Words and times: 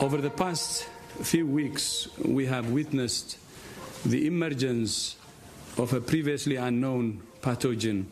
Over 0.00 0.22
the 0.22 0.30
past 0.30 0.88
few 1.22 1.46
weeks, 1.46 2.08
we 2.24 2.46
have 2.46 2.70
witnessed 2.70 3.36
the 4.06 4.26
emergence 4.26 5.16
of 5.76 5.92
a 5.92 6.00
previously 6.00 6.56
unknown 6.56 7.20
pathogen, 7.42 8.06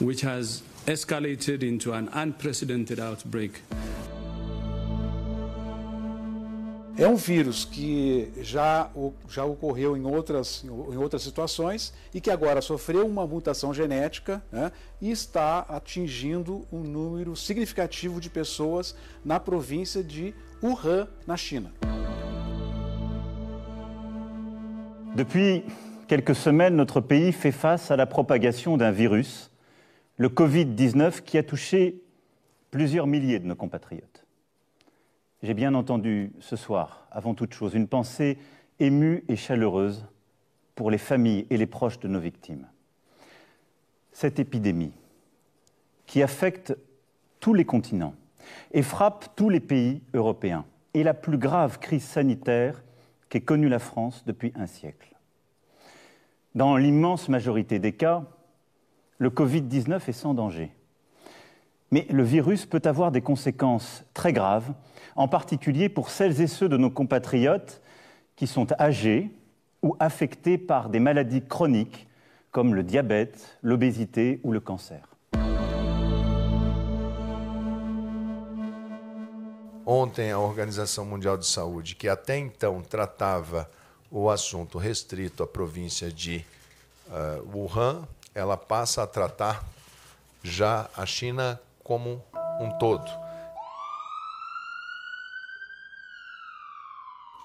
which 0.00 0.22
has 0.22 0.64
escalated 0.88 1.62
into 1.62 1.92
an 1.92 2.08
unprecedented 2.12 2.98
outbreak. 2.98 3.62
É 6.98 7.06
um 7.06 7.14
vírus 7.14 7.64
que 7.64 8.32
já, 8.40 8.90
já 9.28 9.44
ocorreu 9.44 9.96
em 9.96 10.04
outras, 10.06 10.64
em 10.64 10.96
outras 10.96 11.22
situações 11.22 11.92
e 12.12 12.20
que 12.20 12.30
agora 12.30 12.60
sofreu 12.60 13.06
uma 13.06 13.24
mutação 13.26 13.72
genética 13.72 14.42
né, 14.50 14.72
e 15.00 15.10
está 15.10 15.60
atingindo 15.68 16.66
um 16.72 16.80
número 16.80 17.36
significativo 17.36 18.18
de 18.18 18.30
pessoas 18.30 18.96
na 19.22 19.38
província 19.38 20.02
de 20.02 20.34
Wuhan, 20.62 21.06
na. 21.26 21.36
Depuis 25.14 25.64
quelques 26.08 26.34
semaines, 26.34 26.76
notre 26.76 27.00
pays 27.00 27.32
fait 27.32 27.52
face 27.52 27.90
à 27.90 27.96
la 27.96 28.06
propagation 28.06 28.76
d'un 28.76 28.90
virus, 28.90 29.50
le 30.16 30.28
Covid-19, 30.28 31.22
qui 31.22 31.36
a 31.36 31.42
touché 31.42 32.02
plusieurs 32.70 33.06
milliers 33.06 33.38
de 33.38 33.46
nos 33.46 33.54
compatriotes. 33.54 34.24
J'ai 35.42 35.54
bien 35.54 35.74
entendu 35.74 36.32
ce 36.40 36.56
soir, 36.56 37.06
avant 37.10 37.34
toute 37.34 37.52
chose, 37.52 37.74
une 37.74 37.88
pensée 37.88 38.38
émue 38.80 39.24
et 39.28 39.36
chaleureuse 39.36 40.06
pour 40.74 40.90
les 40.90 40.98
familles 40.98 41.46
et 41.50 41.56
les 41.56 41.66
proches 41.66 42.00
de 42.00 42.08
nos 42.08 42.20
victimes. 42.20 42.66
Cette 44.12 44.38
épidémie, 44.38 44.92
qui 46.06 46.22
affecte 46.22 46.76
tous 47.40 47.52
les 47.52 47.64
continents 47.64 48.14
et 48.72 48.82
frappe 48.82 49.34
tous 49.36 49.48
les 49.48 49.60
pays 49.60 50.02
européens, 50.14 50.64
est 50.94 51.02
la 51.02 51.14
plus 51.14 51.38
grave 51.38 51.78
crise 51.78 52.04
sanitaire 52.04 52.82
qu'ait 53.28 53.40
connue 53.40 53.68
la 53.68 53.78
France 53.78 54.24
depuis 54.26 54.52
un 54.56 54.66
siècle. 54.66 55.14
Dans 56.54 56.76
l'immense 56.76 57.28
majorité 57.28 57.78
des 57.78 57.92
cas, 57.92 58.24
le 59.18 59.30
Covid-19 59.30 60.08
est 60.08 60.12
sans 60.12 60.34
danger. 60.34 60.72
Mais 61.90 62.06
le 62.10 62.22
virus 62.22 62.66
peut 62.66 62.82
avoir 62.84 63.12
des 63.12 63.20
conséquences 63.20 64.04
très 64.14 64.32
graves, 64.32 64.72
en 65.14 65.28
particulier 65.28 65.88
pour 65.88 66.10
celles 66.10 66.40
et 66.40 66.46
ceux 66.46 66.68
de 66.68 66.76
nos 66.76 66.90
compatriotes 66.90 67.80
qui 68.36 68.46
sont 68.46 68.66
âgés 68.80 69.30
ou 69.82 69.96
affectés 70.00 70.58
par 70.58 70.88
des 70.88 71.00
maladies 71.00 71.42
chroniques 71.42 72.08
comme 72.50 72.74
le 72.74 72.82
diabète, 72.82 73.58
l'obésité 73.62 74.40
ou 74.42 74.52
le 74.52 74.60
cancer. 74.60 75.15
Ontem, 79.88 80.32
a 80.32 80.38
Organização 80.40 81.04
Mundial 81.04 81.38
de 81.38 81.46
Saúde, 81.46 81.94
que 81.94 82.08
até 82.08 82.36
então 82.36 82.82
tratava 82.82 83.70
o 84.10 84.28
assunto 84.28 84.78
restrito 84.78 85.44
à 85.44 85.46
província 85.46 86.10
de 86.10 86.44
uh, 87.06 87.56
Wuhan, 87.56 88.02
ela 88.34 88.56
passa 88.56 89.04
a 89.04 89.06
tratar 89.06 89.64
já 90.42 90.90
a 90.96 91.06
China 91.06 91.60
como 91.84 92.20
um 92.58 92.76
todo. 92.80 93.08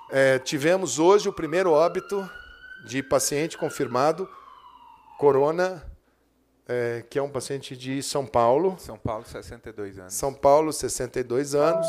É, 0.09 0.39
tivemos 0.39 0.97
hoje 0.97 1.29
o 1.29 1.33
primeiro 1.33 1.71
óbito 1.71 2.27
de 2.87 3.03
paciente 3.03 3.55
confirmado, 3.55 4.27
corona, 5.19 5.85
é, 6.67 7.05
que 7.07 7.19
é 7.19 7.21
um 7.21 7.29
paciente 7.29 7.77
de 7.77 8.01
São 8.01 8.25
Paulo. 8.25 8.75
São 8.79 8.97
Paulo, 8.97 9.25
62 9.25 9.99
anos. 9.99 10.13
São 10.15 10.33
Paulo, 10.33 10.73
62 10.73 11.53
anos. 11.53 11.87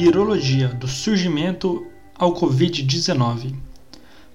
Virologia, 0.00 0.68
do 0.68 0.86
surgimento 0.86 1.84
ao 2.16 2.32
Covid-19. 2.32 3.52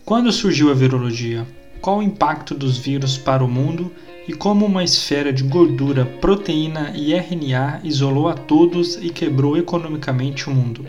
Quando 0.03 0.29
surgiu 0.29 0.69
a 0.69 0.73
virologia? 0.73 1.47
Qual 1.79 1.99
o 1.99 2.03
impacto 2.03 2.53
dos 2.53 2.77
vírus 2.77 3.17
para 3.17 3.41
o 3.41 3.47
mundo 3.47 3.89
e 4.27 4.33
como 4.33 4.65
uma 4.65 4.83
esfera 4.83 5.31
de 5.31 5.41
gordura, 5.41 6.05
proteína 6.05 6.91
e 6.93 7.13
RNA 7.13 7.79
isolou 7.81 8.27
a 8.27 8.33
todos 8.33 8.97
e 8.97 9.09
quebrou 9.09 9.55
economicamente 9.55 10.49
o 10.49 10.53
mundo? 10.53 10.85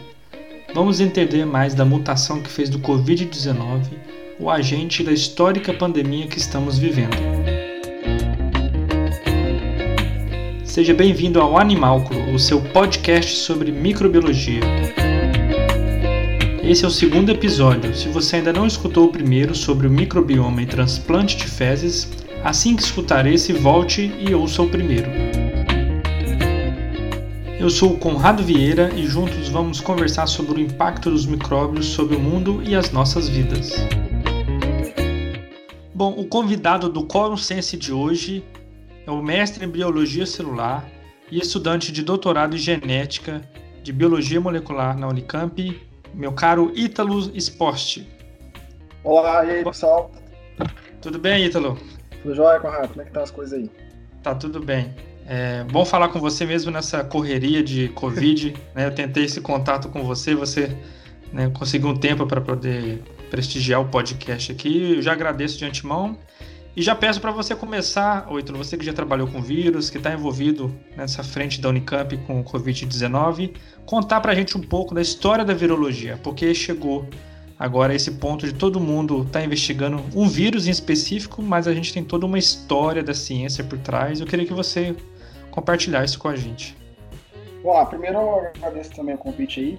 Vamos 0.74 0.98
entender 0.98 1.46
mais 1.46 1.72
da 1.72 1.84
mutação 1.84 2.42
que 2.42 2.50
fez 2.50 2.68
do 2.68 2.80
Covid-19 2.80 3.84
o 4.40 4.50
agente 4.50 5.04
da 5.04 5.12
histórica 5.12 5.72
pandemia 5.72 6.26
que 6.26 6.38
estamos 6.38 6.78
vivendo. 6.78 7.33
Seja 10.74 10.92
bem-vindo 10.92 11.40
ao 11.40 11.56
Animálculo, 11.56 12.34
o 12.34 12.36
seu 12.36 12.60
podcast 12.60 13.36
sobre 13.36 13.70
microbiologia. 13.70 14.58
Esse 16.64 16.84
é 16.84 16.88
o 16.88 16.90
segundo 16.90 17.30
episódio. 17.30 17.94
Se 17.94 18.08
você 18.08 18.34
ainda 18.34 18.52
não 18.52 18.66
escutou 18.66 19.04
o 19.04 19.12
primeiro 19.12 19.54
sobre 19.54 19.86
o 19.86 19.90
microbioma 19.90 20.62
e 20.62 20.66
transplante 20.66 21.36
de 21.36 21.46
fezes, 21.46 22.10
assim 22.42 22.74
que 22.74 22.82
escutar 22.82 23.24
esse, 23.24 23.52
volte 23.52 24.12
e 24.18 24.34
ouça 24.34 24.62
o 24.62 24.68
primeiro. 24.68 25.08
Eu 27.56 27.70
sou 27.70 27.92
o 27.92 27.96
Conrado 27.96 28.42
Vieira 28.42 28.90
e 28.96 29.06
juntos 29.06 29.48
vamos 29.48 29.80
conversar 29.80 30.26
sobre 30.26 30.60
o 30.60 30.60
impacto 30.60 31.08
dos 31.08 31.24
micróbios 31.24 31.86
sobre 31.86 32.16
o 32.16 32.20
mundo 32.20 32.60
e 32.66 32.74
as 32.74 32.90
nossas 32.90 33.28
vidas. 33.28 33.76
Bom, 35.94 36.16
o 36.18 36.24
convidado 36.24 36.88
do 36.88 37.06
Quorum 37.06 37.36
Sense 37.36 37.76
de 37.76 37.92
hoje 37.92 38.42
é 39.06 39.10
o 39.10 39.22
mestre 39.22 39.64
em 39.64 39.68
biologia 39.68 40.26
celular 40.26 40.88
e 41.30 41.38
estudante 41.38 41.92
de 41.92 42.02
doutorado 42.02 42.56
em 42.56 42.58
genética 42.58 43.40
de 43.82 43.92
biologia 43.92 44.40
molecular 44.40 44.98
na 44.98 45.06
Unicamp, 45.08 45.82
meu 46.14 46.32
caro 46.32 46.72
Ítalo 46.74 47.18
Spost. 47.36 48.08
Olá, 49.02 49.44
e 49.44 49.50
aí, 49.50 49.64
pessoal? 49.64 50.10
Tudo 51.02 51.18
bem, 51.18 51.44
Ítalo? 51.44 51.78
Tudo 52.22 52.34
jóia, 52.34 52.58
Conrado? 52.60 52.88
Como 52.88 53.02
é 53.02 53.04
que 53.04 53.12
tá 53.12 53.22
as 53.22 53.30
coisas 53.30 53.58
aí? 53.58 53.70
Tá 54.22 54.34
tudo 54.34 54.60
bem. 54.60 54.94
É 55.26 55.64
bom 55.64 55.84
falar 55.84 56.08
com 56.08 56.18
você 56.18 56.46
mesmo 56.46 56.70
nessa 56.70 57.04
correria 57.04 57.62
de 57.62 57.88
Covid. 57.90 58.54
né? 58.74 58.86
Eu 58.86 58.94
tentei 58.94 59.24
esse 59.24 59.40
contato 59.40 59.88
com 59.90 60.02
você, 60.02 60.34
você 60.34 60.74
né, 61.30 61.50
conseguiu 61.50 61.90
um 61.90 61.96
tempo 61.96 62.26
para 62.26 62.40
poder 62.40 63.02
prestigiar 63.30 63.82
o 63.82 63.88
podcast 63.88 64.50
aqui. 64.50 64.94
Eu 64.96 65.02
já 65.02 65.12
agradeço 65.12 65.58
de 65.58 65.66
antemão. 65.66 66.16
E 66.76 66.82
já 66.82 66.92
peço 66.92 67.20
para 67.20 67.30
você 67.30 67.54
começar, 67.54 68.26
Oito, 68.30 68.52
você 68.52 68.76
que 68.76 68.84
já 68.84 68.92
trabalhou 68.92 69.28
com 69.28 69.40
vírus, 69.40 69.90
que 69.90 69.98
está 69.98 70.12
envolvido 70.12 70.74
nessa 70.96 71.22
frente 71.22 71.60
da 71.60 71.68
Unicamp 71.68 72.16
com 72.26 72.40
o 72.40 72.44
Covid-19, 72.44 73.54
contar 73.86 74.20
para 74.20 74.32
a 74.32 74.34
gente 74.34 74.58
um 74.58 74.60
pouco 74.60 74.92
da 74.92 75.00
história 75.00 75.44
da 75.44 75.54
virologia, 75.54 76.18
porque 76.20 76.52
chegou 76.52 77.08
agora 77.56 77.94
esse 77.94 78.10
ponto 78.12 78.44
de 78.44 78.52
todo 78.52 78.80
mundo 78.80 79.22
estar 79.22 79.38
tá 79.38 79.44
investigando 79.44 80.02
um 80.16 80.28
vírus 80.28 80.66
em 80.66 80.70
específico, 80.70 81.40
mas 81.40 81.68
a 81.68 81.72
gente 81.72 81.92
tem 81.92 82.02
toda 82.02 82.26
uma 82.26 82.38
história 82.38 83.04
da 83.04 83.14
ciência 83.14 83.62
por 83.62 83.78
trás. 83.78 84.18
Eu 84.18 84.26
queria 84.26 84.44
que 84.44 84.52
você 84.52 84.96
compartilhasse 85.52 86.18
com 86.18 86.26
a 86.26 86.34
gente. 86.34 86.76
Bom, 87.62 87.86
primeiro 87.86 88.18
eu 88.18 88.50
agradeço 88.56 88.90
também 88.90 89.14
o 89.14 89.18
convite 89.18 89.60
aí, 89.60 89.78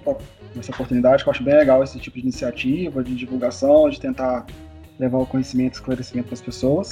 essa 0.58 0.72
oportunidade, 0.72 1.22
que 1.22 1.28
eu 1.28 1.32
acho 1.32 1.44
bem 1.44 1.54
legal 1.54 1.84
esse 1.84 1.98
tipo 1.98 2.16
de 2.16 2.22
iniciativa, 2.22 3.04
de 3.04 3.14
divulgação, 3.14 3.90
de 3.90 4.00
tentar 4.00 4.46
levar 4.98 5.18
o 5.18 5.26
conhecimento 5.26 5.74
e 5.74 5.76
esclarecimento 5.76 6.28
para 6.28 6.34
as 6.34 6.42
pessoas. 6.42 6.90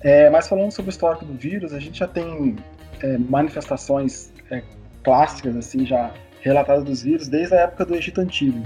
É, 0.00 0.30
mas 0.30 0.48
falando 0.48 0.70
sobre 0.70 0.90
o 0.90 0.92
histórico 0.92 1.24
do 1.24 1.34
vírus, 1.34 1.72
a 1.72 1.80
gente 1.80 1.98
já 1.98 2.06
tem 2.06 2.56
é, 3.02 3.18
manifestações 3.18 4.32
é, 4.50 4.62
clássicas, 5.02 5.56
assim, 5.56 5.84
já 5.84 6.12
relatadas 6.40 6.84
dos 6.84 7.02
vírus 7.02 7.28
desde 7.28 7.54
a 7.54 7.60
época 7.62 7.84
do 7.84 7.94
Egito 7.94 8.20
Antigo. 8.20 8.62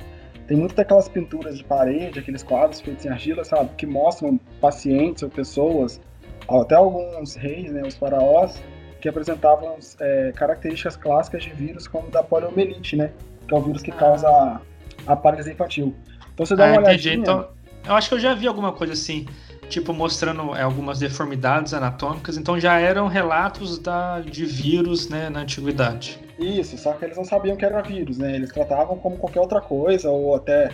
Tem 0.47 0.57
muitas 0.57 0.77
daquelas 0.77 1.09
pinturas 1.09 1.57
de 1.57 1.65
parede, 1.65 2.19
aqueles 2.19 2.43
quadros 2.43 2.81
feitos 2.81 3.05
em 3.07 3.09
argila, 3.09 3.45
sabe, 3.45 3.71
que 3.77 3.87
mostram 3.87 4.39
pacientes 4.61 5.23
ou 5.23 5.31
pessoas, 5.31 6.01
até 6.49 6.75
alguns 6.75 7.35
reis, 7.35 7.73
né, 7.73 7.83
os 7.83 7.95
faraós, 7.95 8.63
que 9.01 9.09
apresentavam 9.09 9.79
é, 10.01 10.33
características 10.35 10.97
clássicas 10.97 11.45
de 11.45 11.51
vírus 11.51 11.89
como 11.89 12.11
da 12.11 12.23
poliomielite, 12.23 12.97
né, 12.97 13.11
que 13.49 13.55
é 13.55 13.57
o 13.57 13.63
vírus 13.63 13.83
que 13.83 13.93
causa 13.93 14.61
a, 15.07 15.17
paralisia 15.17 15.53
infantil. 15.53 15.95
Então 16.35 16.45
você 16.45 16.55
dá 16.55 16.67
ah, 16.67 16.73
uma 16.73 16.81
olhadinha... 16.83 17.15
Então 17.15 17.62
eu 17.85 17.95
acho 17.95 18.09
que 18.09 18.15
eu 18.15 18.21
já 18.21 18.35
vi 18.35 18.47
alguma 18.47 18.73
coisa 18.73 18.93
assim, 18.93 19.27
tipo 19.69 19.93
mostrando 19.93 20.55
é, 20.55 20.63
algumas 20.63 20.99
deformidades 20.99 21.75
anatômicas, 21.75 22.37
então 22.37 22.59
já 22.59 22.79
eram 22.79 23.09
relatos 23.09 23.79
da, 23.79 24.21
de 24.21 24.45
vírus 24.45 25.09
né, 25.09 25.29
na 25.29 25.41
antiguidade. 25.41 26.19
Isso, 26.39 26.77
só 26.77 26.93
que 26.93 27.05
eles 27.05 27.17
não 27.17 27.25
sabiam 27.25 27.57
que 27.57 27.65
era 27.65 27.81
vírus, 27.83 28.19
né? 28.19 28.35
Eles 28.35 28.51
tratavam 28.51 28.99
como 28.99 29.17
qualquer 29.17 29.41
outra 29.41 29.61
coisa, 29.61 30.11
ou 30.11 30.35
até 30.35 30.71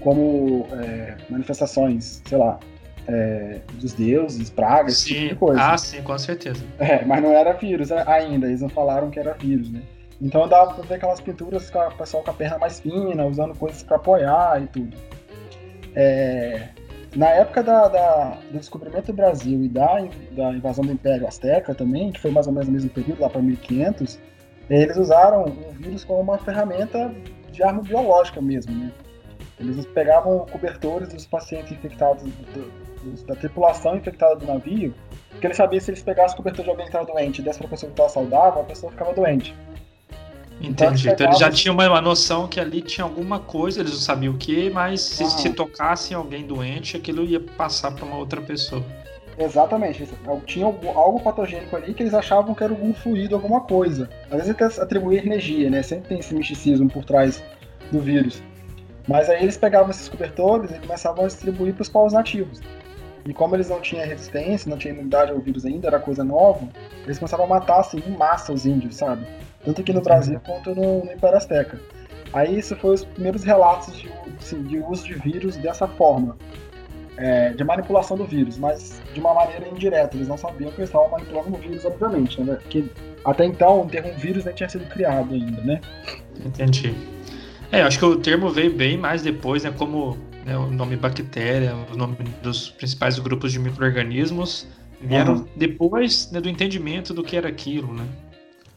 como 0.00 0.66
é, 0.72 1.16
manifestações, 1.28 2.22
sei 2.24 2.38
lá, 2.38 2.58
é, 3.06 3.60
dos 3.74 3.92
deuses, 3.92 4.50
pragas, 4.50 4.98
sim. 4.98 5.10
esse 5.10 5.20
tipo 5.20 5.28
de 5.28 5.36
coisa. 5.36 5.62
Ah, 5.62 5.78
sim, 5.78 6.02
com 6.02 6.16
certeza. 6.18 6.64
É, 6.78 7.04
mas 7.04 7.22
não 7.22 7.32
era 7.32 7.52
vírus 7.52 7.90
ainda, 7.92 8.46
eles 8.46 8.60
não 8.60 8.68
falaram 8.68 9.10
que 9.10 9.18
era 9.18 9.34
vírus, 9.34 9.70
né? 9.70 9.82
Então 10.20 10.46
dava 10.46 10.74
pra 10.74 10.84
ver 10.84 10.94
aquelas 10.94 11.20
pinturas 11.20 11.68
com 11.68 11.80
o 11.80 11.96
pessoal 11.96 12.22
com 12.22 12.30
a 12.30 12.34
perna 12.34 12.58
mais 12.58 12.78
fina, 12.78 13.26
usando 13.26 13.54
coisas 13.56 13.82
para 13.82 13.96
apoiar 13.96 14.62
e 14.62 14.66
tudo. 14.68 14.96
É, 15.94 16.68
na 17.14 17.28
época 17.28 17.62
da, 17.62 17.88
da, 17.88 18.38
do 18.50 18.58
descobrimento 18.58 19.06
do 19.06 19.12
Brasil 19.12 19.62
e 19.62 19.68
da, 19.68 19.98
da 20.32 20.52
invasão 20.52 20.84
do 20.84 20.92
Império 20.92 21.26
Azteca 21.26 21.74
também, 21.74 22.10
que 22.10 22.20
foi 22.20 22.30
mais 22.30 22.46
ou 22.46 22.52
menos 22.52 22.68
no 22.68 22.72
mesmo 22.72 22.90
período, 22.90 23.20
lá 23.20 23.28
para 23.28 23.42
1500, 23.42 24.18
eles 24.70 24.96
usaram 24.96 25.44
o 25.44 25.72
vírus 25.72 26.04
como 26.04 26.20
uma 26.20 26.38
ferramenta 26.38 27.14
de 27.50 27.62
arma 27.62 27.82
biológica 27.82 28.40
mesmo, 28.40 28.74
né? 28.74 28.90
Eles 29.60 29.84
pegavam 29.86 30.46
cobertores 30.46 31.08
dos 31.08 31.26
pacientes 31.26 31.70
infectados, 31.70 32.22
do, 32.22 32.30
do, 32.30 33.26
da 33.26 33.34
tripulação 33.34 33.96
infectada 33.96 34.34
do 34.36 34.46
navio, 34.46 34.94
porque 35.30 35.46
eles 35.46 35.56
sabiam 35.56 35.80
se 35.80 35.90
eles 35.90 36.02
pegassem 36.02 36.34
o 36.34 36.36
cobertor 36.38 36.64
de 36.64 36.70
alguém 36.70 36.86
que 36.86 36.90
estava 36.90 37.04
doente 37.04 37.40
e 37.40 37.44
desse 37.44 37.58
para 37.58 37.66
a 37.66 37.70
pessoa 37.70 37.88
que 37.90 37.94
estava 37.94 38.08
saudável, 38.08 38.62
a 38.62 38.64
pessoa 38.64 38.90
ficava 38.90 39.12
doente. 39.12 39.54
Entendi. 40.60 41.08
Então, 41.08 41.26
eles 41.26 41.38
já 41.38 41.50
tinham 41.50 41.74
uma, 41.74 42.00
noção 42.00 42.46
que 42.46 42.60
ali 42.60 42.80
tinha 42.82 43.04
alguma 43.04 43.40
coisa, 43.40 43.80
eles 43.80 43.92
não 43.92 44.00
sabiam 44.00 44.34
o 44.34 44.38
que, 44.38 44.70
mas 44.70 45.00
se, 45.00 45.24
ah. 45.24 45.28
se 45.28 45.50
tocassem 45.50 46.16
alguém 46.16 46.46
doente, 46.46 46.96
aquilo 46.96 47.24
ia 47.24 47.40
passar 47.40 47.90
para 47.92 48.04
uma 48.04 48.16
outra 48.16 48.40
pessoa. 48.40 48.84
Exatamente. 49.38 50.08
Tinha 50.46 50.66
algo 50.66 51.20
patogênico 51.20 51.74
ali 51.74 51.94
que 51.94 52.02
eles 52.02 52.14
achavam 52.14 52.54
que 52.54 52.62
era 52.62 52.72
algum 52.72 52.92
fluido, 52.92 53.34
alguma 53.34 53.62
coisa. 53.62 54.08
Às 54.30 54.46
vezes 54.46 54.54
eles 54.58 54.78
atribuir 54.78 55.24
energia, 55.24 55.70
né? 55.70 55.82
Sempre 55.82 56.08
tem 56.08 56.18
esse 56.18 56.34
misticismo 56.34 56.88
por 56.88 57.04
trás 57.04 57.42
do 57.90 57.98
vírus. 58.00 58.42
Mas 59.08 59.28
aí 59.28 59.42
eles 59.42 59.56
pegavam 59.56 59.90
esses 59.90 60.08
cobertores 60.08 60.70
e 60.70 60.78
começavam 60.78 61.24
a 61.24 61.26
distribuir 61.26 61.74
para 61.74 61.82
os 61.82 61.88
povos 61.88 62.12
nativos. 62.12 62.60
E 63.24 63.32
como 63.32 63.54
eles 63.54 63.68
não 63.68 63.80
tinham 63.80 64.06
resistência, 64.06 64.68
não 64.68 64.76
tinham 64.76 64.94
imunidade 64.94 65.30
ao 65.30 65.38
vírus 65.38 65.64
ainda, 65.64 65.88
era 65.88 65.98
coisa 65.98 66.24
nova, 66.24 66.68
eles 67.04 67.18
começavam 67.18 67.46
a 67.46 67.48
matar 67.48 67.80
assim, 67.80 68.02
em 68.04 68.16
massa 68.16 68.52
os 68.52 68.66
índios, 68.66 68.96
sabe? 68.96 69.26
Tanto 69.64 69.80
aqui 69.80 69.92
no 69.92 70.00
Brasil 70.00 70.40
quanto 70.44 70.74
no, 70.74 71.04
no 71.04 71.12
Império 71.12 71.36
Azteca. 71.36 71.80
Aí 72.32 72.58
isso 72.58 72.74
foi 72.76 72.94
os 72.94 73.04
primeiros 73.04 73.44
relatos 73.44 73.96
de, 73.96 74.10
assim, 74.38 74.62
de 74.62 74.78
uso 74.78 75.04
de 75.04 75.14
vírus 75.14 75.56
dessa 75.56 75.86
forma. 75.86 76.36
É, 77.18 77.50
de 77.50 77.62
manipulação 77.62 78.16
do 78.16 78.24
vírus, 78.24 78.56
mas 78.56 79.00
de 79.12 79.20
uma 79.20 79.34
maneira 79.34 79.68
indireta. 79.68 80.16
Eles 80.16 80.26
não 80.26 80.38
sabiam 80.38 80.70
que 80.70 80.78
eles 80.78 80.88
estavam 80.88 81.10
manipulando 81.10 81.54
o 81.54 81.58
vírus, 81.58 81.84
obviamente, 81.84 82.40
né? 82.40 82.54
Porque 82.54 82.86
até 83.24 83.44
então 83.44 83.82
o 83.82 83.86
termo 83.86 84.12
vírus 84.14 84.44
nem 84.44 84.54
tinha 84.54 84.68
sido 84.68 84.86
criado 84.86 85.34
ainda, 85.34 85.60
né? 85.62 85.80
Entendi. 86.44 86.94
É, 87.70 87.82
acho 87.82 87.98
que 87.98 88.04
o 88.04 88.16
termo 88.16 88.50
veio 88.50 88.74
bem 88.74 88.96
mais 88.96 89.22
depois, 89.22 89.62
né? 89.62 89.72
Como 89.76 90.16
né, 90.44 90.56
o 90.56 90.70
nome 90.70 90.96
bactéria, 90.96 91.74
o 91.92 91.96
nome 91.96 92.16
dos 92.42 92.70
principais 92.70 93.18
grupos 93.18 93.52
de 93.52 93.58
micro-organismos 93.58 94.66
vieram 95.00 95.34
uhum. 95.34 95.46
depois 95.56 96.30
né, 96.32 96.40
do 96.40 96.48
entendimento 96.48 97.12
do 97.12 97.22
que 97.22 97.36
era 97.36 97.48
aquilo, 97.48 97.92
né? 97.92 98.06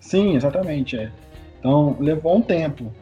Sim, 0.06 0.36
exatamente. 0.36 0.98
É. 0.98 1.12
Então, 1.60 1.98
levou 2.00 2.38
um 2.38 2.42
tempo. 2.42 2.94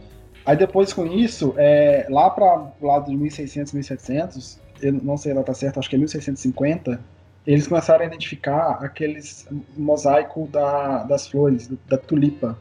Aí 0.46 0.56
depois 0.56 0.92
com 0.94 1.06
isso, 1.06 1.54
é, 1.58 2.06
lá 2.10 2.30
para 2.30 2.72
o 2.82 2.88
lado 2.88 3.10
de 3.10 3.18
1600, 3.18 3.74
1700, 3.74 4.60
eu 4.82 4.94
não 4.94 5.18
sei 5.18 5.34
lá 5.34 5.44
tá 5.44 5.54
certo, 5.54 5.80
acho 5.80 5.90
que 5.90 5.96
é 5.96 6.00
1650, 6.00 7.00
eles 7.46 7.68
começaram 7.68 8.04
a 8.04 8.08
identificar 8.08 8.78
aqueles 8.82 9.48
mosaico 9.78 10.48
da, 10.48 11.04
das 11.04 11.28
flores, 11.28 11.70
da 11.88 11.98
tulipa. 11.98 12.58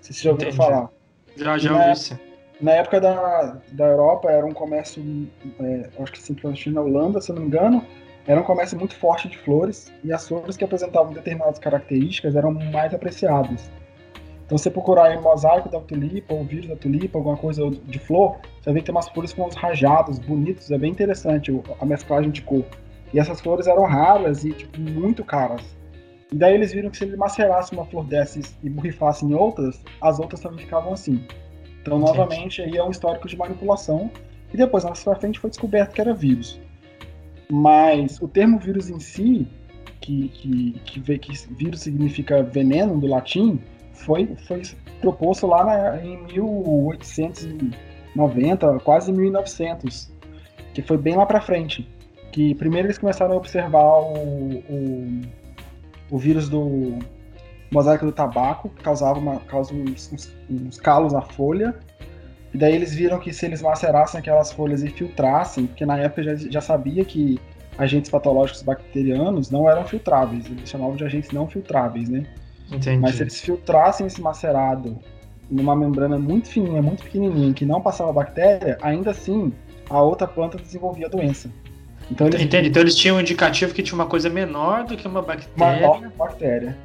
Se 0.00 0.12
você 0.12 0.22
já 0.24 0.30
ouviu 0.32 0.52
falar. 0.52 0.88
Já, 1.36 1.58
já 1.58 1.72
ouvi 1.72 1.92
isso. 1.92 2.18
Na 2.60 2.72
época 2.72 3.00
da, 3.00 3.58
da 3.72 3.86
Europa 3.86 4.30
era 4.30 4.46
um 4.46 4.52
comércio, 4.52 5.02
é, 5.60 5.88
acho 6.00 6.12
que 6.12 6.20
simplesmente 6.20 6.70
na 6.70 6.82
Holanda, 6.82 7.20
se 7.20 7.30
eu 7.30 7.34
não 7.34 7.42
me 7.42 7.48
engano, 7.48 7.84
era 8.26 8.40
um 8.40 8.44
comércio 8.44 8.78
muito 8.78 8.96
forte 8.96 9.28
de 9.28 9.36
flores 9.38 9.92
e 10.02 10.12
as 10.12 10.26
flores 10.26 10.56
que 10.56 10.64
apresentavam 10.64 11.12
determinadas 11.12 11.58
características 11.58 12.36
eram 12.36 12.52
mais 12.52 12.94
apreciadas. 12.94 13.70
Então, 14.44 14.58
você 14.58 14.70
procurar 14.70 15.06
aí 15.06 15.20
mosaico 15.20 15.70
da 15.70 15.80
tulipa, 15.80 16.34
ou 16.34 16.44
vírus 16.44 16.68
da 16.68 16.76
tulipa, 16.76 17.18
alguma 17.18 17.36
coisa 17.36 17.68
de 17.70 17.98
flor, 17.98 18.36
você 18.60 18.66
vai 18.66 18.74
ver 18.74 18.80
que 18.80 18.86
tem 18.86 18.94
umas 18.94 19.08
flores 19.08 19.32
com 19.32 19.46
uns 19.46 19.54
rajados 19.54 20.18
bonitos, 20.18 20.70
é 20.70 20.76
bem 20.76 20.90
interessante 20.90 21.50
a 21.80 21.86
mesclagem 21.86 22.30
de 22.30 22.42
cor. 22.42 22.64
E 23.12 23.18
essas 23.18 23.40
flores 23.40 23.66
eram 23.66 23.84
raras 23.84 24.44
e 24.44 24.52
tipo, 24.52 24.80
muito 24.80 25.24
caras. 25.24 25.62
E 26.32 26.36
daí 26.36 26.54
eles 26.54 26.72
viram 26.72 26.90
que 26.90 26.96
se 26.96 27.04
ele 27.04 27.16
macerasse 27.16 27.72
uma 27.72 27.84
flor 27.86 28.04
dessas 28.04 28.56
e 28.62 28.68
borrifasse 28.68 29.24
em 29.24 29.34
outras, 29.34 29.82
as 30.00 30.18
outras 30.18 30.40
também 30.40 30.58
ficavam 30.58 30.92
assim. 30.92 31.24
Então, 31.80 31.98
novamente, 31.98 32.60
aí 32.60 32.76
é 32.76 32.82
um 32.82 32.90
histórico 32.90 33.28
de 33.28 33.36
manipulação. 33.36 34.10
E 34.52 34.56
depois, 34.56 34.84
mais 34.84 35.02
pra 35.02 35.14
frente, 35.14 35.38
foi 35.38 35.50
descoberto 35.50 35.92
que 35.92 36.00
era 36.00 36.12
vírus. 36.12 36.60
Mas 37.50 38.20
o 38.20 38.26
termo 38.26 38.58
vírus 38.58 38.90
em 38.90 38.98
si, 38.98 39.46
que, 40.00 40.28
que, 40.28 40.72
que 40.84 41.00
vê 41.00 41.18
que 41.18 41.32
vírus 41.54 41.80
significa 41.80 42.42
veneno 42.42 42.98
do 42.98 43.06
latim, 43.06 43.60
foi, 43.94 44.36
foi 44.46 44.60
proposto 45.00 45.46
lá 45.46 45.64
na, 45.64 46.04
em 46.04 46.22
1890, 46.24 48.80
quase 48.80 49.10
1900, 49.12 50.12
que 50.72 50.82
foi 50.82 50.98
bem 50.98 51.16
lá 51.16 51.24
para 51.24 51.40
frente. 51.40 51.88
Que 52.32 52.54
primeiro 52.54 52.88
eles 52.88 52.98
começaram 52.98 53.34
a 53.34 53.36
observar 53.36 54.00
o, 54.00 54.58
o, 54.68 55.20
o 56.10 56.18
vírus 56.18 56.48
do 56.48 56.98
mosaico 57.70 58.04
do 58.04 58.12
tabaco, 58.12 58.68
que 58.68 58.82
causava, 58.82 59.18
uma, 59.18 59.40
causava 59.40 59.78
uns, 59.78 60.34
uns, 60.50 60.78
calos 60.78 61.12
na 61.12 61.22
folha, 61.22 61.74
e 62.52 62.58
daí 62.58 62.74
eles 62.74 62.94
viram 62.94 63.18
que 63.18 63.32
se 63.32 63.46
eles 63.46 63.62
macerassem 63.62 64.20
aquelas 64.20 64.52
folhas 64.52 64.82
e 64.82 64.88
filtrassem, 64.88 65.66
porque 65.66 65.84
na 65.84 65.98
época 65.98 66.22
já, 66.22 66.36
já 66.36 66.60
sabia 66.60 67.04
que 67.04 67.40
agentes 67.76 68.10
patológicos 68.10 68.62
bacterianos 68.62 69.50
não 69.50 69.68
eram 69.68 69.84
filtráveis, 69.84 70.46
eles 70.46 70.68
chamavam 70.68 70.94
de 70.94 71.04
agentes 71.04 71.32
não 71.32 71.48
filtráveis, 71.48 72.08
né? 72.08 72.24
Entendi. 72.70 72.98
Mas 72.98 73.16
se 73.16 73.22
eles 73.22 73.40
filtrassem 73.40 74.06
esse 74.06 74.20
macerado 74.20 74.98
numa 75.50 75.76
membrana 75.76 76.18
muito 76.18 76.48
fininha, 76.48 76.80
muito 76.80 77.02
pequenininha, 77.02 77.52
que 77.52 77.64
não 77.64 77.80
passava 77.80 78.12
bactéria, 78.12 78.78
ainda 78.80 79.10
assim 79.10 79.52
a 79.88 80.00
outra 80.00 80.26
planta 80.26 80.56
desenvolvia 80.56 81.06
a 81.06 81.08
doença. 81.10 81.50
Então 82.10 82.26
eles... 82.26 82.40
Entendi. 82.40 82.68
Então 82.68 82.82
eles 82.82 82.96
tinham 82.96 83.16
um 83.16 83.20
indicativo 83.20 83.74
que 83.74 83.82
tinha 83.82 83.94
uma 83.94 84.06
coisa 84.06 84.28
menor 84.28 84.84
do 84.84 84.96
que 84.96 85.06
uma 85.06 85.22
bactéria. 85.22 85.80
Menor 85.80 86.00
que 86.00 86.16
bactéria. 86.16 86.76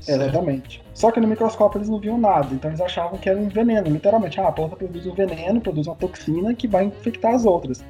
Certo. 0.00 0.22
Exatamente. 0.22 0.82
Só 0.94 1.10
que 1.10 1.20
no 1.20 1.28
microscópio 1.28 1.78
eles 1.78 1.88
não 1.88 1.98
viam 1.98 2.18
nada, 2.18 2.48
então 2.54 2.70
eles 2.70 2.80
achavam 2.80 3.18
que 3.18 3.28
era 3.28 3.38
um 3.38 3.48
veneno, 3.48 3.88
literalmente. 3.88 4.40
Ah, 4.40 4.48
a 4.48 4.52
planta 4.52 4.76
produz 4.76 5.06
um 5.06 5.14
veneno, 5.14 5.60
produz 5.60 5.86
uma 5.86 5.96
toxina 5.96 6.54
que 6.54 6.66
vai 6.66 6.84
infectar 6.84 7.34
as 7.34 7.44
outras. 7.44 7.84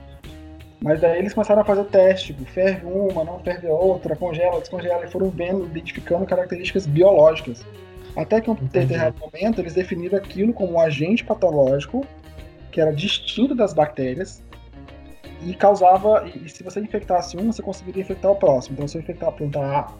Mas 0.82 1.00
daí 1.00 1.19
eles 1.19 1.35
começaram 1.35 1.61
a 1.61 1.65
fazer 1.65 1.82
o 1.82 1.85
teste, 1.85 2.32
tipo, 2.32 2.44
ferve 2.50 2.87
uma, 2.87 3.23
não 3.23 3.38
ferve 3.41 3.67
outra, 3.67 4.17
congela, 4.17 4.59
descongela, 4.61 5.05
e 5.05 5.11
foram 5.11 5.29
vendo, 5.29 5.65
identificando 5.67 6.25
características 6.25 6.87
biológicas. 6.87 7.65
Até 8.17 8.41
que 8.41 8.50
um 8.50 8.55
determinado 8.55 9.17
momento 9.21 9.61
eles 9.61 9.75
definiram 9.75 10.17
aquilo 10.17 10.53
como 10.53 10.73
um 10.73 10.81
agente 10.81 11.23
patológico 11.23 12.05
que 12.73 12.81
era 12.81 12.93
distinto 12.93 13.55
das 13.55 13.75
bactérias 13.75 14.43
e 15.43 15.55
causava. 15.55 16.29
E, 16.29 16.49
se 16.49 16.62
você 16.62 16.81
infectasse 16.81 17.37
um, 17.37 17.53
você 17.53 17.62
conseguiria 17.62 18.03
infectar 18.03 18.31
o 18.31 18.37
próximo. 18.37 18.75
Então, 18.75 18.88
se 18.88 18.97
eu 18.97 19.03
infectar 19.03 19.29
a 19.29 19.33
planta 19.33 19.61
A, 19.61 19.93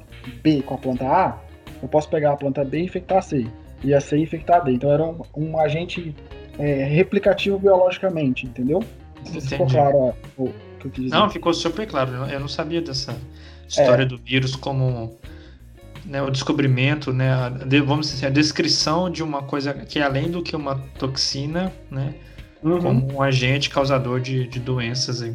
B 0.43 0.63
com 0.63 0.75
a 0.75 0.79
planta 0.79 1.07
A, 1.07 1.39
eu 1.83 1.89
posso 1.89 2.09
pegar 2.09 2.33
a 2.33 2.37
planta 2.37 2.65
B 2.65 2.79
e 2.79 2.85
infectar 2.85 3.19
a 3.19 3.23
C. 3.23 3.47
E 3.83 3.95
a 3.95 4.01
C 4.01 4.19
infectar 4.19 4.57
a 4.57 4.61
D. 4.61 4.73
Então, 4.73 4.91
era 4.91 5.05
um, 5.05 5.21
um 5.37 5.59
agente 5.59 6.15
é, 6.59 6.85
replicativo 6.85 7.59
biologicamente, 7.59 8.47
entendeu? 8.47 8.83
Se 9.25 9.41
ficou 9.41 9.67
claro 9.67 10.15
o, 10.39 10.51
que 10.81 10.87
eu 10.87 10.91
quis 10.91 11.05
dizer. 11.05 11.17
Não, 11.17 11.31
ficou 11.31 11.55
super 11.55 11.87
claro. 11.87 12.13
Eu 12.31 12.41
não 12.41 12.49
sabia 12.49 12.81
dessa 12.81 13.17
história 13.69 14.03
é. 14.03 14.07
do 14.07 14.19
vírus 14.19 14.57
como 14.57 15.17
né, 16.05 16.23
o 16.23 16.31
descobrimento, 16.31 17.13
né, 17.13 17.33
a, 17.33 17.49
vamos 17.85 18.07
dizer 18.07 18.17
assim, 18.17 18.27
a 18.27 18.31
descrição 18.31 19.11
de 19.11 19.23
uma 19.23 19.43
coisa 19.43 19.73
que 19.75 19.99
é 19.99 20.03
além 20.03 20.31
do 20.31 20.43
que 20.43 20.57
uma 20.57 20.77
toxina, 20.99 21.73
né, 21.91 22.15
uhum. 22.63 22.81
como 22.81 23.15
um 23.15 23.23
agente 23.23 23.71
causador 23.71 24.21
de, 24.21 24.47
de 24.49 24.59
doenças. 24.59 25.23
Aí. 25.23 25.35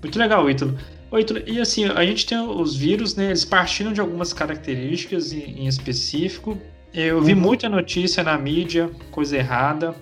Muito 0.00 0.18
legal, 0.18 0.48
Ítalo. 0.48 0.76
Ítalo. 1.12 1.42
E 1.46 1.60
assim, 1.60 1.86
a 1.86 2.04
gente 2.04 2.26
tem 2.26 2.38
os 2.38 2.76
vírus, 2.76 3.16
né, 3.16 3.26
eles 3.26 3.44
partiram 3.44 3.92
de 3.92 4.00
algumas 4.00 4.32
características 4.32 5.32
em, 5.32 5.62
em 5.62 5.66
específico. 5.66 6.58
Eu 6.94 7.22
vi 7.22 7.32
uhum. 7.32 7.40
muita 7.40 7.68
notícia 7.68 8.22
na 8.22 8.36
mídia, 8.36 8.90
coisa 9.10 9.36
errada. 9.36 9.94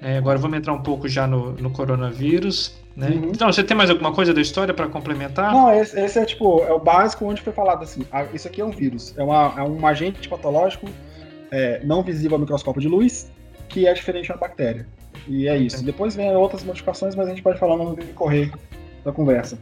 É, 0.00 0.16
agora 0.18 0.38
vamos 0.38 0.58
entrar 0.58 0.72
um 0.72 0.82
pouco 0.82 1.08
já 1.08 1.26
no, 1.26 1.52
no 1.52 1.70
coronavírus. 1.70 2.76
Né? 2.98 3.10
Uhum. 3.10 3.28
Então, 3.28 3.50
você 3.50 3.62
tem 3.62 3.76
mais 3.76 3.88
alguma 3.90 4.12
coisa 4.12 4.34
da 4.34 4.40
história 4.40 4.74
para 4.74 4.88
complementar? 4.88 5.52
Não, 5.52 5.72
esse, 5.72 5.98
esse, 6.00 6.18
é 6.18 6.24
tipo, 6.24 6.64
é 6.64 6.72
o 6.72 6.80
básico 6.80 7.24
onde 7.24 7.40
foi 7.40 7.52
falado 7.52 7.84
assim, 7.84 8.04
ah, 8.10 8.24
isso 8.34 8.48
aqui 8.48 8.60
é 8.60 8.64
um 8.64 8.72
vírus, 8.72 9.14
é, 9.16 9.22
uma, 9.22 9.54
é 9.56 9.62
um 9.62 9.86
agente 9.86 10.28
patológico 10.28 10.88
é, 11.52 11.80
não 11.84 12.02
visível 12.02 12.34
ao 12.34 12.40
microscópio 12.40 12.82
de 12.82 12.88
luz, 12.88 13.30
que 13.68 13.86
é 13.86 13.94
diferente 13.94 14.24
de 14.24 14.32
uma 14.32 14.38
bactéria. 14.38 14.84
E 15.28 15.46
é 15.46 15.56
isso. 15.56 15.84
Depois 15.84 16.16
vem 16.16 16.34
outras 16.34 16.64
modificações, 16.64 17.14
mas 17.14 17.28
a 17.28 17.30
gente 17.30 17.42
pode 17.42 17.58
falar 17.60 17.76
no 17.76 17.94
decorrer 17.94 18.52
da 19.04 19.12
conversa. 19.12 19.56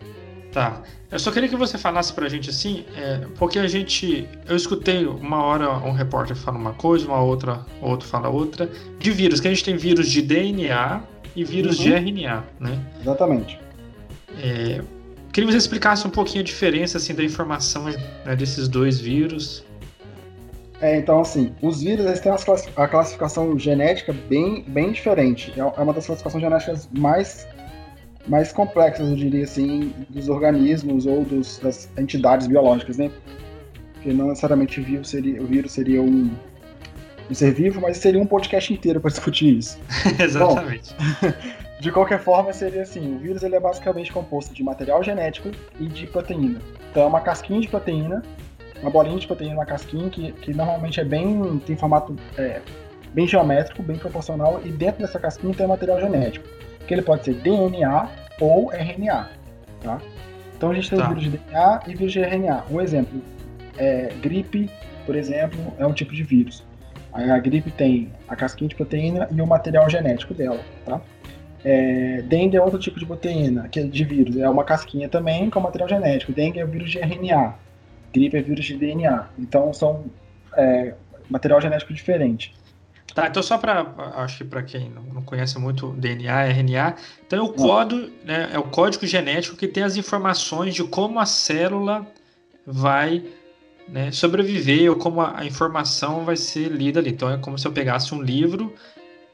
Tá. 0.50 0.81
Eu 1.11 1.19
só 1.19 1.31
queria 1.31 1.50
que 1.50 1.57
você 1.57 1.76
falasse 1.76 2.14
pra 2.14 2.31
gente 2.31 2.49
assim, 2.49 2.87
é, 2.97 3.26
porque 3.37 3.59
a 3.59 3.69
gente. 3.69 4.26
Eu 4.49 4.57
escutei 4.57 5.05
uma 5.05 5.43
hora 5.43 5.71
um 5.71 5.93
repórter 5.93 6.35
fala 6.35 6.57
uma 6.57 6.73
coisa, 6.73 7.07
uma 7.07 7.21
outra, 7.21 7.66
outro 7.83 8.09
fala 8.09 8.31
outra, 8.31 8.71
de 8.99 9.11
vírus, 9.11 9.38
que 9.38 9.49
a 9.49 9.50
gente 9.50 9.62
tem 9.62 9.76
vírus 9.76 10.11
de 10.11 10.23
DNA 10.23 11.02
e 11.37 11.45
vírus 11.45 11.78
uhum. 11.78 11.85
de 11.85 11.93
RNA, 11.93 12.45
né? 12.59 12.81
Exatamente. 13.00 13.61
É, 14.43 14.81
queria 15.33 15.47
que 15.47 15.52
você 15.52 15.59
explicasse 15.59 16.07
um 16.07 16.11
pouquinho 16.11 16.40
a 16.40 16.45
diferença 16.45 16.97
assim, 16.97 17.14
da 17.14 17.23
informação 17.23 17.85
né, 18.25 18.35
desses 18.35 18.66
dois 18.66 18.99
vírus. 18.99 19.64
É, 20.81 20.97
então, 20.99 21.21
assim, 21.21 21.55
os 21.62 21.83
vírus 21.83 22.07
eles 22.07 22.21
têm 22.21 22.33
a 22.76 22.88
classificação 22.88 23.59
genética 23.59 24.14
bem, 24.28 24.64
bem 24.66 24.93
diferente. 24.93 25.52
É, 25.57 25.61
é 25.61 25.83
uma 25.83 25.93
das 25.93 26.07
classificações 26.07 26.43
genéticas 26.43 26.88
mais 26.93 27.47
mais 28.26 28.52
complexas, 28.52 29.09
eu 29.09 29.14
diria 29.14 29.45
assim, 29.45 29.93
dos 30.09 30.28
organismos 30.28 31.07
ou 31.07 31.25
dos, 31.25 31.59
das 31.59 31.88
entidades 31.97 32.49
biológicas, 32.49 32.97
né? 32.97 33.09
Porque 33.95 34.12
não 34.12 34.26
necessariamente 34.28 34.81
o 34.81 34.83
vírus 34.83 35.09
seria, 35.09 35.40
o 35.40 35.47
vírus 35.47 35.71
seria 35.71 36.02
um, 36.02 36.28
um 37.30 37.35
ser 37.35 37.52
vivo, 37.52 37.80
mas 37.80 37.99
seria 37.99 38.21
um 38.21 38.26
podcast 38.26 38.73
inteiro 38.73 39.00
para 39.00 39.11
discutir 39.12 39.59
isso. 39.59 39.78
Exatamente. 40.18 40.95
Bom, 40.95 41.33
de 41.80 41.92
qualquer 41.92 42.21
forma, 42.21 42.52
seria 42.52 42.83
assim: 42.83 43.16
o 43.16 43.18
vírus 43.18 43.42
ele 43.42 43.56
é 43.56 43.61
basicamente 43.61 44.12
composto 44.12 44.54
de 44.54 44.62
material 44.62 45.02
genético 45.02 45.50
e 45.78 45.87
de 45.87 46.06
proteína. 46.06 46.61
Então, 46.90 47.02
é 47.02 47.06
uma 47.06 47.21
casquinha 47.21 47.61
de 47.61 47.68
proteína, 47.68 48.23
uma 48.80 48.90
bolinha 48.90 49.18
de 49.18 49.26
proteína, 49.26 49.54
uma 49.54 49.66
casquinha 49.66 50.09
que, 50.09 50.33
que 50.33 50.54
normalmente 50.54 51.00
é 51.00 51.04
bem. 51.04 51.61
tem 51.66 51.76
formato 51.76 52.16
é, 52.38 52.61
bem 53.12 53.26
geométrico, 53.26 53.83
bem 53.83 53.99
proporcional, 53.99 54.61
e 54.64 54.71
dentro 54.71 55.02
dessa 55.02 55.18
casquinha 55.18 55.54
tem 55.54 55.66
material 55.66 56.00
genético 56.00 56.47
que 56.87 56.95
ele 56.95 57.02
pode 57.02 57.25
ser 57.25 57.35
DNA 57.35 58.09
ou 58.40 58.73
RNA, 58.73 59.28
tá? 59.83 60.00
Então 60.56 60.71
a 60.71 60.75
gente 60.75 60.88
tem 60.88 60.99
tá. 60.99 61.04
o 61.04 61.09
vírus 61.09 61.25
de 61.25 61.38
DNA 61.38 61.80
e 61.87 61.95
vírus 61.95 62.12
de 62.12 62.21
RNA. 62.21 62.64
Um 62.71 62.80
exemplo, 62.80 63.21
é, 63.76 64.12
gripe, 64.23 64.71
por 65.04 65.16
exemplo, 65.16 65.59
é 65.78 65.87
um 65.87 65.92
tipo 65.92 66.14
de 66.14 66.23
vírus. 66.23 66.64
A 67.16 67.38
gripe 67.38 67.70
tem 67.70 68.12
a 68.28 68.37
casquinha 68.37 68.68
de 68.68 68.75
proteína 68.75 69.28
e 69.30 69.40
o 69.40 69.46
material 69.46 69.88
genético 69.88 70.35
dela, 70.35 70.61
tá? 70.85 71.00
É, 71.64 72.23
dengue 72.23 72.56
é 72.56 72.62
outro 72.62 72.78
tipo 72.78 72.99
de 72.99 73.06
proteína, 73.06 73.68
que 73.68 73.80
é 73.80 73.82
de 73.82 74.04
vírus, 74.04 74.37
é 74.37 74.49
uma 74.49 74.62
casquinha 74.62 75.08
também 75.08 75.50
com 75.50 75.58
material 75.58 75.88
genético. 75.88 76.32
Dengue 76.32 76.61
é 76.61 76.64
vírus 76.64 76.90
de 76.90 76.99
RNA, 76.99 77.54
gripe 78.12 78.37
é 78.37 78.42
vírus 78.42 78.64
de 78.64 78.76
DNA. 78.76 79.26
Então 79.38 79.73
são 79.73 80.04
é, 80.56 80.94
material 81.28 81.61
genético 81.61 81.92
diferente. 81.92 82.54
Tá, 83.14 83.28
então 83.28 83.42
só 83.42 83.56
para 83.56 83.94
acho 84.16 84.38
que 84.38 84.44
para 84.44 84.62
quem 84.62 84.90
não 84.90 85.23
conhece 85.23 85.58
muito 85.58 85.92
DNA, 85.92 86.49
RNA, 86.49 86.96
então 87.26 87.38
é 87.38 87.42
o 87.42 87.49
código, 87.49 88.11
né, 88.23 88.50
é 88.52 88.58
o 88.58 88.64
código 88.64 89.06
genético 89.06 89.56
que 89.56 89.66
tem 89.66 89.82
as 89.82 89.96
informações 89.96 90.75
de 90.75 90.85
como 90.85 91.18
a 91.18 91.25
célula 91.25 92.06
vai 92.66 93.25
né, 93.88 94.11
sobreviver 94.11 94.90
ou 94.90 94.97
como 94.97 95.21
a, 95.21 95.40
a, 95.40 95.47
informação 95.47 96.25
vai 96.25 96.37
ser 96.37 96.71
lida 96.71 97.00
ali. 97.00 97.11
Então 97.11 97.31
é 97.31 97.38
como 97.38 97.59
se 97.59 97.66
eu 97.66 97.73
pegasse 97.73 98.14
um 98.14 98.21
livro 98.21 98.73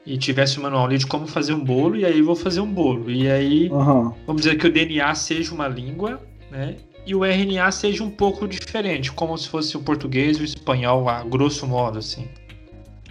e 0.05 0.17
tivesse 0.17 0.59
um 0.59 0.63
manual 0.63 0.85
ali 0.85 0.97
de 0.97 1.07
como 1.07 1.25
fazer 1.27 1.53
um 1.53 1.63
bolo 1.63 1.95
e 1.95 2.05
aí 2.05 2.21
vou 2.21 2.35
fazer 2.35 2.59
um 2.59 2.71
bolo. 2.71 3.09
E 3.09 3.29
aí 3.29 3.69
uhum. 3.69 4.13
vamos 4.25 4.43
dizer 4.43 4.57
que 4.57 4.67
o 4.67 4.71
DNA 4.71 5.13
seja 5.15 5.53
uma 5.53 5.67
língua, 5.67 6.21
né? 6.51 6.75
E 7.05 7.13
o 7.13 7.25
RNA 7.25 7.69
seja 7.71 8.01
um 8.03 8.09
pouco 8.09 8.47
diferente, 8.47 9.11
como 9.11 9.37
se 9.37 9.49
fosse 9.49 9.75
o 9.75 9.81
português 9.81 10.37
ou 10.37 10.43
o 10.43 10.45
espanhol, 10.45 11.09
a 11.09 11.21
grosso 11.23 11.67
modo, 11.67 11.99
assim. 11.99 12.29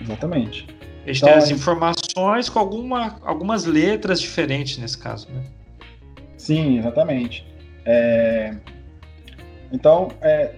Exatamente. 0.01 0.67
Eles 1.05 1.19
então, 1.19 1.29
têm 1.29 1.39
as 1.39 1.51
informações 1.51 2.49
com 2.49 2.59
alguma, 2.59 3.17
algumas 3.23 3.67
letras 3.67 4.21
diferentes 4.21 4.79
nesse 4.79 4.97
caso, 4.97 5.29
né? 5.31 5.43
Sim, 6.39 6.79
exatamente. 6.79 7.45
É... 7.85 8.55
Então, 9.71 10.09
é, 10.21 10.55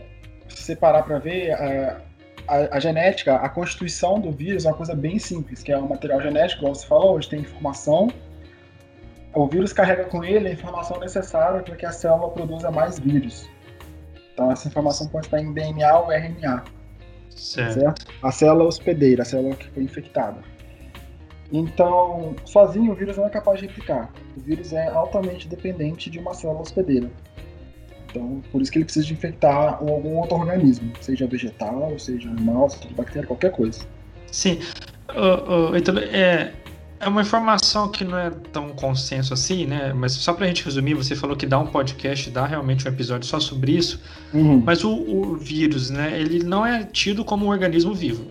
se 0.55 0.63
você 0.63 0.77
parar 0.77 1.03
para 1.03 1.19
ver, 1.19 1.53
a, 1.53 2.01
a, 2.47 2.77
a, 2.77 2.81
genética, 2.81 3.37
a 3.37 3.49
constituição 3.49 4.21
do 4.21 4.31
vírus 4.31 4.65
é 4.65 4.69
uma 4.69 4.77
coisa 4.77 4.95
bem 4.95 5.19
simples, 5.19 5.63
que 5.63 5.73
é 5.73 5.79
um 5.79 5.89
material 5.89 6.21
genético, 6.21 6.63
como 6.63 6.75
você 6.75 6.87
falou, 6.87 7.17
hoje 7.17 7.29
tem 7.29 7.41
informação. 7.41 8.09
O 9.35 9.47
vírus 9.47 9.73
carrega 9.73 10.05
com 10.05 10.25
ele 10.25 10.49
a 10.49 10.53
informação 10.53 10.99
necessária 11.01 11.63
para 11.63 11.75
que 11.75 11.85
a 11.85 11.93
célula 11.93 12.31
produza 12.31 12.71
mais 12.71 12.99
vírus. 12.99 13.49
Então, 14.33 14.51
essa 14.51 14.69
informação 14.69 15.09
pode 15.09 15.27
estar 15.27 15.41
em 15.41 15.53
DNA 15.53 15.99
ou 15.99 16.13
RNA. 16.13 16.65
Certo. 17.31 17.81
certo. 17.81 18.07
A 18.23 18.31
célula 18.31 18.65
hospedeira, 18.65 19.23
a 19.23 19.25
célula 19.25 19.57
que 19.57 19.69
foi 19.71 19.83
infectada. 19.83 20.41
Então, 21.53 22.35
sozinho 22.45 22.93
o 22.93 22.95
vírus 22.95 23.17
não 23.17 23.27
é 23.27 23.31
capaz 23.31 23.61
de 23.61 23.67
replicar. 23.67 24.13
O 24.37 24.41
vírus 24.41 24.73
é 24.73 24.89
altamente 24.89 25.49
dependente 25.49 26.11
de 26.11 26.19
uma 26.19 26.35
célula 26.35 26.61
hospedeira. 26.61 27.11
Então, 28.15 28.41
por 28.53 28.63
isso 28.63 28.71
que 28.71 28.79
ele 28.79 28.85
precisa 28.85 29.05
de 29.05 29.13
infectar 29.13 29.75
algum 29.81 30.17
outro 30.19 30.37
organismo, 30.37 30.93
seja 31.01 31.27
vegetal, 31.27 31.99
seja 31.99 32.29
animal, 32.31 32.71
seja 32.71 32.89
bactéria, 32.97 33.27
qualquer 33.27 33.51
coisa. 33.51 33.81
Sim. 34.31 34.61
Uh, 35.11 35.73
uh, 35.73 35.77
então, 35.77 35.99
é, 35.99 36.53
é 37.01 37.09
uma 37.09 37.23
informação 37.23 37.89
que 37.89 38.05
não 38.05 38.17
é 38.17 38.31
tão 38.53 38.69
consenso 38.69 39.35
assim, 39.35 39.67
né? 39.67 39.93
Mas 39.93 40.13
só 40.13 40.33
pra 40.33 40.47
gente 40.47 40.65
resumir, 40.65 40.95
você 40.95 41.17
falou 41.17 41.37
que 41.37 41.45
dá 41.45 41.59
um 41.59 41.67
podcast, 41.67 42.31
dá 42.31 42.47
realmente 42.47 42.87
um 42.87 42.93
episódio 42.93 43.27
só 43.27 43.41
sobre 43.41 43.73
isso. 43.73 44.01
Uhum. 44.33 44.63
Mas 44.65 44.85
o, 44.85 44.93
o, 44.93 45.37
vírus, 45.37 45.91
né? 45.91 46.17
Ele 46.17 46.45
não 46.45 46.65
é 46.65 46.85
tido 46.85 47.25
como 47.25 47.47
um 47.47 47.49
organismo 47.49 47.93
vivo. 47.93 48.27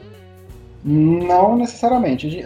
Não 0.86 1.58
necessariamente. 1.58 2.42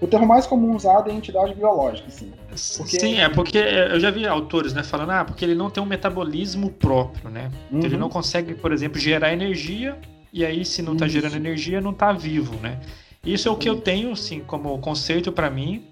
É, 0.00 0.04
o 0.04 0.08
termo 0.08 0.26
mais 0.26 0.46
comum 0.46 0.74
usado 0.74 1.10
é 1.10 1.12
entidade 1.12 1.54
biológica, 1.54 2.10
sim. 2.10 2.32
Porque... 2.76 2.98
Sim, 2.98 3.20
é 3.20 3.28
porque 3.28 3.58
eu 3.58 4.00
já 4.00 4.10
vi 4.10 4.26
autores, 4.26 4.72
né, 4.72 4.82
falando, 4.82 5.10
ah, 5.10 5.24
porque 5.24 5.44
ele 5.44 5.54
não 5.54 5.70
tem 5.70 5.82
um 5.82 5.86
metabolismo 5.86 6.70
próprio, 6.70 7.30
né? 7.30 7.50
Uhum. 7.70 7.78
Então 7.78 7.88
ele 7.88 7.94
uhum. 7.94 8.00
não 8.00 8.08
consegue, 8.08 8.54
por 8.54 8.72
exemplo, 8.72 8.98
gerar 8.98 9.32
energia, 9.32 9.98
e 10.32 10.44
aí 10.44 10.64
se 10.64 10.82
não 10.82 10.94
está 10.94 11.06
gerando 11.06 11.36
energia, 11.36 11.80
não 11.80 11.90
está 11.92 12.12
vivo, 12.12 12.56
né? 12.60 12.80
Isso 13.24 13.48
é 13.48 13.50
o 13.50 13.56
que 13.56 13.68
eu 13.68 13.80
tenho, 13.80 14.12
assim, 14.12 14.40
como 14.40 14.78
conceito 14.78 15.32
para 15.32 15.50
mim, 15.50 15.84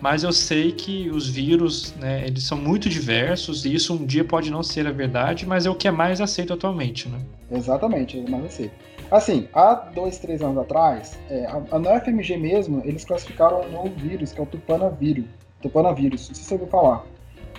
mas 0.00 0.22
eu 0.22 0.32
sei 0.32 0.72
que 0.72 1.08
os 1.10 1.28
vírus, 1.28 1.94
né, 1.96 2.24
eles 2.26 2.44
são 2.44 2.58
muito 2.58 2.88
diversos 2.88 3.64
e 3.64 3.74
isso 3.74 3.94
um 3.94 4.04
dia 4.04 4.24
pode 4.24 4.50
não 4.50 4.62
ser 4.62 4.86
a 4.86 4.92
verdade, 4.92 5.46
mas 5.46 5.66
é 5.66 5.70
o 5.70 5.74
que 5.74 5.88
é 5.88 5.90
mais 5.90 6.20
aceito 6.20 6.52
atualmente, 6.52 7.08
né? 7.08 7.18
Exatamente, 7.50 8.18
é 8.18 8.30
mais 8.30 8.44
aceito. 8.44 8.74
Assim, 9.10 9.48
há 9.52 9.74
dois, 9.74 10.18
três 10.18 10.42
anos 10.42 10.58
atrás, 10.58 11.18
é, 11.30 11.46
a, 11.46 11.78
no 11.78 12.00
FMG 12.00 12.36
mesmo, 12.36 12.82
eles 12.84 13.04
classificaram 13.04 13.62
um 13.62 13.70
novo 13.70 13.90
vírus, 13.96 14.32
que 14.32 14.40
é 14.40 14.42
o 14.42 14.46
tupanavírus. 14.46 15.24
Tupanavírus, 15.62 16.28
não 16.28 16.34
sei 16.34 16.34
se 16.34 16.48
você 16.48 16.54
ouviu 16.54 16.68
falar. 16.68 17.06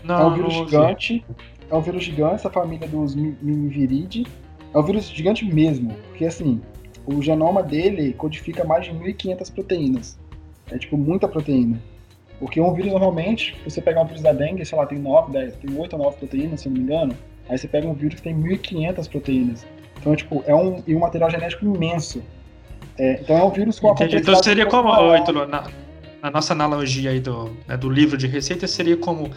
Não, 0.03 0.19
é 0.19 0.25
um 0.25 0.33
vírus 0.33 0.53
gigante, 0.53 1.25
é 1.69 1.75
um 1.75 1.81
vírus 1.81 2.03
gigante, 2.03 2.35
essa 2.35 2.49
família 2.49 2.87
dos 2.87 3.15
Mimiviridae. 3.15 4.25
É 4.73 4.77
um 4.77 4.83
vírus 4.83 5.09
gigante 5.09 5.45
mesmo, 5.45 5.93
porque 6.09 6.25
assim, 6.25 6.61
o 7.05 7.21
genoma 7.21 7.63
dele 7.63 8.13
codifica 8.13 8.65
mais 8.65 8.85
de 8.85 8.91
1.500 8.91 9.53
proteínas. 9.53 10.19
É 10.69 10.77
tipo 10.77 10.97
muita 10.97 11.27
proteína. 11.27 11.79
Porque 12.39 12.59
um 12.61 12.73
vírus 12.73 12.91
normalmente, 12.91 13.57
você 13.63 13.81
pegar 13.81 14.01
um 14.01 14.05
vírus 14.05 14.21
da 14.21 14.31
dengue, 14.31 14.63
sei 14.65 14.77
lá, 14.77 14.85
tem 14.85 14.99
9, 14.99 15.31
10, 15.31 15.55
tem 15.55 15.77
8 15.77 15.93
ou 15.93 16.03
9 16.03 16.17
proteínas, 16.17 16.61
se 16.61 16.67
eu 16.67 16.71
não 16.71 16.77
me 16.77 16.83
engano. 16.83 17.17
Aí 17.49 17.57
você 17.57 17.67
pega 17.67 17.87
um 17.87 17.93
vírus 17.93 18.15
que 18.15 18.23
tem 18.23 18.35
1.500 18.35 19.09
proteínas. 19.09 19.65
Então, 20.07 20.15
tipo, 20.15 20.43
é 20.47 20.55
um, 20.55 20.81
e 20.87 20.95
um 20.95 20.99
material 20.99 21.29
genético 21.29 21.65
imenso. 21.65 22.23
É, 22.97 23.19
então 23.21 23.37
é 23.37 23.43
um 23.43 23.49
vírus 23.49 23.77
com 23.77 23.89
a 23.89 23.91
Entendi. 23.91 24.17
Então 24.17 24.41
seria 24.41 24.65
como, 24.65 24.89
oh, 24.89 25.45
na, 25.45 25.67
na, 26.21 26.31
nossa 26.31 26.53
analogia 26.53 27.11
aí 27.11 27.19
do, 27.19 27.51
né, 27.67 27.75
do 27.75 27.89
livro 27.89 28.17
de 28.17 28.25
receitas, 28.25 28.71
seria 28.71 28.95
como 28.95 29.29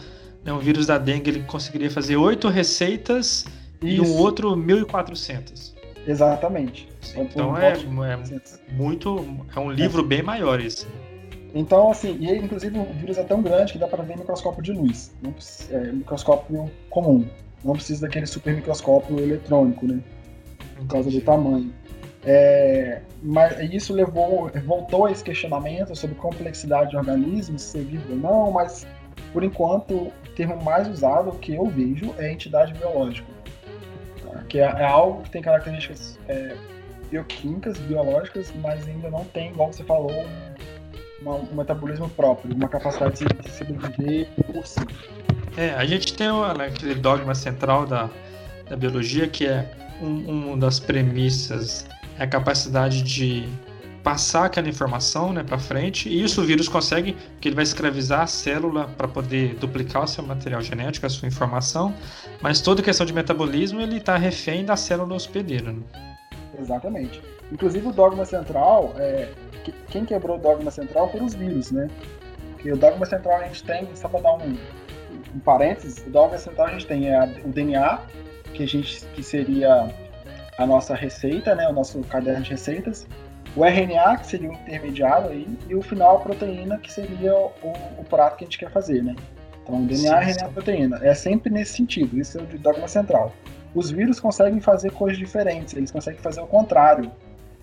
né, 0.43 0.53
um 0.53 0.59
vírus 0.59 0.87
da 0.87 0.97
dengue, 0.97 1.29
ele 1.29 1.43
conseguiria 1.43 1.91
fazer 1.91 2.15
8 2.15 2.47
receitas 2.47 3.45
Isso. 3.81 3.95
e 3.95 3.99
um 4.01 4.17
outro 4.17 4.55
1.400. 4.55 5.73
Exatamente. 6.07 6.87
Então 7.15 7.57
é, 7.57 7.73
é, 7.73 8.73
muito. 8.73 9.25
É 9.53 9.59
um 9.59 9.71
livro 9.71 10.01
é. 10.01 10.07
bem 10.07 10.23
maior 10.23 10.59
esse. 10.61 10.87
Então, 11.53 11.91
assim, 11.91 12.17
e 12.21 12.37
inclusive 12.37 12.79
o 12.79 12.85
vírus 12.93 13.17
é 13.17 13.23
tão 13.23 13.41
grande 13.41 13.73
que 13.73 13.77
dá 13.77 13.87
para 13.87 14.01
ver 14.03 14.17
microscópio 14.17 14.63
de 14.63 14.71
luz. 14.71 15.13
Não, 15.21 15.35
é, 15.69 15.91
microscópio 15.91 16.71
comum. 16.89 17.27
Não 17.63 17.73
precisa 17.73 18.01
daquele 18.07 18.25
super 18.25 18.55
microscópio 18.55 19.19
eletrônico, 19.19 19.85
né? 19.85 19.99
Por 20.81 20.87
causa 20.87 21.09
do 21.09 21.21
tamanho. 21.21 21.73
É, 22.23 23.01
mas 23.21 23.59
isso 23.73 23.93
levou, 23.93 24.51
voltou 24.65 25.07
a 25.07 25.11
esse 25.11 25.23
questionamento 25.23 25.95
sobre 25.95 26.15
complexidade 26.15 26.91
de 26.91 26.97
organismos, 26.97 27.61
ser 27.63 27.83
vivo 27.83 28.11
ou 28.11 28.17
não, 28.17 28.51
mas 28.51 28.85
por 29.33 29.43
enquanto 29.43 29.93
o 29.93 30.13
termo 30.35 30.61
mais 30.63 30.87
usado 30.87 31.31
que 31.39 31.55
eu 31.55 31.65
vejo 31.65 32.13
é 32.19 32.31
entidade 32.31 32.73
biológica 32.73 33.25
que 34.51 34.59
é, 34.59 34.63
é 34.63 34.85
algo 34.85 35.23
que 35.23 35.31
tem 35.31 35.41
características 35.41 36.19
é, 36.27 36.55
bioquímicas, 37.09 37.77
biológicas, 37.79 38.51
mas 38.61 38.85
ainda 38.85 39.09
não 39.09 39.23
tem, 39.23 39.49
igual 39.49 39.71
você 39.71 39.81
falou, 39.85 40.11
um, 40.11 41.29
um 41.29 41.55
metabolismo 41.55 42.09
próprio, 42.09 42.53
uma 42.53 42.67
capacidade 42.67 43.23
de 43.23 43.49
sobreviver 43.49 44.27
por 44.51 44.67
si. 44.67 44.81
É, 45.55 45.69
a 45.71 45.85
gente 45.85 46.13
tem 46.13 46.27
né, 46.57 46.65
aquele 46.65 46.95
dogma 46.95 47.33
central 47.33 47.85
da, 47.85 48.09
da 48.69 48.75
biologia 48.75 49.25
que 49.25 49.47
é 49.47 49.71
um, 50.01 50.49
uma 50.49 50.57
das 50.57 50.79
premissas 50.79 51.85
é 52.17 52.23
a 52.23 52.27
capacidade 52.27 53.03
de 53.03 53.47
passar 54.03 54.45
aquela 54.45 54.67
informação 54.67 55.31
né, 55.31 55.43
para 55.43 55.57
frente. 55.57 56.09
E 56.09 56.23
isso 56.23 56.41
o 56.41 56.43
vírus 56.43 56.67
consegue, 56.67 57.13
porque 57.13 57.47
ele 57.47 57.55
vai 57.55 57.63
escravizar 57.63 58.21
a 58.21 58.27
célula 58.27 58.87
para 58.97 59.07
poder 59.07 59.55
duplicar 59.55 60.03
o 60.03 60.07
seu 60.07 60.23
material 60.23 60.61
genético, 60.61 61.05
a 61.05 61.09
sua 61.09 61.27
informação. 61.27 61.93
Mas 62.41 62.61
toda 62.61 62.81
questão 62.81 63.05
de 63.05 63.13
metabolismo 63.13 63.79
ele 63.79 63.97
está 63.97 64.17
refém 64.17 64.65
da 64.65 64.75
célula 64.75 65.15
hospedeira. 65.15 65.71
Né? 65.71 65.81
Exatamente. 66.59 67.21
Inclusive 67.51 67.87
o 67.87 67.91
dogma 67.91 68.25
central, 68.25 68.93
é, 68.97 69.29
quem 69.89 70.05
quebrou 70.05 70.37
o 70.37 70.39
dogma 70.39 70.71
central 70.71 71.11
foram 71.11 71.25
os 71.25 71.33
vírus, 71.33 71.71
né? 71.71 71.89
Porque 72.53 72.71
o 72.71 72.77
dogma 72.77 73.05
central 73.05 73.39
a 73.39 73.43
gente 73.43 73.63
tem, 73.63 73.87
só 73.95 74.07
para 74.07 74.21
dar 74.21 74.33
um, 74.35 74.57
um 75.35 75.39
parênteses, 75.39 76.03
o 76.05 76.09
dogma 76.09 76.37
central 76.37 76.67
a 76.67 76.71
gente 76.71 76.85
tem 76.85 77.09
é 77.09 77.41
o 77.43 77.49
DNA, 77.49 77.99
que 78.53 78.63
a 78.63 78.67
gente 78.67 79.05
que 79.07 79.23
seria 79.23 79.89
a 80.57 80.65
nossa 80.65 80.95
receita, 80.95 81.55
né, 81.55 81.67
o 81.67 81.73
nosso 81.73 81.99
caderno 82.01 82.43
de 82.43 82.51
receitas, 82.51 83.07
o 83.55 83.65
RNA, 83.65 84.17
que 84.17 84.27
seria 84.27 84.49
o 84.49 84.53
intermediário 84.53 85.29
aí, 85.29 85.47
e 85.67 85.75
o 85.75 85.81
final 85.81 86.17
a 86.17 86.19
proteína, 86.19 86.77
que 86.77 86.91
seria 86.91 87.35
o, 87.35 87.73
o 87.97 88.03
prato 88.09 88.37
que 88.37 88.43
a 88.43 88.47
gente 88.47 88.57
quer 88.57 88.71
fazer, 88.71 89.03
né? 89.03 89.15
Então, 89.63 89.85
DNA, 89.85 89.97
sim, 89.97 90.09
RNA, 90.09 90.33
sim. 90.33 90.53
proteína. 90.53 90.99
É 91.01 91.13
sempre 91.13 91.51
nesse 91.51 91.73
sentido, 91.73 92.17
isso 92.17 92.39
é 92.39 92.41
o 92.41 92.45
dogma 92.59 92.87
central. 92.87 93.33
Os 93.73 93.91
vírus 93.91 94.19
conseguem 94.19 94.61
fazer 94.61 94.91
coisas 94.91 95.17
diferentes, 95.17 95.73
eles 95.73 95.91
conseguem 95.91 96.19
fazer 96.19 96.41
o 96.41 96.47
contrário. 96.47 97.11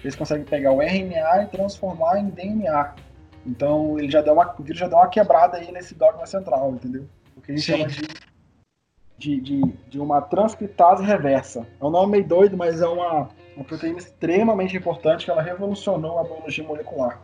Eles 0.02 0.14
conseguem 0.14 0.45
pegar 0.45 0.73
o 0.73 0.80
RNA 0.80 1.45
e 1.45 1.47
transformar 1.47 2.18
em 2.18 2.28
DNA. 2.28 2.95
Então, 3.47 3.99
ele 3.99 4.11
já 4.11 4.21
deu 4.21 4.35
uma, 4.35 4.54
o 4.59 4.62
vírus 4.62 4.78
já 4.78 4.87
deu 4.87 4.99
uma 4.99 5.09
quebrada 5.09 5.57
aí 5.57 5.73
nesse 5.73 5.95
dogma 5.95 6.26
central, 6.26 6.73
entendeu? 6.73 7.07
O 7.37 7.40
que 7.40 7.52
a 7.52 7.54
gente 7.54 7.64
sim. 7.64 7.73
chama 7.73 7.88
de 7.88 8.02
de, 9.19 9.41
de, 9.41 9.61
de, 9.89 10.01
uma 10.01 10.21
transcriptase 10.23 11.05
reversa. 11.05 11.67
É 11.81 11.85
um 11.85 11.91
nome 11.91 12.13
meio 12.13 12.27
doido, 12.27 12.57
mas 12.57 12.81
é 12.81 12.87
uma, 12.87 13.29
uma 13.57 13.65
proteína 13.65 13.99
extremamente 13.99 14.77
importante 14.77 15.25
que 15.25 15.31
ela 15.31 15.43
revolucionou 15.43 16.19
a 16.19 16.25
biologia 16.25 16.65
molecular. 16.65 17.21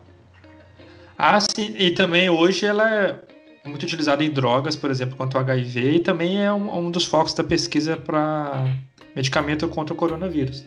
Ah, 1.17 1.39
sim, 1.41 1.75
e 1.79 1.93
também 1.93 2.29
hoje 2.29 2.67
ela 2.67 2.93
é 2.93 3.69
muito 3.69 3.85
utilizada 3.85 4.25
em 4.25 4.31
drogas, 4.31 4.75
por 4.75 4.91
exemplo, 4.91 5.17
contra 5.17 5.39
o 5.39 5.43
HIV, 5.43 5.93
e 5.93 6.01
também 6.01 6.45
é 6.45 6.53
um, 6.53 6.87
um 6.87 6.91
dos 6.91 7.07
focos 7.07 7.33
da 7.33 7.45
pesquisa 7.45 7.97
para 7.97 8.67
medicamento 9.15 9.69
contra 9.69 9.95
o 9.95 9.97
coronavírus. 9.97 10.67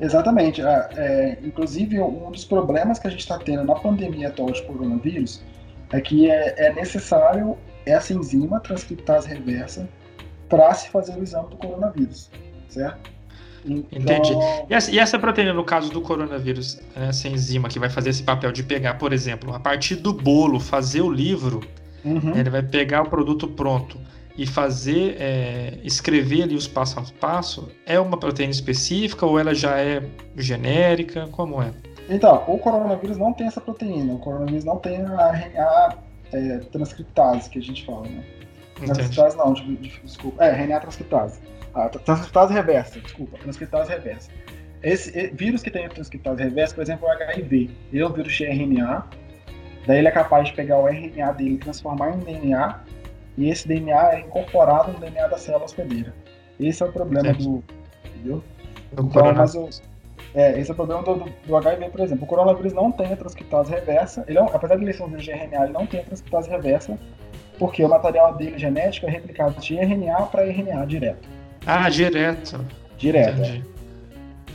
Exatamente. 0.00 0.62
É, 0.62 0.88
é, 0.96 1.38
inclusive, 1.42 2.00
um 2.00 2.30
dos 2.30 2.44
problemas 2.44 2.98
que 2.98 3.06
a 3.06 3.10
gente 3.10 3.20
está 3.20 3.38
tendo 3.38 3.64
na 3.64 3.74
pandemia 3.74 4.28
atual 4.28 4.50
de 4.50 4.62
coronavírus 4.62 5.42
é 5.92 6.00
que 6.00 6.30
é, 6.30 6.54
é 6.66 6.72
necessário 6.72 7.58
essa 7.84 8.14
enzima, 8.14 8.60
transcriptase 8.60 9.28
reversa, 9.28 9.88
para 10.52 10.74
se 10.74 10.90
fazer 10.90 11.18
o 11.18 11.22
exame 11.22 11.48
do 11.48 11.56
coronavírus, 11.56 12.30
certo? 12.68 13.10
Então... 13.64 13.86
Entendi. 13.90 14.34
E 14.68 14.74
essa, 14.74 14.90
e 14.90 14.98
essa, 14.98 15.18
proteína, 15.18 15.54
no 15.54 15.64
caso 15.64 15.90
do 15.90 16.02
coronavírus, 16.02 16.78
essa 16.94 17.26
enzima 17.26 17.70
que 17.70 17.78
vai 17.78 17.88
fazer 17.88 18.10
esse 18.10 18.22
papel 18.22 18.52
de 18.52 18.62
pegar, 18.62 18.98
por 18.98 19.14
exemplo, 19.14 19.54
a 19.54 19.58
partir 19.58 19.96
do 19.96 20.12
bolo, 20.12 20.60
fazer 20.60 21.00
o 21.00 21.10
livro, 21.10 21.60
uhum. 22.04 22.36
ele 22.36 22.50
vai 22.50 22.62
pegar 22.62 23.00
o 23.00 23.08
produto 23.08 23.48
pronto 23.48 23.98
e 24.36 24.46
fazer, 24.46 25.16
é, 25.18 25.78
escrever 25.84 26.42
ali 26.42 26.54
os 26.54 26.68
passo 26.68 27.00
a 27.00 27.04
passo, 27.18 27.70
é 27.86 27.98
uma 27.98 28.18
proteína 28.18 28.50
específica 28.50 29.24
ou 29.24 29.38
ela 29.38 29.54
já 29.54 29.78
é 29.78 30.02
genérica? 30.36 31.28
Como 31.32 31.62
é? 31.62 31.72
Então, 32.10 32.44
o 32.46 32.58
coronavírus 32.58 33.16
não 33.16 33.32
tem 33.32 33.46
essa 33.46 33.60
proteína, 33.60 34.12
o 34.12 34.18
coronavírus 34.18 34.64
não 34.66 34.76
tem 34.76 35.00
a 35.00 35.28
RNA 35.32 35.98
é, 36.30 36.58
transcriptase 36.70 37.48
que 37.48 37.58
a 37.58 37.62
gente 37.62 37.86
fala, 37.86 38.02
né? 38.02 38.22
Transcriptase 38.86 39.36
não, 39.36 39.52
desculpa. 39.52 40.44
É, 40.44 40.50
RNA 40.50 40.80
transcriptase. 40.80 41.40
Ah, 41.74 41.88
transcriptase 41.88 42.52
reversa, 42.52 43.00
desculpa. 43.00 43.38
Transcriptase 43.38 43.90
reversa. 43.90 44.30
Esse 44.82 45.28
vírus 45.28 45.62
que 45.62 45.70
tem 45.70 45.88
transcriptase 45.88 46.42
reversa, 46.42 46.74
por 46.74 46.82
exemplo, 46.82 47.06
é 47.06 47.10
o 47.10 47.12
HIV. 47.12 47.70
Ele 47.92 48.02
é 48.02 48.06
um 48.06 48.12
vírus 48.12 48.32
de 48.32 48.44
RNA. 48.44 49.06
Daí 49.86 49.98
ele 49.98 50.08
é 50.08 50.10
capaz 50.10 50.48
de 50.48 50.54
pegar 50.54 50.78
o 50.78 50.88
RNA 50.88 51.32
dele 51.32 51.54
e 51.54 51.58
transformar 51.58 52.14
em 52.14 52.18
DNA. 52.18 52.80
E 53.38 53.48
esse 53.48 53.66
DNA 53.66 54.14
é 54.14 54.20
incorporado 54.20 54.92
no 54.92 54.98
DNA 54.98 55.28
da 55.28 55.38
célula 55.38 55.64
hospedeira. 55.64 56.14
Esse 56.60 56.82
é 56.82 56.86
o 56.86 56.92
problema 56.92 57.28
Entendi. 57.28 57.44
do. 57.44 57.64
Entendeu? 58.06 58.44
Do 58.92 59.06
então, 59.06 59.34
mas 59.34 59.54
o, 59.54 59.68
é, 60.34 60.58
esse 60.58 60.70
é 60.70 60.72
o 60.72 60.76
problema 60.76 61.02
do, 61.02 61.14
do, 61.14 61.30
do, 61.46 61.56
HIV, 61.56 61.90
por 61.90 62.00
exemplo. 62.00 62.24
O 62.24 62.26
coronavírus 62.26 62.72
não 62.72 62.90
tem 62.90 63.12
a 63.12 63.16
transcriptase 63.16 63.70
reversa. 63.70 64.24
Ele 64.28 64.38
é, 64.38 64.42
apesar 64.42 64.76
de 64.76 64.82
ele 64.82 64.92
ser 64.92 65.02
um 65.02 65.08
vírus 65.08 65.24
de 65.24 65.30
RNA, 65.30 65.64
ele 65.64 65.72
não 65.72 65.86
tem 65.86 66.00
a 66.00 66.04
transcriptase 66.04 66.50
reversa 66.50 66.98
porque 67.62 67.84
o 67.84 67.88
material 67.88 68.34
dele 68.34 68.58
genético 68.58 69.06
é 69.06 69.10
replicado 69.10 69.60
de 69.60 69.76
RNA 69.76 70.22
para 70.22 70.44
RNA 70.44 70.84
direto. 70.84 71.28
Ah, 71.64 71.88
direto. 71.88 72.60
Direto. 72.98 73.38
Entendi. 73.38 73.64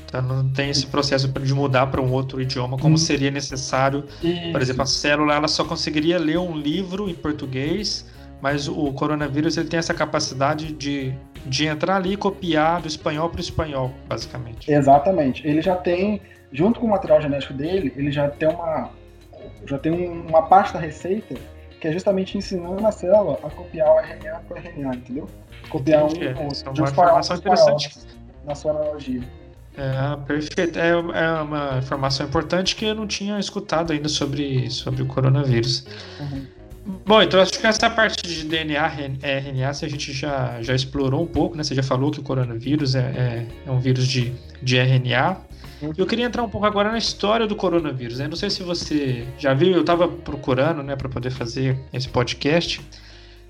Então 0.03 0.21
não 0.21 0.49
tem 0.49 0.69
esse 0.69 0.85
processo 0.85 1.25
de 1.29 1.53
mudar 1.53 1.87
para 1.87 2.01
um 2.01 2.11
outro 2.11 2.41
idioma 2.41 2.77
como 2.77 2.95
hum. 2.95 2.97
seria 2.97 3.31
necessário. 3.31 4.03
Isso. 4.21 4.51
Por 4.51 4.61
exemplo, 4.61 4.81
a 4.81 4.85
célula 4.85 5.35
ela 5.35 5.47
só 5.47 5.63
conseguiria 5.63 6.19
ler 6.19 6.37
um 6.37 6.57
livro 6.57 7.09
em 7.09 7.13
português, 7.13 8.05
mas 8.41 8.67
o 8.67 8.91
coronavírus 8.91 9.55
ele 9.55 9.69
tem 9.69 9.79
essa 9.79 9.93
capacidade 9.93 10.73
de, 10.73 11.13
de 11.45 11.65
entrar 11.65 11.95
ali 11.95 12.11
e 12.11 12.17
copiar 12.17 12.81
do 12.81 12.89
espanhol 12.89 13.29
para 13.29 13.37
o 13.37 13.41
espanhol, 13.41 13.93
basicamente. 14.05 14.69
Exatamente. 14.69 15.47
Ele 15.47 15.61
já 15.61 15.77
tem, 15.77 16.21
junto 16.51 16.81
com 16.81 16.87
o 16.87 16.89
material 16.89 17.21
genético 17.21 17.53
dele, 17.53 17.93
ele 17.95 18.11
já 18.11 18.29
tem 18.29 18.49
uma 18.49 18.89
já 19.65 19.77
tem 19.77 20.09
uma 20.09 20.41
parte 20.41 20.73
da 20.73 20.79
receita 20.79 21.35
que 21.79 21.87
é 21.87 21.91
justamente 21.91 22.37
ensinando 22.37 22.85
a 22.85 22.91
célula 22.91 23.39
a 23.43 23.49
copiar 23.49 23.89
o 23.89 23.99
RNA 23.99 24.41
para 24.47 24.57
o 24.57 24.59
RNA, 24.59 24.95
entendeu? 24.95 25.29
Copiar 25.69 26.03
um 26.03 26.07
é, 26.21 26.43
outro, 26.43 26.73
de 26.73 26.81
uma 26.81 26.89
informação 26.89 27.35
interessante. 27.37 27.89
Na 28.45 28.55
sua 28.55 28.71
analogia. 28.71 29.21
É, 29.77 30.25
perfeito. 30.25 30.79
É, 30.79 30.89
é, 30.89 31.41
uma 31.41 31.77
informação 31.77 32.25
importante 32.25 32.75
que 32.75 32.85
eu 32.85 32.95
não 32.95 33.05
tinha 33.05 33.39
escutado 33.39 33.93
ainda 33.93 34.09
sobre, 34.09 34.69
sobre 34.71 35.03
o 35.03 35.05
coronavírus. 35.05 35.85
Uhum. 36.19 36.47
Bom, 37.05 37.21
então 37.21 37.41
acho 37.41 37.51
que 37.51 37.67
essa 37.67 37.89
parte 37.89 38.25
de 38.25 38.45
DNA, 38.45 38.87
RNA, 38.87 39.69
a 39.69 39.73
gente 39.73 40.13
já, 40.13 40.61
já 40.61 40.73
explorou 40.73 41.21
um 41.21 41.27
pouco, 41.27 41.57
né? 41.57 41.63
Você 41.63 41.75
já 41.75 41.83
falou 41.83 42.09
que 42.09 42.19
o 42.19 42.23
coronavírus 42.23 42.95
é, 42.95 42.99
é, 42.99 43.47
é 43.67 43.71
um 43.71 43.79
vírus 43.79 44.07
de, 44.07 44.33
de 44.63 44.77
RNA. 44.77 45.37
Eu 45.97 46.05
queria 46.05 46.25
entrar 46.25 46.43
um 46.43 46.49
pouco 46.49 46.65
agora 46.65 46.91
na 46.91 46.97
história 46.97 47.45
do 47.45 47.55
coronavírus. 47.55 48.19
Né? 48.19 48.27
Não 48.27 48.35
sei 48.35 48.49
se 48.49 48.63
você 48.63 49.27
já 49.37 49.53
viu, 49.53 49.73
eu 49.73 49.81
estava 49.81 50.07
procurando 50.07 50.81
né, 50.81 50.95
para 50.95 51.07
poder 51.07 51.29
fazer 51.29 51.77
esse 51.93 52.09
podcast, 52.09 52.81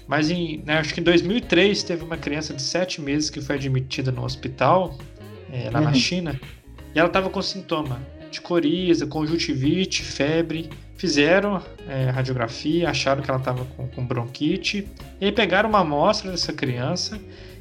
mas 0.08 0.30
em, 0.30 0.62
né, 0.66 0.78
acho 0.78 0.94
que 0.94 1.00
em 1.00 1.04
2003 1.04 1.84
teve 1.84 2.04
uma 2.04 2.18
criança 2.18 2.54
de 2.54 2.62
7 2.62 3.02
meses 3.02 3.30
que 3.30 3.40
foi 3.42 3.56
admitida 3.56 4.12
no 4.12 4.24
hospital, 4.24 4.98
é, 5.52 5.70
lá 5.70 5.80
uhum. 5.80 5.86
na 5.86 5.94
China, 5.94 6.40
e 6.94 7.00
ela 7.00 7.08
estava 7.08 7.30
com 7.30 7.42
sintoma 7.42 8.02
de 8.30 8.42
coriza, 8.42 9.08
conjuntivite, 9.08 10.04
febre. 10.04 10.70
Fizeram 10.98 11.62
é, 11.88 12.10
radiografia, 12.10 12.90
acharam 12.90 13.22
que 13.22 13.30
ela 13.30 13.40
estava 13.40 13.64
com, 13.66 13.88
com 13.88 14.06
bronquite, 14.06 14.88
e 15.22 15.26
aí 15.26 15.32
pegaram 15.32 15.70
uma 15.70 15.80
amostra 15.80 16.32
dessa 16.32 16.52
criança 16.52 17.20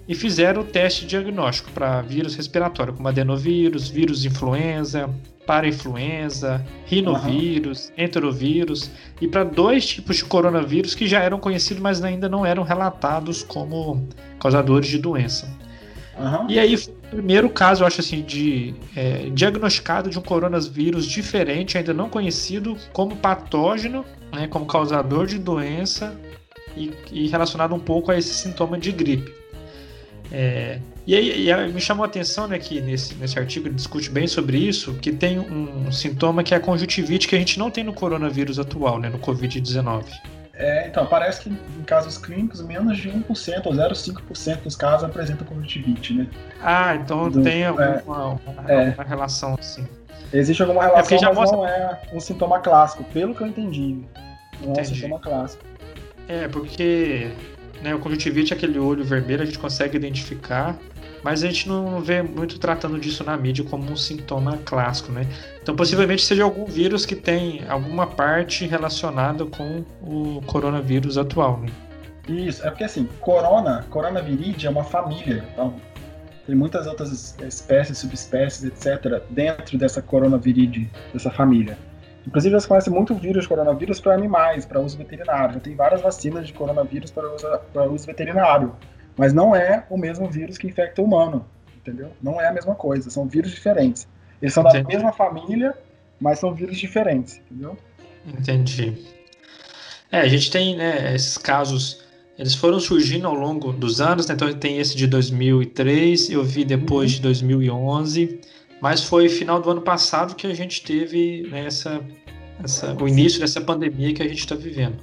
e 0.08 0.14
fizeram 0.14 0.62
o 0.62 0.64
teste 0.64 1.06
diagnóstico 1.06 1.70
para 1.72 2.02
vírus 2.02 2.34
respiratório, 2.34 2.92
como 2.92 3.08
adenovírus, 3.08 3.88
vírus 3.88 4.24
influenza, 4.24 5.10
parainfluenza, 5.46 6.64
rinovírus, 6.84 7.88
uhum. 7.96 8.04
enterovírus 8.04 8.90
e 9.20 9.28
para 9.28 9.44
dois 9.44 9.86
tipos 9.86 10.16
de 10.16 10.24
coronavírus 10.24 10.94
que 10.94 11.06
já 11.06 11.20
eram 11.20 11.38
conhecidos, 11.38 11.82
mas 11.82 12.02
ainda 12.02 12.28
não 12.28 12.44
eram 12.44 12.62
relatados 12.62 13.42
como 13.42 14.06
causadores 14.40 14.88
de 14.88 14.98
doença. 14.98 15.48
Uhum. 16.18 16.50
E 16.50 16.58
aí, 16.58 16.74
o 16.74 17.08
primeiro 17.10 17.48
caso, 17.50 17.82
eu 17.82 17.86
acho 17.86 18.00
assim, 18.00 18.22
de 18.22 18.74
é, 18.96 19.28
diagnosticado 19.32 20.08
de 20.08 20.18
um 20.18 20.22
coronavírus 20.22 21.06
diferente, 21.06 21.76
ainda 21.76 21.92
não 21.92 22.08
conhecido 22.08 22.76
como 22.92 23.16
patógeno, 23.16 24.04
né, 24.32 24.48
como 24.48 24.66
causador 24.66 25.26
de 25.26 25.38
doença 25.38 26.18
e, 26.76 26.90
e 27.12 27.28
relacionado 27.28 27.74
um 27.74 27.78
pouco 27.78 28.10
a 28.10 28.18
esse 28.18 28.34
sintoma 28.34 28.78
de 28.78 28.92
gripe. 28.92 29.35
É, 30.32 30.78
e 31.06 31.14
aí, 31.14 31.48
e 31.48 31.72
me 31.72 31.80
chamou 31.80 32.04
a 32.04 32.08
atenção 32.08 32.48
né, 32.48 32.58
que 32.58 32.80
nesse, 32.80 33.14
nesse 33.14 33.38
artigo 33.38 33.68
ele 33.68 33.74
discute 33.74 34.10
bem 34.10 34.26
sobre 34.26 34.58
isso, 34.58 34.94
que 34.94 35.12
tem 35.12 35.38
um, 35.38 35.90
sintoma 35.92 36.42
que 36.42 36.52
é 36.52 36.56
a 36.56 36.60
conjuntivite 36.60 37.28
que 37.28 37.36
a 37.36 37.38
gente 37.38 37.58
não 37.58 37.70
tem 37.70 37.84
no 37.84 37.92
coronavírus 37.92 38.58
atual, 38.58 38.98
né, 38.98 39.08
no 39.08 39.18
Covid-19. 39.18 40.04
É, 40.58 40.88
então, 40.88 41.06
parece 41.06 41.42
que 41.42 41.50
em 41.50 41.82
casos 41.84 42.16
clínicos, 42.16 42.62
menos 42.62 42.96
de 42.96 43.10
1% 43.10 43.66
ou 43.66 43.72
0,5% 43.72 44.62
dos 44.62 44.74
casos 44.74 45.04
apresentam 45.04 45.46
conjuntivite, 45.46 46.14
né? 46.14 46.26
Ah, 46.62 46.94
então 46.96 47.30
Do, 47.30 47.42
tem 47.42 47.66
alguma, 47.66 47.84
é, 47.86 48.02
uma, 48.06 48.40
é. 48.66 48.94
relação, 49.06 49.54
assim. 49.60 49.86
Existe 50.32 50.62
alguma 50.62 50.84
é 50.84 50.86
relação, 50.86 51.18
é 51.18 51.20
mas 51.26 51.36
mostra... 51.36 51.56
não 51.58 51.66
é 51.66 52.00
um 52.10 52.18
sintoma 52.18 52.58
clássico, 52.60 53.04
pelo 53.04 53.34
que 53.34 53.42
eu 53.42 53.46
entendi. 53.46 54.02
Não 54.62 54.70
entendi. 54.70 54.78
é 54.78 54.80
um 54.80 54.84
sintoma 54.84 55.20
clássico. 55.20 55.62
É, 56.26 56.48
porque 56.48 57.30
né? 57.82 57.94
O 57.94 57.98
conjuntivite 57.98 58.52
é 58.52 58.56
aquele 58.56 58.78
olho 58.78 59.04
vermelho, 59.04 59.42
a 59.42 59.46
gente 59.46 59.58
consegue 59.58 59.96
identificar, 59.96 60.78
mas 61.22 61.42
a 61.42 61.46
gente 61.46 61.68
não 61.68 62.00
vê 62.00 62.22
muito 62.22 62.58
tratando 62.58 62.98
disso 62.98 63.24
na 63.24 63.36
mídia 63.36 63.64
como 63.64 63.90
um 63.90 63.96
sintoma 63.96 64.58
clássico, 64.64 65.12
né? 65.12 65.26
Então, 65.62 65.74
possivelmente 65.74 66.22
seja 66.22 66.44
algum 66.44 66.64
vírus 66.64 67.04
que 67.04 67.16
tem 67.16 67.64
alguma 67.68 68.06
parte 68.06 68.66
relacionada 68.66 69.44
com 69.46 69.84
o 70.02 70.40
coronavírus 70.46 71.18
atual, 71.18 71.60
né? 71.60 71.68
Isso, 72.28 72.66
é 72.66 72.70
porque 72.70 72.84
assim, 72.84 73.08
corona, 73.20 73.86
coronaviridae 73.90 74.66
é 74.66 74.70
uma 74.70 74.84
família, 74.84 75.44
então 75.52 75.74
tem 76.46 76.54
muitas 76.54 76.86
outras 76.86 77.36
espécies, 77.40 77.98
subespécies, 77.98 78.64
etc., 78.64 79.20
dentro 79.30 79.76
dessa 79.76 80.00
coronaviridae, 80.00 80.88
dessa 81.12 81.30
família. 81.30 81.76
Inclusive, 82.26 82.52
já 82.52 82.60
se 82.60 82.68
conhece 82.68 82.90
muito 82.90 83.12
o 83.12 83.16
vírus 83.16 83.44
de 83.44 83.48
coronavírus 83.48 84.00
para 84.00 84.14
animais, 84.14 84.66
para 84.66 84.80
uso 84.80 84.98
veterinário. 84.98 85.54
Já 85.54 85.60
tem 85.60 85.74
várias 85.76 86.00
vacinas 86.00 86.46
de 86.46 86.52
coronavírus 86.52 87.10
para 87.10 87.32
uso, 87.32 87.46
para 87.72 87.88
uso 87.88 88.06
veterinário. 88.06 88.74
Mas 89.16 89.32
não 89.32 89.54
é 89.54 89.84
o 89.88 89.96
mesmo 89.96 90.28
vírus 90.28 90.58
que 90.58 90.66
infecta 90.66 91.00
o 91.00 91.04
humano, 91.04 91.46
entendeu? 91.76 92.10
Não 92.20 92.40
é 92.40 92.48
a 92.48 92.52
mesma 92.52 92.74
coisa, 92.74 93.08
são 93.10 93.26
vírus 93.26 93.52
diferentes. 93.52 94.08
Eles 94.42 94.52
são 94.52 94.62
Entendi. 94.64 94.82
da 94.82 94.88
mesma 94.88 95.12
família, 95.12 95.74
mas 96.20 96.38
são 96.38 96.52
vírus 96.54 96.76
diferentes, 96.78 97.40
entendeu? 97.50 97.76
Entendi. 98.26 99.06
É, 100.10 100.20
a 100.20 100.28
gente 100.28 100.50
tem 100.50 100.76
né, 100.76 101.14
esses 101.14 101.38
casos, 101.38 102.04
eles 102.38 102.54
foram 102.54 102.78
surgindo 102.78 103.26
ao 103.26 103.34
longo 103.34 103.72
dos 103.72 104.00
anos, 104.00 104.26
né? 104.26 104.34
então 104.34 104.52
tem 104.52 104.78
esse 104.78 104.96
de 104.96 105.06
2003, 105.06 106.30
eu 106.30 106.44
vi 106.44 106.64
depois 106.64 107.10
uhum. 107.10 107.16
de 107.16 107.22
2011, 107.22 108.40
mas 108.80 109.02
foi 109.02 109.28
final 109.28 109.60
do 109.60 109.70
ano 109.70 109.82
passado 109.82 110.34
que 110.34 110.46
a 110.46 110.54
gente 110.54 110.82
teve 110.82 111.46
né, 111.50 111.66
essa, 111.66 112.00
essa, 112.62 112.94
o 112.94 113.08
início 113.08 113.40
dessa 113.40 113.60
pandemia 113.60 114.12
que 114.12 114.22
a 114.22 114.28
gente 114.28 114.40
está 114.40 114.54
vivendo. 114.54 114.96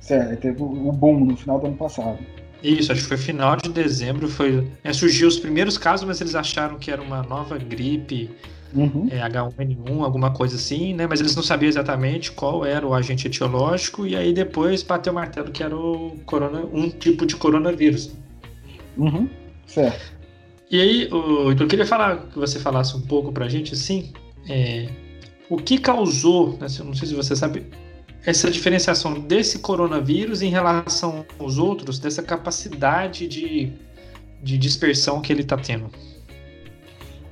Certo, 0.00 0.40
teve 0.40 0.62
o 0.62 0.92
boom 0.92 1.24
no 1.24 1.36
final 1.36 1.60
do 1.60 1.66
ano 1.66 1.76
passado. 1.76 2.18
Isso, 2.62 2.90
acho 2.90 3.02
que 3.02 3.08
foi 3.08 3.16
final 3.16 3.56
de 3.56 3.68
dezembro, 3.68 4.28
foi. 4.28 4.66
É, 4.82 4.92
surgiu 4.92 5.28
os 5.28 5.38
primeiros 5.38 5.78
casos, 5.78 6.06
mas 6.06 6.20
eles 6.20 6.34
acharam 6.34 6.76
que 6.78 6.90
era 6.90 7.00
uma 7.00 7.22
nova 7.22 7.56
gripe, 7.56 8.30
uhum. 8.74 9.06
é, 9.10 9.20
H1N1, 9.20 10.02
alguma 10.02 10.32
coisa 10.32 10.56
assim, 10.56 10.92
né? 10.92 11.06
Mas 11.06 11.20
eles 11.20 11.36
não 11.36 11.42
sabiam 11.42 11.68
exatamente 11.68 12.32
qual 12.32 12.64
era 12.66 12.84
o 12.84 12.94
agente 12.94 13.28
etiológico, 13.28 14.06
e 14.06 14.16
aí 14.16 14.32
depois 14.32 14.82
bateu 14.82 15.12
o 15.12 15.14
martelo 15.14 15.52
que 15.52 15.62
era 15.62 15.76
o 15.76 16.18
corona, 16.26 16.64
um 16.72 16.90
tipo 16.90 17.24
de 17.24 17.36
coronavírus. 17.36 18.10
Uhum. 18.96 19.28
Certo. 19.66 20.17
E 20.70 20.80
aí, 20.80 21.08
o, 21.12 21.52
eu 21.52 21.66
queria 21.66 21.86
falar 21.86 22.28
que 22.28 22.38
você 22.38 22.58
falasse 22.58 22.96
um 22.96 23.00
pouco 23.00 23.32
pra 23.32 23.48
gente, 23.48 23.72
assim, 23.72 24.12
é, 24.48 24.88
o 25.48 25.56
que 25.56 25.78
causou, 25.78 26.58
né, 26.58 26.66
não 26.84 26.94
sei 26.94 27.08
se 27.08 27.14
você 27.14 27.34
sabe, 27.34 27.66
essa 28.24 28.50
diferenciação 28.50 29.14
desse 29.14 29.60
coronavírus 29.60 30.42
em 30.42 30.50
relação 30.50 31.24
aos 31.38 31.56
outros, 31.56 31.98
dessa 31.98 32.22
capacidade 32.22 33.26
de, 33.26 33.72
de 34.42 34.58
dispersão 34.58 35.22
que 35.22 35.32
ele 35.32 35.40
está 35.40 35.56
tendo? 35.56 35.90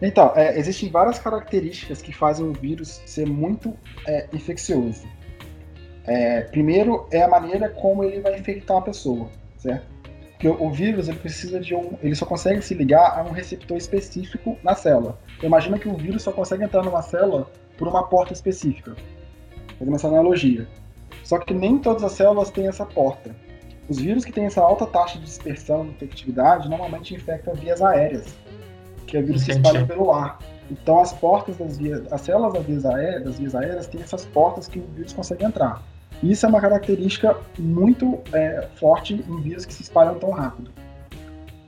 Então, 0.01 0.33
é, 0.35 0.59
existem 0.59 0.91
várias 0.91 1.19
características 1.19 2.01
que 2.01 2.13
fazem 2.13 2.47
o 2.47 2.53
vírus 2.53 3.03
ser 3.05 3.27
muito 3.27 3.75
é, 4.07 4.29
infeccioso. 4.33 5.07
É, 6.05 6.43
primeiro 6.43 7.07
é 7.11 7.23
a 7.23 7.29
maneira 7.29 7.69
como 7.69 8.05
ele 8.05 8.21
vai 8.21 8.39
infectar 8.39 8.79
a 8.79 8.83
pessoa, 8.83 9.29
certo? 9.59 9.96
Porque 10.37 10.49
o 10.49 10.71
vírus 10.71 11.09
ele 11.09 11.19
precisa 11.19 11.59
de 11.59 11.75
um, 11.75 11.97
ele 12.03 12.15
só 12.15 12.27
consegue 12.27 12.61
se 12.61 12.75
ligar 12.75 13.19
a 13.19 13.23
um 13.23 13.33
receptor 13.33 13.77
específico 13.77 14.59
na 14.63 14.75
célula. 14.75 15.19
Então, 15.37 15.49
imagina 15.49 15.79
que 15.79 15.89
o 15.89 15.97
vírus 15.97 16.23
só 16.23 16.31
consegue 16.31 16.63
entrar 16.63 16.83
numa 16.83 17.01
célula 17.01 17.51
por 17.79 17.89
uma 17.89 18.07
porta 18.07 18.35
específica. 18.35 18.95
Fazendo 19.79 19.97
essa 19.97 20.09
analogia. 20.09 20.69
Só 21.25 21.39
que 21.39 21.55
nem 21.55 21.79
todas 21.79 22.05
as 22.05 22.13
células 22.13 22.51
têm 22.51 22.69
essa 22.69 22.85
porta. 22.85 23.35
Os 23.89 23.99
vírus 23.99 24.25
que 24.25 24.33
têm 24.33 24.45
essa 24.45 24.61
alta 24.61 24.85
taxa 24.87 25.19
de 25.19 25.25
dispersão 25.25 25.87
e 25.87 25.89
infectividade 25.89 26.69
normalmente 26.69 27.15
infectam 27.15 27.55
vias 27.55 27.81
aéreas, 27.81 28.27
que 29.07 29.17
é 29.17 29.23
vírus 29.23 29.45
que 29.45 29.53
espalha 29.53 29.87
pelo 29.87 30.13
ar. 30.13 30.39
Então 30.71 31.01
as 31.01 31.13
portas 31.13 31.57
das 31.57 31.79
vias, 31.79 32.03
as 32.13 32.21
células 32.21 32.53
das 32.53 32.65
vias, 32.65 32.85
aéreas, 32.85 33.25
das 33.25 33.39
vias 33.39 33.55
aéreas 33.55 33.87
têm 33.87 34.03
essas 34.03 34.27
portas 34.27 34.69
que 34.69 34.81
o 34.81 34.87
vírus 34.95 35.13
consegue 35.13 35.45
entrar. 35.45 35.83
Isso 36.23 36.47
é 36.47 36.49
uma 36.49 36.61
característica 36.61 37.37
muito 37.59 38.21
é, 38.33 38.69
forte 38.77 39.15
em 39.15 39.41
vírus 39.41 39.67
que 39.67 39.75
se 39.75 39.83
espalham 39.83 40.19
tão 40.19 40.31
rápido. 40.31 40.71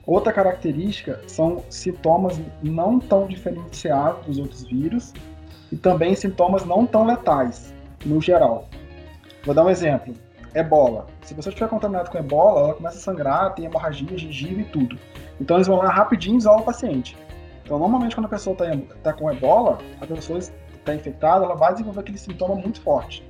Outra 0.06 0.32
característica 0.32 1.20
são 1.26 1.62
sintomas 1.68 2.40
não 2.62 2.98
tão 2.98 3.26
diferenciados 3.26 4.24
dos 4.24 4.38
outros 4.38 4.64
vírus 4.64 5.12
e 5.70 5.76
também 5.76 6.14
sintomas 6.14 6.64
não 6.64 6.86
tão 6.86 7.04
letais, 7.04 7.74
no 8.06 8.20
geral. 8.20 8.68
Vou 9.44 9.54
dar 9.54 9.64
um 9.64 9.70
exemplo. 9.70 10.14
Ebola. 10.54 11.06
Se 11.20 11.34
você 11.34 11.50
estiver 11.50 11.68
contaminado 11.68 12.10
com 12.10 12.16
ebola, 12.16 12.60
ela 12.60 12.74
começa 12.74 12.96
a 12.96 13.00
sangrar, 13.00 13.54
tem 13.54 13.66
hemorragia, 13.66 14.16
gengiva 14.16 14.62
e 14.62 14.64
tudo. 14.64 14.98
Então 15.38 15.58
eles 15.58 15.66
vão 15.66 15.76
lá 15.76 15.90
rapidinho 15.90 16.36
e 16.36 16.38
isolam 16.38 16.60
o 16.60 16.64
paciente. 16.64 17.14
Então, 17.62 17.78
normalmente, 17.78 18.14
quando 18.14 18.24
a 18.24 18.30
pessoa 18.30 18.54
está 18.54 18.94
tá 19.02 19.12
com 19.12 19.30
ebola, 19.30 19.78
a 20.00 20.06
pessoa 20.06 20.38
está 20.38 20.94
infectada, 20.94 21.44
ela 21.44 21.54
vai 21.54 21.72
desenvolver 21.72 22.00
aquele 22.00 22.16
sintoma 22.16 22.54
muito 22.54 22.80
forte. 22.80 23.27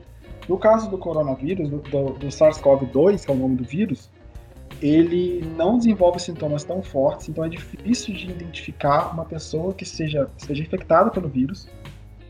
No 0.49 0.59
caso 0.59 0.91
do 0.91 0.97
coronavírus, 0.97 1.69
do, 1.69 1.79
do, 1.79 2.13
do 2.15 2.27
SARS-CoV-2, 2.29 3.25
que 3.25 3.31
é 3.31 3.35
o 3.35 3.37
nome 3.37 3.57
do 3.57 3.65
vírus, 3.65 4.11
ele 4.81 5.45
não 5.57 5.77
desenvolve 5.77 6.19
sintomas 6.21 6.65
tão 6.65 6.83
fortes, 6.83 7.29
então 7.29 7.45
é 7.45 7.49
difícil 7.49 8.15
de 8.15 8.31
identificar 8.31 9.13
uma 9.13 9.25
pessoa 9.25 9.75
que 9.75 9.85
seja, 9.85 10.31
seja 10.37 10.63
infectada 10.63 11.11
pelo 11.11 11.29
vírus 11.29 11.69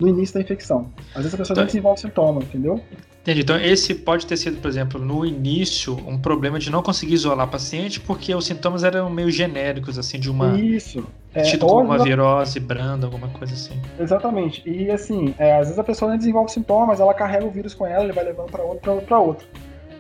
no 0.01 0.09
início 0.09 0.35
da 0.35 0.41
infecção. 0.41 0.93
Às 1.15 1.23
vezes 1.23 1.35
a 1.35 1.39
pessoa 1.39 1.55
então, 1.55 1.63
não 1.63 1.67
desenvolve 1.67 2.01
sintoma, 2.01 2.43
entendeu? 2.43 2.81
Entendi. 3.23 3.41
Então, 3.43 3.61
esse 3.61 3.95
pode 3.95 4.27
ter 4.27 4.37
sido, 4.37 4.59
por 4.59 4.69
exemplo, 4.69 4.99
no 4.99 5.27
início, 5.27 5.95
um 6.07 6.19
problema 6.19 6.59
de 6.59 6.71
não 6.71 6.83
conseguir 6.83 7.15
isolar 7.15 7.47
o 7.47 7.51
paciente 7.51 8.01
porque 8.01 8.35
os 8.35 8.47
sintomas 8.47 8.85
eram 8.85 9.11
meio 9.11 9.31
genéricos, 9.31 9.99
assim, 9.99 10.19
de 10.19 10.31
uma. 10.31 10.59
Isso. 10.59 11.05
É, 11.35 11.43
tido 11.43 11.67
como 11.67 11.83
uma 11.83 12.03
virose 12.03 12.59
branda, 12.59 13.07
alguma 13.07 13.29
coisa 13.29 13.53
assim. 13.53 13.79
Exatamente. 13.99 14.63
E, 14.65 14.91
assim, 14.91 15.35
é, 15.39 15.57
às 15.57 15.67
vezes 15.67 15.79
a 15.79 15.85
pessoa 15.85 16.11
nem 16.11 16.19
desenvolve 16.19 16.51
sintomas, 16.51 17.01
ela 17.01 17.13
carrega 17.13 17.45
o 17.45 17.51
vírus 17.51 17.75
com 17.75 17.87
ela, 17.87 18.05
ele 18.05 18.13
vai 18.13 18.25
levando 18.25 18.51
para 18.51 18.63
outro, 18.63 18.81
para 18.81 18.93
outro, 18.93 19.17
outro. 19.17 19.47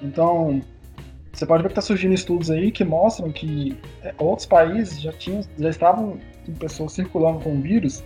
Então, 0.03 0.63
você 1.33 1.45
pode 1.45 1.63
ver 1.63 1.69
que 1.69 1.73
está 1.73 1.83
surgindo 1.83 2.15
estudos 2.15 2.51
aí 2.51 2.73
que 2.73 2.85
mostram 2.85 3.31
que 3.31 3.77
é, 4.03 4.15
outros 4.19 4.47
países 4.47 5.01
já, 5.01 5.13
tinham, 5.13 5.43
já 5.59 5.69
estavam 5.69 6.19
com 6.47 6.53
pessoas 6.55 6.93
circulando 6.93 7.41
com 7.41 7.57
o 7.57 7.61
vírus 7.61 8.03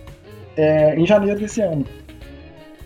é, 0.57 0.95
em 0.95 1.05
janeiro 1.05 1.39
desse 1.39 1.61
ano. 1.61 1.85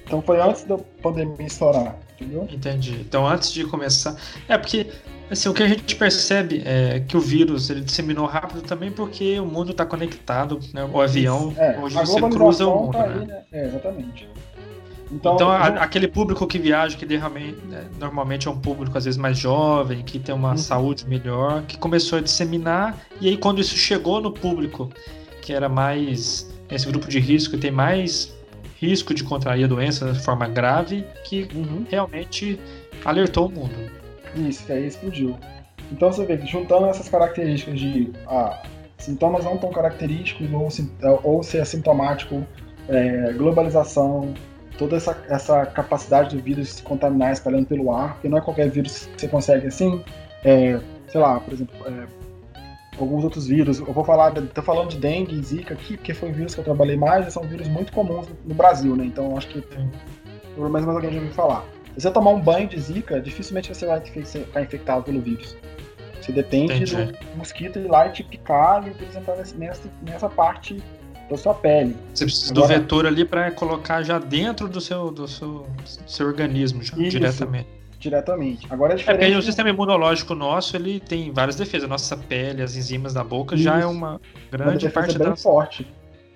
Então 0.06 0.22
foi 0.22 0.40
antes 0.40 0.64
da 0.64 0.78
pandemia 1.02 1.46
estourar, 1.46 1.98
entendeu? 2.16 2.48
Entendi. 2.50 2.98
Então 3.02 3.28
antes 3.28 3.52
de 3.52 3.66
começar. 3.66 4.16
É 4.48 4.58
porque 4.58 4.88
assim, 5.30 5.50
o 5.50 5.54
que 5.54 5.64
a 5.64 5.68
gente 5.68 5.96
percebe 5.96 6.64
é 6.66 7.02
que 7.02 7.18
o 7.18 7.20
vírus 7.20 7.70
ele 7.70 7.82
disseminou 7.82 8.26
rápido 8.26 8.62
também 8.62 8.90
porque 8.90 9.40
o 9.40 9.46
mundo 9.46 9.72
está 9.72 9.86
conectado, 9.86 10.60
né? 10.74 10.90
O 10.92 11.02
avião 11.02 11.54
é, 11.58 11.78
hoje 11.78 11.96
você 11.96 12.22
cruza 12.22 12.66
o 12.66 12.84
mundo, 12.84 12.94
tá 12.94 13.08
né? 13.08 13.16
Aí, 13.20 13.28
né? 13.28 13.42
É, 13.52 13.66
exatamente. 13.66 14.30
Então, 15.12 15.36
então 15.36 15.50
a, 15.50 15.68
aquele 15.68 16.08
público 16.08 16.46
que 16.48 16.60
viaja, 16.60 16.98
que 16.98 17.06
né, 17.06 17.88
normalmente 18.00 18.48
é 18.48 18.52
um 18.52 18.60
público 18.60 18.98
às 18.98 19.06
vezes 19.06 19.18
mais 19.18 19.38
jovem, 19.38 20.04
que 20.04 20.20
tem 20.20 20.36
uma 20.36 20.52
uhum. 20.52 20.58
saúde 20.58 21.08
melhor, 21.08 21.64
que 21.64 21.78
começou 21.78 22.20
a 22.20 22.22
disseminar, 22.22 22.98
e 23.22 23.30
aí 23.30 23.38
quando 23.38 23.60
isso 23.60 23.76
chegou 23.78 24.22
no 24.22 24.32
público, 24.32 24.90
que 25.42 25.54
era 25.54 25.70
mais 25.70 26.50
esse 26.70 26.88
grupo 26.88 27.08
de 27.08 27.20
risco, 27.20 27.58
tem 27.58 27.72
mais 27.72 28.36
risco 28.80 29.14
de 29.14 29.24
contrair 29.24 29.66
a 29.66 29.68
doença 29.68 30.12
de 30.12 30.20
forma 30.20 30.48
grave, 30.48 31.06
que 31.24 31.48
uhum. 31.54 31.86
realmente 31.90 32.60
alertou 33.04 33.48
o 33.48 33.52
mundo. 33.52 33.76
Isso, 34.36 34.72
aí 34.72 34.88
explodiu. 34.88 35.38
Então 35.92 36.12
você 36.12 36.26
vê 36.26 36.38
que 36.38 36.46
juntando 36.46 36.86
essas 36.88 37.08
características 37.10 37.80
de 37.80 38.12
ah, 38.28 38.62
sintomas 38.98 39.46
não 39.46 39.58
tão 39.58 39.72
característicos 39.72 40.48
ou, 40.52 41.20
ou 41.24 41.44
ser 41.44 41.62
assintomático, 41.62 42.46
é, 42.90 43.34
globalização, 43.34 44.34
toda 44.78 44.96
essa, 44.96 45.18
essa 45.30 45.66
capacidade 45.66 46.36
do 46.36 46.42
vírus 46.42 46.74
se 46.74 46.84
contaminar 46.84 47.34
espalhando 47.34 47.66
pelo 47.66 47.94
ar, 47.94 48.14
porque 48.14 48.30
não 48.30 48.38
é 48.38 48.42
qualquer 48.42 48.70
vírus 48.70 49.10
que 49.14 49.22
você 49.22 49.28
consegue 49.28 49.68
assim, 49.68 50.04
é, 50.44 50.80
sei 51.08 51.20
lá, 51.20 51.40
por 51.40 51.54
exemplo, 51.54 51.76
é, 51.86 52.06
alguns 53.00 53.24
outros 53.24 53.48
vírus. 53.48 53.80
Eu 53.80 53.94
vou 53.94 54.04
falar, 54.04 54.32
tô 54.32 54.62
falando 54.62 54.90
de 54.90 54.98
dengue 54.98 55.36
e 55.36 55.44
zika 55.44 55.74
aqui, 55.74 55.98
porque 55.98 56.14
foi 56.14 56.30
o 56.30 56.34
vírus 56.34 56.54
que 56.54 56.62
eu 56.62 56.66
trabalhei 56.66 56.98
mais, 56.98 57.28
e 57.28 57.32
são 57.32 57.44
vírus 57.44 57.68
muito 57.68 57.92
comuns 57.92 58.28
no 58.46 58.56
Brasil, 58.56 58.96
né? 58.96 59.06
Então 59.06 59.38
acho 59.38 59.48
que 59.48 59.62
pelo 59.62 60.70
menos 60.70 60.86
mais 60.86 60.96
alguém 60.96 61.12
já 61.12 61.20
ouviu 61.20 61.34
falar. 61.34 61.64
Se 61.96 62.02
você 62.02 62.12
tomar 62.12 62.32
um 62.32 62.42
banho 62.42 62.68
de 62.68 62.80
zika, 62.80 63.20
dificilmente 63.20 63.74
você 63.74 63.86
vai 63.86 64.00
ficar 64.02 64.62
infectado 64.62 65.04
pelo 65.04 65.22
vírus. 65.22 65.56
Você 66.22 66.32
depende 66.32 66.74
Entendi. 66.74 66.96
do 66.96 67.38
mosquito 67.38 67.80
ir 67.80 67.88
lá 67.88 68.08
e 68.08 68.12
te 68.12 68.24
picar 68.24 68.86
e 68.86 68.92
apresentar 68.92 69.36
nessa, 69.36 69.56
nessa 70.02 70.30
parte 70.30 70.84
da 71.30 71.38
sua 71.38 71.54
pele. 71.54 71.96
Você 72.14 72.26
precisa 72.26 72.52
Agora, 72.52 72.68
do 72.68 72.82
vetor 72.82 73.06
ali 73.06 73.26
para 73.26 73.52
colocar 73.52 74.04
já 74.04 74.20
dentro 74.20 74.68
do 74.68 74.82
seu, 74.82 75.12
do 75.12 75.28
seu, 75.28 75.68
seu 75.86 76.28
organismo, 76.28 76.84
já, 76.84 76.96
diretamente 76.96 77.77
diretamente. 78.00 78.68
Agora 78.70 78.94
é, 78.94 78.96
é 78.96 78.98
diferente. 78.98 79.34
É 79.34 79.38
o 79.38 79.42
sistema 79.42 79.70
imunológico 79.70 80.36
nosso 80.36 80.76
ele 80.76 81.00
tem 81.00 81.32
várias 81.32 81.56
defesas. 81.56 81.90
Nossa 81.90 82.16
pele, 82.16 82.62
as 82.62 82.76
enzimas 82.76 83.14
da 83.14 83.24
boca 83.24 83.56
Isso. 83.56 83.64
já 83.64 83.80
é 83.80 83.86
uma 83.86 84.20
grande 84.52 84.86
uma 84.86 84.92
parte 84.92 85.18
bem 85.18 85.30
da... 85.30 85.36
forte. 85.36 85.88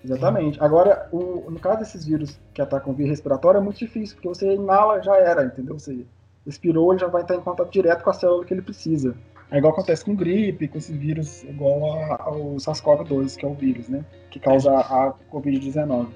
Exatamente. 0.04 0.62
Agora, 0.62 1.08
o, 1.12 1.50
no 1.50 1.60
caso 1.60 1.80
desses 1.80 2.06
vírus 2.06 2.40
que 2.54 2.62
atacam 2.62 2.94
via 2.94 3.08
respiratória, 3.08 3.60
é 3.60 3.62
muito 3.62 3.78
difícil, 3.78 4.16
porque 4.16 4.28
você 4.28 4.54
inala, 4.54 5.02
já 5.02 5.16
era, 5.16 5.46
entendeu? 5.46 5.78
Você 5.78 6.06
expirou, 6.46 6.92
ele 6.92 7.02
já 7.02 7.08
vai 7.08 7.22
estar 7.22 7.36
em 7.36 7.42
contato 7.42 7.72
direto 7.72 8.04
com 8.04 8.10
a 8.10 8.14
célula 8.14 8.44
que 8.44 8.54
ele 8.54 8.64
precisa. 8.64 9.16
É 9.52 9.58
igual 9.58 9.74
acontece 9.74 10.04
com 10.04 10.16
gripe, 10.16 10.68
com 10.68 10.78
esse 10.78 10.94
vírus, 10.94 11.44
igual 11.44 11.84
ao 12.22 12.56
SARS-CoV-2, 12.56 13.36
que 13.36 13.46
é 13.46 13.48
o 13.48 13.54
vírus, 13.54 13.90
né? 13.90 14.04
Que 14.32 14.40
causa 14.40 14.72
a 14.72 15.14
Covid-19. 15.32 16.08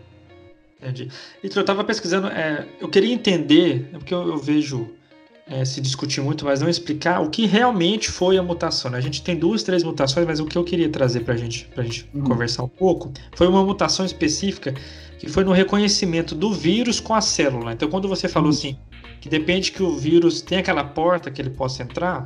Entendi. 0.82 1.10
Então, 1.44 1.58
eu 1.58 1.62
estava 1.62 1.84
pesquisando, 1.84 2.28
é, 2.28 2.66
eu 2.80 2.90
queria 2.90 3.14
entender, 3.14 3.90
porque 3.92 4.14
eu, 4.14 4.28
eu 4.28 4.38
vejo 4.38 4.90
é, 5.48 5.64
se 5.64 5.80
discutir 5.80 6.22
muito, 6.22 6.44
mas 6.44 6.62
não 6.62 6.68
explicar 6.68 7.22
o 7.22 7.30
que 7.30 7.46
realmente 7.46 8.10
foi 8.10 8.38
a 8.38 8.44
mutação. 8.44 8.90
Né? 8.90 8.98
A 8.98 9.02
gente 9.02 9.22
tem 9.22 9.36
duas, 9.36 9.62
três 9.62 9.84
mutações, 9.84 10.26
mas 10.26 10.40
o 10.40 10.46
que 10.46 10.58
eu 10.58 10.64
queria 10.64 10.90
trazer 10.90 11.22
para 11.22 11.36
gente, 11.36 11.70
a 11.78 11.84
gente 11.84 12.10
uhum. 12.14 12.24
conversar 12.24 12.64
um 12.64 12.68
pouco 12.68 13.12
foi 13.36 13.48
uma 13.48 13.64
mutação 13.64 14.06
específica 14.06 14.74
que 15.20 15.30
foi 15.30 15.44
no 15.44 15.52
reconhecimento 15.52 16.34
do 16.34 16.52
vírus 16.52 17.00
com 17.00 17.14
a 17.14 17.22
célula. 17.22 17.74
Então, 17.74 17.90
quando 17.90 18.08
você 18.08 18.28
falou 18.28 18.50
uhum. 18.50 18.56
assim, 18.56 18.78
que 19.22 19.30
depende 19.30 19.72
que 19.72 19.84
o 19.84 19.96
vírus 19.96 20.42
tenha 20.42 20.62
aquela 20.62 20.84
porta 20.84 21.30
que 21.30 21.42
ele 21.42 21.52
possa 21.52 21.84
entrar, 21.84 22.24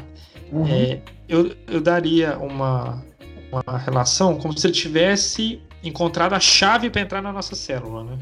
uhum. 0.52 0.66
é, 0.68 1.02
eu, 1.28 1.54
eu 1.68 1.82
daria 1.82 2.38
uma, 2.38 3.04
uma 3.52 3.78
relação 3.78 4.38
como 4.38 4.58
se 4.58 4.66
ele 4.66 4.74
tivesse 4.74 5.62
encontrado 5.84 6.34
a 6.34 6.40
chave 6.40 6.90
para 6.90 7.02
entrar 7.02 7.22
na 7.22 7.34
nossa 7.34 7.54
célula, 7.54 8.04
né? 8.04 8.18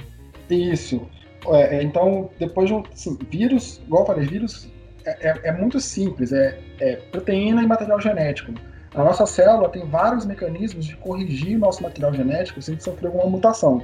Isso. 0.50 1.02
É, 1.50 1.84
então, 1.84 2.30
depois 2.40 2.68
de 2.68 2.74
um 2.74 2.84
assim, 2.92 3.18
vírus, 3.30 3.80
igual 3.86 4.06
falei, 4.06 4.26
vírus 4.26 4.68
é, 5.08 5.30
é, 5.30 5.40
é, 5.44 5.52
muito 5.52 5.80
simples, 5.80 6.34
é, 6.34 6.60
é, 6.80 6.98
proteína 7.12 7.64
e 7.64 7.68
material 7.68 8.00
genético. 8.02 8.54
A 8.94 9.04
nossa 9.04 9.26
célula 9.26 9.70
tem 9.70 9.86
vários 9.86 10.26
mecanismos 10.26 10.86
de 10.86 10.96
corrigir 10.98 11.56
o 11.56 11.60
nosso 11.60 11.82
material 11.82 12.14
genético 12.14 12.62
se 12.62 12.72
gente 12.72 12.84
sofrer 12.84 13.08
alguma 13.08 13.26
mutação. 13.28 13.82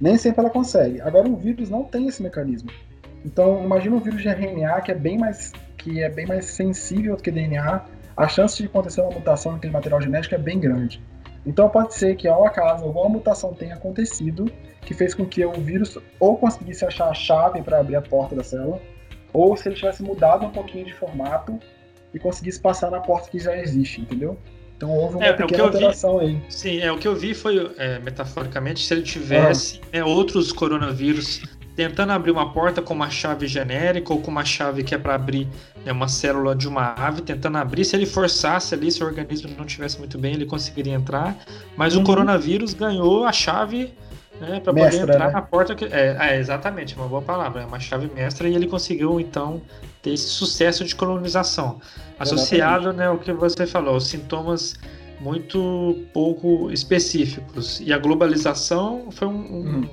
Nem 0.00 0.16
sempre 0.16 0.40
ela 0.40 0.50
consegue. 0.50 1.00
Agora, 1.00 1.28
o 1.28 1.36
vírus 1.36 1.68
não 1.68 1.84
tem 1.84 2.06
esse 2.06 2.22
mecanismo. 2.22 2.70
Então, 3.24 3.64
imagina 3.64 3.96
um 3.96 4.00
vírus 4.00 4.22
de 4.22 4.28
RNA 4.28 4.80
que 4.82 4.92
é 4.92 4.94
bem 4.94 5.18
mais 5.18 5.52
que 5.82 6.00
é 6.00 6.08
bem 6.08 6.26
mais 6.26 6.44
sensível 6.44 7.16
do 7.16 7.22
que 7.22 7.30
DNA, 7.30 7.84
a 8.16 8.28
chance 8.28 8.56
de 8.56 8.66
acontecer 8.66 9.00
uma 9.00 9.10
mutação 9.10 9.52
naquele 9.52 9.72
material 9.72 10.00
genético 10.00 10.34
é 10.34 10.38
bem 10.38 10.60
grande. 10.60 11.02
Então 11.44 11.68
pode 11.68 11.94
ser 11.94 12.14
que 12.14 12.28
ao 12.28 12.46
acaso 12.46 12.84
alguma 12.84 13.08
mutação 13.08 13.52
tenha 13.52 13.74
acontecido 13.74 14.50
que 14.82 14.94
fez 14.94 15.12
com 15.12 15.26
que 15.26 15.44
o 15.44 15.52
vírus 15.52 15.98
ou 16.20 16.36
conseguisse 16.36 16.84
achar 16.84 17.08
a 17.08 17.14
chave 17.14 17.62
para 17.62 17.80
abrir 17.80 17.96
a 17.96 18.02
porta 18.02 18.36
da 18.36 18.44
célula, 18.44 18.80
ou 19.32 19.56
se 19.56 19.68
ele 19.68 19.76
tivesse 19.76 20.02
mudado 20.02 20.46
um 20.46 20.50
pouquinho 20.50 20.84
de 20.84 20.94
formato 20.94 21.58
e 22.12 22.18
conseguisse 22.18 22.60
passar 22.60 22.90
na 22.90 23.00
porta 23.00 23.30
que 23.30 23.38
já 23.38 23.56
existe, 23.56 24.00
entendeu? 24.00 24.38
Então 24.76 24.90
houve 24.90 25.16
uma 25.16 25.24
é, 25.24 25.32
pequena 25.32 25.64
alteração 25.64 26.18
vi, 26.18 26.26
aí. 26.26 26.42
Sim, 26.48 26.80
é 26.80 26.90
o 26.90 26.98
que 26.98 27.06
eu 27.06 27.14
vi 27.14 27.34
foi, 27.34 27.72
é, 27.78 27.98
metaforicamente, 28.00 28.84
se 28.84 28.92
ele 28.92 29.02
tivesse 29.02 29.80
ah. 29.84 29.98
né, 29.98 30.04
outros 30.04 30.52
coronavírus 30.52 31.42
tentando 31.74 32.12
abrir 32.12 32.30
uma 32.30 32.52
porta 32.52 32.82
com 32.82 32.92
uma 32.92 33.08
chave 33.08 33.46
genérica 33.46 34.12
ou 34.12 34.20
com 34.20 34.30
uma 34.30 34.44
chave 34.44 34.82
que 34.82 34.94
é 34.94 34.98
para 34.98 35.14
abrir 35.14 35.48
né, 35.84 35.92
uma 35.92 36.08
célula 36.08 36.54
de 36.54 36.68
uma 36.68 36.94
ave, 36.94 37.22
tentando 37.22 37.58
abrir. 37.58 37.84
Se 37.84 37.96
ele 37.96 38.06
forçasse 38.06 38.74
ali, 38.74 38.90
se 38.90 39.02
o 39.02 39.06
organismo 39.06 39.50
não 39.56 39.64
estivesse 39.64 39.98
muito 39.98 40.18
bem, 40.18 40.34
ele 40.34 40.44
conseguiria 40.44 40.94
entrar. 40.94 41.36
Mas 41.76 41.94
uhum. 41.94 42.02
o 42.02 42.04
coronavírus 42.04 42.74
ganhou 42.74 43.24
a 43.24 43.32
chave 43.32 43.94
né, 44.42 44.60
para 44.60 44.72
poder 44.72 44.94
entrar 44.94 45.26
né? 45.26 45.32
na 45.32 45.42
porta. 45.42 45.74
Que, 45.74 45.84
é, 45.86 46.16
é, 46.18 46.38
exatamente, 46.38 46.96
uma 46.96 47.06
boa 47.06 47.22
palavra, 47.22 47.62
é 47.62 47.66
uma 47.66 47.80
chave 47.80 48.10
mestra 48.14 48.48
e 48.48 48.54
ele 48.54 48.66
conseguiu 48.66 49.20
então 49.20 49.62
ter 50.02 50.12
esse 50.12 50.26
sucesso 50.26 50.84
de 50.84 50.94
colonização 50.94 51.80
associado, 52.18 52.92
né, 52.92 53.06
ao 53.06 53.18
que 53.18 53.32
você 53.32 53.66
falou, 53.66 53.96
os 53.96 54.08
sintomas 54.08 54.74
muito 55.20 56.04
pouco 56.12 56.70
específicos 56.70 57.80
e 57.80 57.92
a 57.92 57.98
globalização 57.98 59.10
foi 59.10 59.28
um, 59.28 59.30
um, 59.30 59.78
hum. 59.78 59.88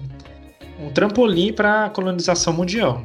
um 0.82 0.90
trampolim 0.90 1.54
para 1.54 1.86
a 1.86 1.90
colonização 1.90 2.52
mundial. 2.54 3.04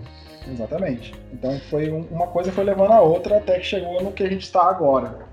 Exatamente. 0.51 1.15
Então 1.33 1.59
foi 1.71 1.91
um, 1.91 2.01
uma 2.11 2.27
coisa 2.27 2.53
foi 2.53 2.65
levando 2.65 2.93
a 2.93 3.01
outra 3.01 3.39
até 3.39 3.59
que 3.59 3.67
chegou 3.67 4.03
no 4.03 4.13
que 4.13 4.23
a 4.23 4.29
gente 4.29 4.43
está 4.43 4.69
agora. 4.69 5.27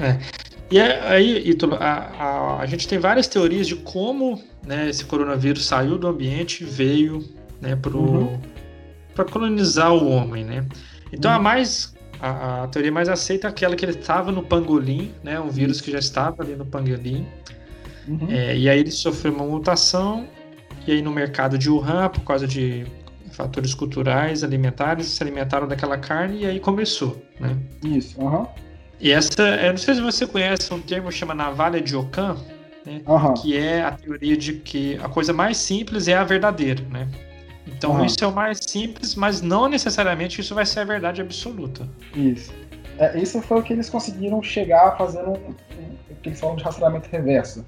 É. 0.00 0.39
E 0.70 0.78
é, 0.78 1.00
aí, 1.08 1.48
Ítalo, 1.48 1.74
a, 1.74 1.80
a, 1.82 2.60
a, 2.60 2.66
gente 2.66 2.86
tem 2.86 2.98
várias 2.98 3.26
teorias 3.26 3.66
de 3.66 3.74
como 3.74 4.40
né, 4.64 4.88
esse 4.88 5.04
coronavírus 5.04 5.66
saiu 5.66 5.98
do 5.98 6.06
ambiente 6.06 6.62
e 6.62 6.66
veio 6.66 7.24
né, 7.60 7.74
para 7.74 7.96
uhum. 7.96 8.40
colonizar 9.30 9.92
o 9.92 10.08
homem. 10.08 10.44
Né? 10.44 10.64
Então, 11.12 11.30
uhum. 11.30 11.38
a 11.38 11.40
mais 11.40 11.92
a, 12.20 12.64
a, 12.64 12.68
teoria 12.68 12.92
mais 12.92 13.08
aceita 13.08 13.48
é 13.48 13.50
aquela 13.50 13.74
que 13.74 13.84
ele 13.84 13.92
estava 13.92 14.30
no 14.30 14.42
pangolim, 14.42 15.12
né, 15.24 15.40
um 15.40 15.48
vírus 15.48 15.80
que 15.80 15.90
já 15.90 15.98
estava 15.98 16.42
ali 16.42 16.54
no 16.54 16.66
pangolim. 16.66 17.26
Uhum. 18.06 18.28
É, 18.30 18.56
e 18.56 18.68
aí 18.68 18.78
ele 18.78 18.90
sofreu 18.90 19.32
uma 19.32 19.44
mutação, 19.44 20.28
e 20.86 20.92
aí 20.92 21.02
no 21.02 21.10
mercado 21.10 21.58
de 21.58 21.68
Wuhan, 21.68 22.08
por 22.10 22.22
causa 22.22 22.46
de 22.46 22.86
fatores 23.32 23.74
culturais, 23.74 24.44
alimentares, 24.44 25.06
se 25.06 25.22
alimentaram 25.22 25.66
daquela 25.66 25.96
carne 25.96 26.42
e 26.42 26.46
aí 26.46 26.60
começou, 26.60 27.20
né? 27.38 27.56
Isso, 27.84 28.20
aham. 28.20 28.40
Uhum. 28.40 28.69
E 29.00 29.10
essa, 29.10 29.42
eu 29.42 29.70
não 29.70 29.78
sei 29.78 29.94
se 29.94 30.00
você 30.00 30.26
conhece 30.26 30.72
um 30.74 30.80
termo 30.80 31.10
chama 31.10 31.34
navalha 31.34 31.80
de 31.80 31.96
Ockham, 31.96 32.36
né? 32.84 33.00
Uhum. 33.06 33.34
Que 33.34 33.56
é 33.56 33.82
a 33.82 33.92
teoria 33.92 34.36
de 34.36 34.54
que 34.54 34.98
a 35.02 35.08
coisa 35.08 35.32
mais 35.32 35.56
simples 35.56 36.06
é 36.08 36.14
a 36.14 36.24
verdadeira, 36.24 36.82
né? 36.90 37.08
Então 37.66 37.92
uhum. 37.92 38.04
isso 38.04 38.22
é 38.22 38.26
o 38.26 38.32
mais 38.32 38.58
simples, 38.60 39.14
mas 39.14 39.40
não 39.40 39.68
necessariamente 39.68 40.40
isso 40.40 40.54
vai 40.54 40.66
ser 40.66 40.80
a 40.80 40.84
verdade 40.84 41.20
absoluta. 41.20 41.88
Isso. 42.14 42.52
É, 42.98 43.18
isso 43.18 43.40
foi 43.40 43.60
o 43.60 43.62
que 43.62 43.72
eles 43.72 43.88
conseguiram 43.88 44.42
chegar 44.42 44.96
fazendo 44.98 45.32
o 45.32 46.14
que 46.22 46.28
eles 46.28 46.40
falam 46.40 46.56
de 46.56 46.62
rastreamento 46.62 47.08
reverso. 47.10 47.64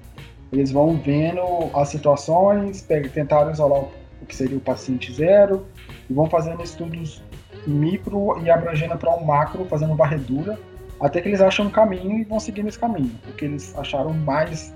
Eles 0.51 0.71
vão 0.71 0.97
vendo 0.97 1.41
as 1.73 1.89
situações, 1.89 2.85
tentaram 3.11 3.51
isolar 3.51 3.85
o 4.21 4.25
que 4.27 4.35
seria 4.35 4.55
o 4.55 4.61
paciente 4.61 5.11
zero, 5.11 5.65
e 6.07 6.13
vão 6.13 6.29
fazendo 6.29 6.61
estudos 6.61 7.23
micro 7.65 8.39
e 8.43 8.51
abrangendo 8.51 8.95
para 8.97 9.15
um 9.15 9.25
macro, 9.25 9.65
fazendo 9.65 9.95
varredura 9.95 10.59
até 10.99 11.21
que 11.21 11.29
eles 11.29 11.41
acham 11.41 11.67
um 11.67 11.69
caminho 11.69 12.19
e 12.19 12.23
vão 12.23 12.39
seguindo 12.39 12.67
esse 12.67 12.79
caminho. 12.79 13.11
O 13.27 13.33
que 13.33 13.45
eles 13.45 13.77
acharam 13.77 14.13
mais, 14.13 14.73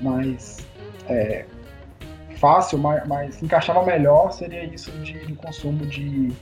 mais 0.00 0.66
é, 1.08 1.44
fácil, 2.36 2.78
mais, 2.78 3.06
mais 3.06 3.42
encaixava 3.42 3.84
melhor 3.84 4.32
seria 4.32 4.64
isso 4.64 4.90
de, 4.98 5.12
de, 5.26 5.34
consumo 5.34 5.86
de 5.86 6.32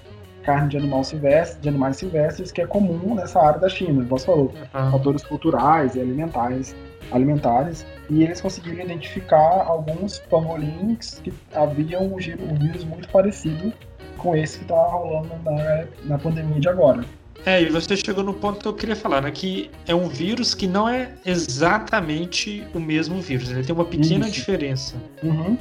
carne 0.42 0.70
de 0.70 0.78
animal 0.78 1.04
silvestre, 1.04 1.60
de 1.60 1.68
animais 1.68 1.96
silvestres, 1.96 2.50
que 2.50 2.62
é 2.62 2.66
comum 2.66 3.14
nessa 3.14 3.38
área 3.40 3.60
da 3.60 3.68
China. 3.68 4.04
Você 4.04 4.24
falou, 4.24 4.54
uhum. 4.74 4.90
fatores 4.90 5.22
culturais 5.22 5.94
e 5.94 6.00
alimentares, 6.00 6.74
alimentares, 7.12 7.86
e 8.08 8.22
eles 8.22 8.40
conseguiram 8.40 8.82
identificar 8.82 9.64
alguns 9.66 10.18
pangolins 10.20 11.20
que 11.22 11.32
haviam 11.54 12.02
um, 12.04 12.14
um 12.14 12.54
vírus 12.54 12.84
muito 12.84 13.08
parecido 13.10 13.72
com 14.16 14.34
esse 14.34 14.58
que 14.58 14.64
está 14.64 14.82
rolando 14.86 15.30
na, 15.44 15.84
na 16.04 16.18
pandemia 16.18 16.60
de 16.60 16.68
agora. 16.68 17.04
É, 17.44 17.62
e 17.62 17.66
você 17.70 17.96
chegou 17.96 18.22
no 18.22 18.34
ponto 18.34 18.60
que 18.60 18.68
eu 18.68 18.74
queria 18.74 18.96
falar, 18.96 19.22
né? 19.22 19.30
Que 19.30 19.70
é 19.86 19.94
um 19.94 20.08
vírus 20.08 20.54
que 20.54 20.66
não 20.66 20.88
é 20.88 21.14
exatamente 21.24 22.62
o 22.74 22.80
mesmo 22.80 23.20
vírus, 23.20 23.50
ele 23.50 23.64
tem 23.64 23.74
uma 23.74 23.84
pequena 23.84 24.26
isso. 24.26 24.34
diferença. 24.34 24.96
Uhum. 25.22 25.56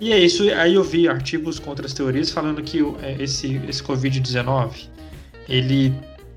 E 0.00 0.12
é 0.12 0.18
isso, 0.18 0.42
aí 0.54 0.74
eu 0.74 0.82
vi 0.82 1.08
artigos 1.08 1.60
contra 1.60 1.86
as 1.86 1.92
teorias 1.92 2.30
falando 2.30 2.60
que 2.60 2.80
é, 3.02 3.22
esse, 3.22 3.60
esse 3.68 3.82
Covid-19, 3.82 4.88
ele 5.48 5.94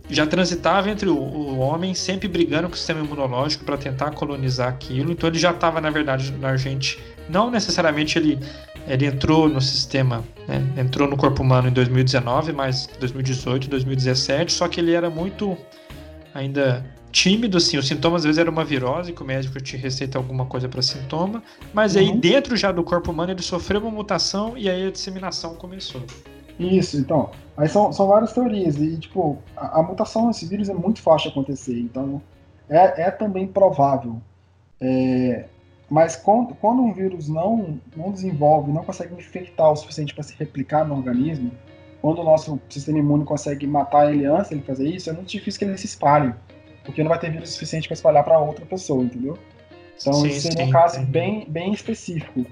já 0.10 0.26
transitava 0.28 0.90
entre 0.90 1.10
o, 1.10 1.18
o, 1.18 1.60
homem 1.60 1.94
sempre 1.94 2.28
brigando 2.28 2.68
com 2.68 2.76
o 2.76 2.78
sistema 2.78 3.00
imunológico 3.00 3.64
para 3.64 3.78
tentar 3.78 4.12
colonizar 4.12 4.68
aquilo, 4.68 5.12
então 5.12 5.30
ele 5.30 5.40
já 5.40 5.52
estava, 5.52 5.82
na 5.82 5.90
verdade, 5.90 6.32
na 6.34 6.56
gente, 6.56 7.00
não 7.30 7.50
necessariamente 7.50 8.18
ele 8.18 8.40
ele 8.88 9.08
entrou 9.08 9.50
no 9.50 9.60
sistema, 9.60 10.24
né? 10.48 10.64
entrou 10.78 11.10
no 11.10 11.18
corpo 11.18 11.42
humano 11.42 11.68
em 11.68 11.72
2019, 11.72 12.54
mas 12.54 12.88
2018, 13.00 13.68
2017, 13.68 14.54
só 14.54 14.68
que 14.68 14.80
ele 14.80 14.94
era 14.94 15.10
muito 15.10 15.58
ainda 16.34 16.86
tímido, 17.12 17.58
assim, 17.58 17.78
os 17.78 17.88
sintomas 17.88 18.22
às 18.22 18.26
vezes 18.26 18.38
era 18.38 18.52
uma 18.52 18.64
virose, 18.64 19.14
que 19.14 19.24
o 19.24 19.26
médico 19.26 19.60
te 19.62 19.78
receita 19.78 20.18
alguma 20.18 20.46
coisa 20.46 20.68
para 20.68 20.82
sintoma, 20.82 21.42
mas 21.74 21.96
uhum. 21.96 22.02
aí 22.02 22.12
dentro 22.18 22.56
já 22.56 22.72
do 22.72 22.84
corpo 22.84 23.12
humano 23.12 23.32
ele 23.32 23.42
sofreu 23.42 23.80
uma 23.82 23.90
mutação 23.90 24.58
e 24.58 24.70
aí 24.70 24.86
a 24.88 24.92
disseminação 24.92 25.56
começou. 25.56 26.04
Isso, 26.60 26.98
então, 26.98 27.32
aí 27.58 27.68
são, 27.68 27.92
são 27.92 28.08
várias 28.08 28.32
teorias, 28.34 28.78
e 28.78 28.98
tipo, 28.98 29.38
a, 29.56 29.80
a 29.80 29.84
mutação 29.84 30.28
nesse 30.28 30.46
vírus 30.46 30.70
é 30.70 30.74
muito 30.74 31.02
fácil 31.02 31.30
de 31.30 31.38
acontecer, 31.38 31.78
então 31.80 32.22
é, 32.70 33.04
é 33.04 33.12
também 33.12 33.48
provável. 33.48 34.22
É, 34.80 35.46
mas 35.90 36.16
quando, 36.16 36.56
quando 36.56 36.82
um 36.82 36.94
vírus 36.94 37.28
não, 37.28 37.80
não 37.96 38.12
desenvolve, 38.12 38.72
não 38.72 38.84
consegue 38.84 39.14
infectar 39.14 39.72
o 39.72 39.76
suficiente 39.76 40.14
para 40.14 40.24
se 40.24 40.36
replicar 40.38 40.86
no 40.86 40.96
organismo, 40.96 41.52
quando 42.02 42.20
o 42.20 42.24
nosso 42.24 42.60
sistema 42.70 43.00
imune 43.00 43.26
consegue 43.26 43.68
matar 43.68 44.14
ele 44.14 44.26
antes 44.26 44.50
de 44.50 44.56
ele 44.56 44.64
fazer 44.64 44.88
isso, 44.88 45.10
é 45.10 45.14
muito 45.14 45.30
difícil 45.30 45.60
que 45.60 45.66
ele 45.66 45.78
se 45.78 45.86
espalhe, 45.86 46.34
porque 46.84 47.04
não 47.04 47.10
vai 47.10 47.20
ter 47.20 47.32
vírus 47.32 47.50
suficiente 47.50 47.88
para 47.88 47.96
espalhar 47.96 48.24
para 48.24 48.40
outra 48.40 48.66
pessoa, 48.66 49.04
entendeu? 49.04 49.38
Então 50.00 50.14
sim, 50.14 50.28
isso 50.28 50.42
seria 50.42 50.66
sim, 50.66 50.70
um 50.70 50.74
caso 50.74 51.00
sim. 51.00 51.06
bem, 51.06 51.46
bem 51.50 51.74
específico 51.74 52.46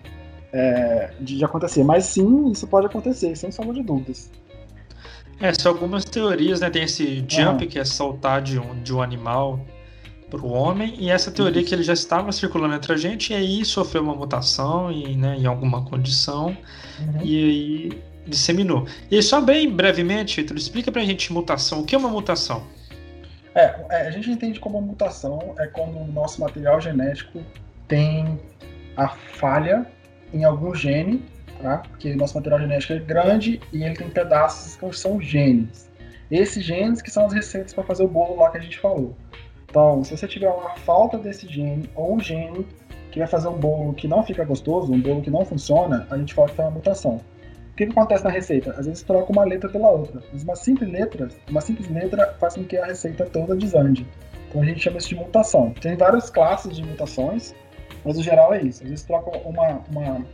é, 0.53 1.09
de, 1.19 1.37
de, 1.37 1.43
acontecer. 1.43 1.83
Mas 1.83 2.05
sim, 2.05 2.51
isso 2.51 2.67
pode 2.67 2.85
acontecer, 2.85 3.35
sem 3.35 3.51
sombra 3.51 3.73
de 3.73 3.83
dúvidas. 3.83 4.31
É, 5.41 5.51
são 5.53 5.71
algumas 5.71 6.05
teorias, 6.05 6.61
né? 6.61 6.69
Tem 6.69 6.83
esse 6.83 7.25
jump, 7.27 7.65
que 7.65 7.79
é 7.79 7.83
saltar 7.83 8.41
de 8.41 8.59
um, 8.59 8.81
de 8.81 8.93
um 8.93 9.01
animal 9.01 9.59
para 10.29 10.41
o 10.41 10.51
homem, 10.51 10.95
e 10.97 11.09
essa 11.09 11.31
teoria 11.31 11.61
Isso. 11.61 11.69
que 11.69 11.75
ele 11.75 11.83
já 11.83 11.93
estava 11.93 12.31
circulando 12.31 12.73
entre 12.73 12.93
a 12.93 12.97
gente, 12.97 13.33
e 13.33 13.35
aí 13.35 13.65
sofreu 13.65 14.01
uma 14.01 14.15
mutação 14.15 14.91
e, 14.91 15.15
né, 15.15 15.35
em 15.37 15.45
alguma 15.45 15.85
condição, 15.85 16.57
uhum. 16.99 17.21
e 17.21 17.43
aí 17.43 18.01
disseminou. 18.25 18.87
E 19.11 19.21
só 19.21 19.41
bem 19.41 19.69
brevemente, 19.69 20.41
Vitor, 20.41 20.57
explica 20.57 20.91
para 20.91 21.01
a 21.01 21.05
gente 21.05 21.31
mutação. 21.31 21.81
O 21.81 21.85
que 21.85 21.93
é 21.93 21.97
uma 21.97 22.09
mutação? 22.09 22.63
É, 23.53 23.75
é, 23.89 24.07
a 24.07 24.11
gente 24.11 24.31
entende 24.31 24.59
como 24.59 24.81
mutação 24.81 25.53
é 25.59 25.67
quando 25.67 25.99
o 25.99 26.07
nosso 26.07 26.41
material 26.41 26.81
genético 26.81 27.43
tem 27.87 28.39
a 28.97 29.09
falha 29.09 29.85
em 30.33 30.43
algum 30.43 30.73
gene, 30.73 31.23
tá? 31.61 31.77
porque 31.89 32.15
nosso 32.15 32.35
material 32.35 32.59
genético 32.59 32.93
é 32.93 32.99
grande 32.99 33.61
e 33.71 33.83
ele 33.83 33.95
tem 33.95 34.09
pedaços 34.09 34.75
que 34.75 34.97
são 34.97 35.21
genes. 35.21 35.89
Esses 36.31 36.63
genes 36.63 37.01
que 37.01 37.11
são 37.11 37.25
as 37.25 37.33
receitas 37.33 37.73
para 37.73 37.83
fazer 37.83 38.03
o 38.03 38.07
bolo 38.07 38.37
lá 38.37 38.49
que 38.49 38.57
a 38.57 38.61
gente 38.61 38.79
falou. 38.79 39.15
Então, 39.69 40.03
se 40.03 40.15
você 40.15 40.27
tiver 40.27 40.49
uma 40.49 40.75
falta 40.77 41.17
desse 41.17 41.47
gene 41.47 41.89
ou 41.95 42.15
um 42.15 42.19
gene 42.19 42.65
que 43.11 43.19
vai 43.19 43.27
fazer 43.27 43.47
um 43.47 43.57
bolo 43.57 43.93
que 43.93 44.07
não 44.07 44.23
fica 44.23 44.43
gostoso, 44.43 44.91
um 44.91 44.99
bolo 44.99 45.21
que 45.21 45.29
não 45.29 45.45
funciona, 45.45 46.07
a 46.09 46.17
gente 46.17 46.33
fala 46.33 46.49
que 46.49 46.55
tem 46.55 46.65
uma 46.65 46.71
mutação. 46.71 47.21
O 47.73 47.75
que, 47.75 47.87
que 47.87 47.91
acontece 47.91 48.23
na 48.23 48.29
receita? 48.29 48.71
Às 48.77 48.85
vezes 48.85 49.01
troca 49.01 49.31
uma 49.31 49.43
letra 49.43 49.67
pela 49.67 49.89
outra. 49.89 50.21
Mas 50.31 50.43
uma 50.43 50.55
simples 50.55 50.91
letra, 50.91 51.27
uma 51.49 51.59
simples 51.59 51.89
letra 51.89 52.35
faz 52.39 52.53
com 52.53 52.63
que 52.63 52.77
a 52.77 52.85
receita 52.85 53.25
toda 53.25 53.55
desande. 53.55 54.05
Então 54.47 54.61
a 54.61 54.65
gente 54.65 54.79
chama 54.79 54.99
isso 54.99 55.09
de 55.09 55.15
mutação. 55.15 55.71
Tem 55.81 55.95
várias 55.95 56.29
classes 56.29 56.75
de 56.75 56.83
mutações, 56.83 57.55
mas 58.03 58.17
o 58.17 58.23
geral 58.23 58.53
é 58.53 58.61
isso. 58.61 58.83
Às 58.83 58.89
vezes 58.89 59.05
troca 59.05 59.37
uma, 59.47 59.81
uma 59.91 60.25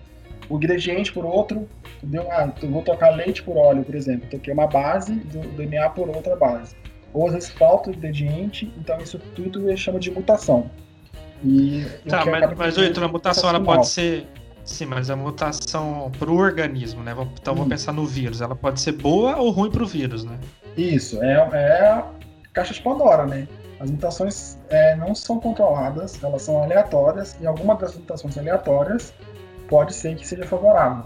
o 0.49 0.58
ingrediente 0.58 1.12
por 1.12 1.25
outro, 1.25 1.67
entendeu? 1.97 2.29
Ah, 2.32 2.51
vou 2.63 2.82
trocar 2.82 3.10
leite 3.12 3.43
por 3.43 3.58
óleo, 3.58 3.84
por 3.84 3.95
exemplo. 3.95 4.27
Troquei 4.29 4.53
uma 4.53 4.67
base 4.67 5.13
do 5.13 5.39
DNA 5.55 5.89
por 5.89 6.10
outra 6.10 6.36
base 6.36 6.75
ou 7.13 7.27
às 7.27 7.34
vezes 7.34 7.49
falta 7.49 7.89
o 7.89 7.93
ingrediente, 7.93 8.71
então 8.77 8.97
isso 8.99 9.19
tudo 9.36 9.67
ele 9.67 9.77
chama 9.77 9.99
de 9.99 10.12
mutação. 10.12 10.69
E 11.43 11.86
tá, 12.08 12.25
mas, 12.25 12.58
mas 12.58 12.77
Oito, 12.77 13.03
a 13.03 13.08
mutação 13.08 13.49
ela 13.49 13.62
pode 13.62 13.88
ser. 13.88 14.27
Sim, 14.65 14.86
mas 14.86 15.10
a 15.10 15.15
mutação 15.15 16.12
para 16.19 16.29
o 16.29 16.36
organismo, 16.36 17.01
né? 17.01 17.15
Então 17.41 17.53
hum. 17.53 17.58
vamos 17.58 17.69
pensar 17.69 17.91
no 17.91 18.05
vírus. 18.05 18.41
Ela 18.41 18.55
pode 18.55 18.79
ser 18.82 18.91
boa 18.91 19.38
ou 19.38 19.49
ruim 19.49 19.71
para 19.71 19.82
o 19.82 19.88
vírus, 19.88 20.23
né? 20.23 20.38
Isso, 20.77 21.21
é, 21.23 21.34
é 21.53 21.88
a 21.88 22.05
caixa 22.53 22.73
de 22.73 22.82
Pandora, 22.82 23.25
né? 23.25 23.47
As 23.79 23.89
mutações 23.89 24.57
é, 24.69 24.95
não 24.95 25.15
são 25.15 25.39
controladas, 25.39 26.21
elas 26.21 26.41
são 26.41 26.61
aleatórias, 26.61 27.37
e 27.39 27.47
alguma 27.47 27.75
das 27.75 27.95
mutações 27.95 28.37
aleatórias 28.37 29.13
pode 29.69 29.93
ser 29.93 30.15
que 30.15 30.27
seja 30.27 30.45
favorável. 30.45 31.05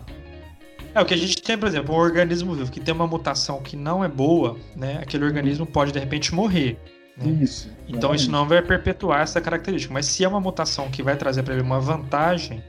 É, 0.95 1.01
o 1.01 1.05
que 1.05 1.13
a 1.13 1.17
gente 1.17 1.41
tem, 1.41 1.57
por 1.57 1.67
exemplo, 1.67 1.93
um 1.95 1.97
organismo 1.97 2.53
vivo 2.53 2.71
que 2.71 2.79
tem 2.79 2.93
uma 2.93 3.07
mutação 3.07 3.61
que 3.61 3.75
não 3.75 4.03
é 4.03 4.07
boa, 4.07 4.57
né? 4.75 4.99
Aquele 5.01 5.25
organismo 5.25 5.65
pode, 5.65 5.91
de 5.91 5.99
repente, 5.99 6.33
morrer. 6.33 6.77
Né? 7.17 7.43
Isso. 7.43 7.69
Então 7.87 8.13
isso 8.13 8.29
não 8.29 8.47
vai 8.47 8.61
perpetuar 8.61 9.21
essa 9.21 9.41
característica. 9.41 9.93
Mas 9.93 10.05
se 10.05 10.23
é 10.23 10.27
uma 10.27 10.39
mutação 10.39 10.89
que 10.89 11.01
vai 11.01 11.15
trazer 11.15 11.43
para 11.43 11.53
ele 11.53 11.63
uma 11.63 11.79
vantagem, 11.79 12.63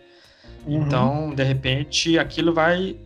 uhum. 0.67 0.83
então, 0.83 1.35
de 1.35 1.43
repente, 1.43 2.19
aquilo 2.19 2.53
vai 2.55 2.97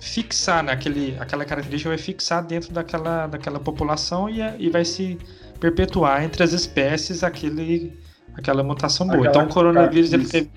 fixar, 0.00 0.62
né? 0.62 0.72
Aquele, 0.72 1.16
aquela 1.18 1.44
característica 1.44 1.88
vai 1.88 1.98
fixar 1.98 2.44
dentro 2.44 2.72
daquela, 2.72 3.26
daquela 3.26 3.58
população 3.58 4.28
e, 4.28 4.40
e 4.58 4.70
vai 4.70 4.84
se 4.84 5.18
perpetuar 5.62 6.24
entre 6.24 6.42
as 6.42 6.52
espécies 6.52 7.22
aquele, 7.22 7.96
aquela 8.34 8.64
mutação 8.64 9.06
boa. 9.06 9.20
Aquela 9.20 9.30
então 9.30 9.44
o 9.44 9.48
coronavírus 9.48 10.12
ele 10.12 10.26
teve, 10.26 10.50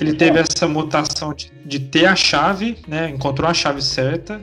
ele 0.00 0.14
teve 0.14 0.40
essa 0.40 0.66
mutação 0.66 1.32
de, 1.32 1.52
de 1.64 1.78
ter 1.78 2.06
a 2.06 2.16
chave, 2.16 2.76
né? 2.88 3.08
Encontrou 3.08 3.48
a 3.48 3.54
chave 3.54 3.80
certa. 3.80 4.40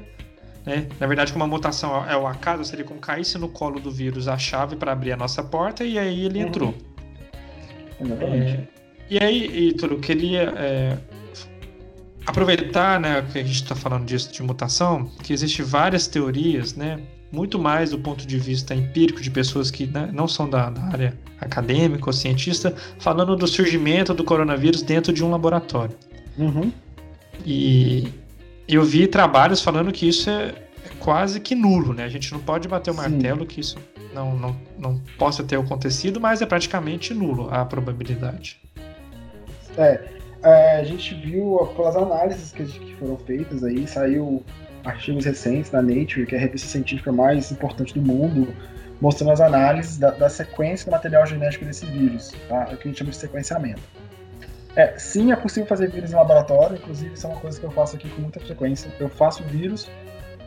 Né? 0.66 0.88
Na 0.98 1.06
verdade, 1.06 1.34
como 1.34 1.44
a 1.44 1.48
mutação 1.48 2.10
é 2.10 2.16
o 2.16 2.26
acaso, 2.26 2.64
seria 2.64 2.86
como 2.86 3.02
caísse 3.02 3.38
no 3.38 3.50
colo 3.50 3.78
do 3.82 3.92
vírus 3.92 4.30
a 4.30 4.38
chave 4.38 4.78
para 4.78 4.94
abrir 4.94 5.12
a 5.12 5.18
nossa 5.18 5.44
porta 5.44 5.84
e 5.84 6.00
aí 6.00 6.26
ele 6.26 6.40
uhum. 6.40 6.48
entrou. 6.48 6.76
Exatamente. 8.00 8.52
É, 8.54 8.68
e 9.10 9.18
aí, 9.22 9.70
Ítalo, 9.70 9.96
eu 9.96 10.00
queria 10.00 10.54
é, 10.56 10.98
aproveitar 12.26 13.02
né, 13.02 13.22
que 13.34 13.40
a 13.40 13.44
gente 13.44 13.64
está 13.64 13.76
falando 13.76 14.06
disso 14.06 14.32
de 14.32 14.42
mutação, 14.42 15.12
que 15.22 15.34
existem 15.34 15.66
várias 15.66 16.08
teorias, 16.08 16.74
né? 16.74 17.02
Muito 17.32 17.60
mais 17.60 17.92
do 17.92 18.00
ponto 18.00 18.26
de 18.26 18.38
vista 18.40 18.74
empírico 18.74 19.22
de 19.22 19.30
pessoas 19.30 19.70
que 19.70 19.86
né, 19.86 20.10
não 20.12 20.28
são 20.28 20.50
da, 20.50 20.70
da, 20.70 20.82
área 20.86 21.14
acadêmica 21.40 22.08
ou 22.08 22.14
cientista, 22.14 22.74
falando 22.98 23.36
do 23.36 23.48
surgimento 23.48 24.14
do 24.14 24.24
coronavírus 24.24 24.82
dentro 24.82 25.14
de 25.14 25.24
um 25.24 25.30
laboratório. 25.30 25.96
Uhum. 26.38 26.72
E 27.46 28.12
eu 28.68 28.84
vi 28.84 29.08
trabalhos 29.08 29.62
falando 29.62 29.92
que 29.92 30.08
isso 30.08 30.30
é, 30.30 30.48
é, 30.48 30.56
quase 31.00 31.40
que 31.40 31.56
nulo, 31.56 31.94
né? 31.94 32.04
A 32.04 32.10
gente 32.10 32.32
não 32.32 32.40
pode 32.40 32.68
bater 32.68 32.92
o 32.92 32.94
Sim. 32.94 33.00
martelo 33.00 33.46
que 33.46 33.62
isso 33.62 33.78
não, 34.14 34.36
não, 34.36 34.56
não 34.78 35.02
possa 35.18 35.44
ter 35.44 35.58
acontecido, 35.58 36.20
mas 36.20 36.42
é 36.42 36.46
praticamente 36.46 37.14
nulo 37.14 37.48
a 37.52 37.64
probabilidade. 37.64 38.60
É, 39.78 40.02
é, 40.44 40.80
a 40.80 40.84
gente 40.84 41.14
viu 41.16 41.58
pelas 41.76 41.96
análises 41.96 42.52
que, 42.52 42.64
que 42.66 42.96
foram 42.96 43.18
feitas 43.18 43.64
aí, 43.64 43.88
saiu 43.88 44.44
artigos 44.84 45.26
recentes 45.26 45.72
na 45.72 45.82
Nature, 45.82 46.26
que 46.26 46.36
é 46.36 46.38
a 46.38 46.42
revista 46.42 46.68
científica 46.68 47.12
mais 47.12 47.52
importante 47.52 47.94
do 47.94 48.02
mundo, 48.02 48.54
mostrando 49.02 49.32
as 49.32 49.42
análises 49.42 49.98
da, 49.98 50.12
da 50.12 50.30
sequência 50.30 50.86
do 50.86 50.92
material 50.92 51.26
genético 51.26 51.66
desse 51.66 51.86
vírus, 51.86 52.34
tá? 52.48 52.68
É 52.70 52.74
o 52.74 52.78
que 52.78 52.88
a 52.88 52.92
gente 52.92 52.98
chama 52.98 53.12
de 53.12 53.18
sequenciamento. 53.18 53.82
É, 54.76 54.98
sim, 54.98 55.32
é 55.32 55.36
possível 55.36 55.68
fazer 55.68 55.90
vírus 55.90 56.12
em 56.12 56.16
laboratório, 56.16 56.78
inclusive 56.78 57.14
isso 57.14 57.26
é 57.26 57.30
uma 57.30 57.40
coisa 57.40 57.60
que 57.60 57.66
eu 57.66 57.72
faço 57.72 57.96
aqui 57.96 58.10
com 58.10 58.22
muita 58.22 58.40
frequência. 58.40 58.92
Eu 59.00 59.10
faço 59.10 59.44
vírus, 59.44 59.90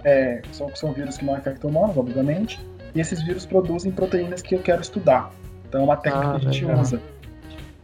é, 0.04 0.42
são, 0.52 0.74
são 0.74 0.92
vírus 0.92 1.16
que 1.16 1.24
não 1.24 1.36
infectam 1.36 1.70
humanos, 1.70 1.96
obviamente, 1.96 2.60
e 2.94 3.00
esses 3.00 3.22
vírus 3.22 3.44
produzem 3.44 3.90
proteínas 3.90 4.40
que 4.42 4.54
eu 4.54 4.60
quero 4.60 4.80
estudar. 4.80 5.32
Então 5.68 5.80
é 5.80 5.84
uma 5.84 5.96
técnica 5.96 6.28
ah, 6.28 6.40
que 6.40 6.46
a 6.46 6.50
gente 6.50 6.64
legal. 6.64 6.80
usa 6.80 7.00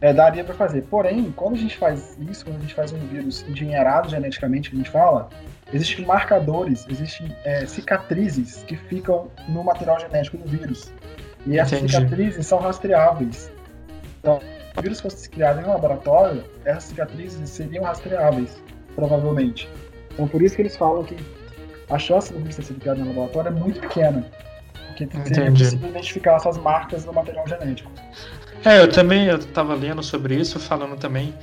é, 0.01 0.13
daria 0.13 0.43
para 0.43 0.55
fazer. 0.55 0.83
Porém, 0.83 1.31
quando 1.35 1.55
a 1.55 1.57
gente 1.57 1.77
faz 1.77 2.17
isso, 2.19 2.45
quando 2.45 2.57
a 2.57 2.59
gente 2.61 2.73
faz 2.73 2.91
um 2.91 2.99
vírus 2.99 3.45
engenheirado 3.47 4.09
geneticamente, 4.09 4.69
que 4.69 4.75
a 4.75 4.79
gente 4.79 4.89
fala, 4.89 5.29
existem 5.73 6.05
marcadores, 6.05 6.85
existem 6.89 7.35
é, 7.43 7.65
cicatrizes 7.65 8.63
que 8.63 8.75
ficam 8.75 9.29
no 9.47 9.63
material 9.63 9.99
genético 9.99 10.37
do 10.37 10.47
vírus. 10.47 10.91
E 11.45 11.57
essas 11.57 11.79
Entendi. 11.79 11.95
cicatrizes 11.95 12.47
são 12.47 12.59
rastreáveis. 12.59 13.51
Então, 14.19 14.39
se 14.39 14.79
o 14.79 14.81
vírus 14.81 14.99
fosse 14.99 15.29
criado 15.29 15.61
em 15.61 15.63
um 15.63 15.69
laboratório, 15.69 16.43
essas 16.65 16.85
cicatrizes 16.85 17.49
seriam 17.49 17.83
rastreáveis, 17.83 18.61
provavelmente. 18.95 19.69
Então, 20.13 20.27
por 20.27 20.41
isso 20.41 20.55
que 20.55 20.61
eles 20.61 20.75
falam 20.75 21.03
que 21.03 21.17
a 21.89 21.97
chance 21.97 22.33
do 22.33 22.39
vírus 22.39 22.57
ter 22.57 22.63
sido 22.63 22.79
criado 22.79 22.99
em 22.99 23.03
um 23.03 23.07
laboratório 23.07 23.49
é 23.49 23.51
muito 23.51 23.79
pequena. 23.79 24.25
Porque 24.87 25.07
seria 25.33 25.51
possível 25.51 25.89
identificar 25.89 26.35
essas 26.35 26.57
marcas 26.57 27.05
no 27.05 27.13
material 27.13 27.47
genético. 27.47 27.91
É, 28.65 28.81
eu 28.81 28.89
também 28.89 29.29
estava 29.29 29.73
lendo 29.73 30.03
sobre 30.03 30.35
isso, 30.35 30.59
falando 30.59 30.97
também 30.97 31.33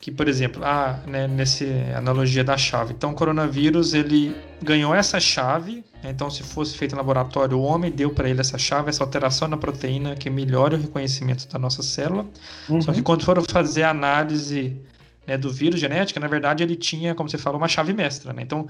que, 0.00 0.10
por 0.10 0.26
exemplo, 0.26 0.64
ah, 0.64 0.98
né, 1.06 1.28
nessa 1.28 1.62
analogia 1.94 2.42
da 2.42 2.56
chave. 2.56 2.94
Então, 2.94 3.10
o 3.10 3.14
coronavírus 3.14 3.92
ele 3.92 4.34
ganhou 4.62 4.94
essa 4.94 5.20
chave. 5.20 5.84
Né, 6.02 6.10
então, 6.10 6.30
se 6.30 6.42
fosse 6.42 6.76
feito 6.76 6.94
em 6.94 6.96
laboratório, 6.96 7.58
o 7.58 7.62
homem 7.62 7.90
deu 7.90 8.08
para 8.10 8.26
ele 8.26 8.40
essa 8.40 8.56
chave, 8.56 8.88
essa 8.88 9.04
alteração 9.04 9.46
na 9.46 9.58
proteína 9.58 10.16
que 10.16 10.30
melhora 10.30 10.74
o 10.74 10.80
reconhecimento 10.80 11.46
da 11.46 11.58
nossa 11.58 11.82
célula. 11.82 12.26
Uhum. 12.66 12.80
Só 12.80 12.94
que 12.94 13.02
quando 13.02 13.24
foram 13.24 13.44
fazer 13.44 13.82
a 13.82 13.90
análise 13.90 14.80
né, 15.26 15.36
do 15.36 15.52
vírus 15.52 15.78
genética, 15.78 16.18
na 16.18 16.28
verdade, 16.28 16.62
ele 16.62 16.76
tinha, 16.76 17.14
como 17.14 17.28
você 17.28 17.36
falou, 17.36 17.60
uma 17.60 17.68
chave 17.68 17.92
mestra. 17.92 18.32
Né? 18.32 18.40
Então, 18.40 18.66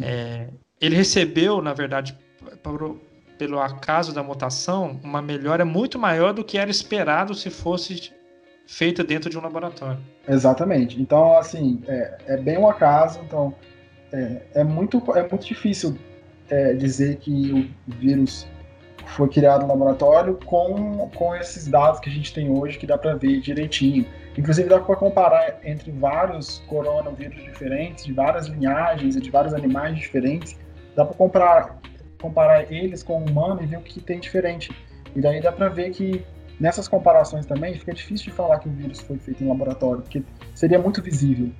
é, 0.00 0.48
ele 0.80 0.96
recebeu, 0.96 1.60
na 1.60 1.74
verdade, 1.74 2.16
pelo 3.36 3.60
acaso 3.60 4.10
da 4.14 4.22
mutação, 4.22 4.98
uma 5.04 5.20
melhora 5.20 5.66
muito 5.66 5.98
maior 5.98 6.32
do 6.32 6.42
que 6.42 6.56
era 6.56 6.70
esperado 6.70 7.34
se 7.34 7.50
fosse 7.50 8.10
feita 8.66 9.02
dentro 9.04 9.28
de 9.28 9.38
um 9.38 9.42
laboratório. 9.42 10.00
Exatamente. 10.28 11.00
Então, 11.00 11.36
assim, 11.36 11.82
é, 11.86 12.18
é 12.26 12.36
bem 12.36 12.58
um 12.58 12.68
acaso. 12.68 13.20
Então, 13.24 13.54
é, 14.12 14.42
é, 14.54 14.64
muito, 14.64 15.02
é 15.16 15.28
muito 15.28 15.46
difícil 15.46 15.96
é, 16.48 16.74
dizer 16.74 17.16
que 17.16 17.74
o 17.88 17.92
vírus 17.92 18.46
foi 19.06 19.28
criado 19.28 19.62
no 19.62 19.68
laboratório 19.68 20.38
com, 20.44 21.10
com 21.14 21.34
esses 21.34 21.66
dados 21.66 22.00
que 22.00 22.08
a 22.08 22.12
gente 22.12 22.32
tem 22.32 22.50
hoje, 22.50 22.78
que 22.78 22.86
dá 22.86 22.96
para 22.96 23.14
ver 23.14 23.40
direitinho. 23.40 24.06
Inclusive, 24.36 24.68
dá 24.68 24.80
para 24.80 24.96
comparar 24.96 25.58
entre 25.64 25.90
vários 25.90 26.60
coronavírus 26.66 27.42
diferentes, 27.42 28.04
de 28.04 28.12
várias 28.12 28.46
linhagens 28.46 29.16
e 29.16 29.20
de 29.20 29.30
vários 29.30 29.52
animais 29.52 29.98
diferentes. 29.98 30.56
Dá 30.94 31.04
para 31.04 31.14
comparar 31.14 31.82
comparar 32.22 32.72
eles 32.72 33.02
com 33.02 33.20
o 33.20 33.28
humano 33.28 33.60
e 33.62 33.66
ver 33.66 33.78
o 33.78 33.82
que 33.82 34.00
tem 34.00 34.20
diferente. 34.20 34.70
E 35.14 35.20
daí 35.20 35.40
dá 35.42 35.50
para 35.50 35.68
ver 35.68 35.90
que 35.90 36.24
nessas 36.58 36.88
comparações 36.88 37.46
também 37.46 37.74
fica 37.74 37.92
difícil 37.92 38.26
de 38.26 38.32
falar 38.32 38.58
que 38.58 38.68
o 38.68 38.72
vírus 38.72 39.00
foi 39.00 39.18
feito 39.18 39.42
em 39.42 39.48
laboratório, 39.48 40.02
porque 40.02 40.22
seria 40.54 40.78
muito 40.78 41.02
visível. 41.02 41.50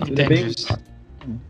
Entendi. 0.00 0.28
Bem... 0.28 1.40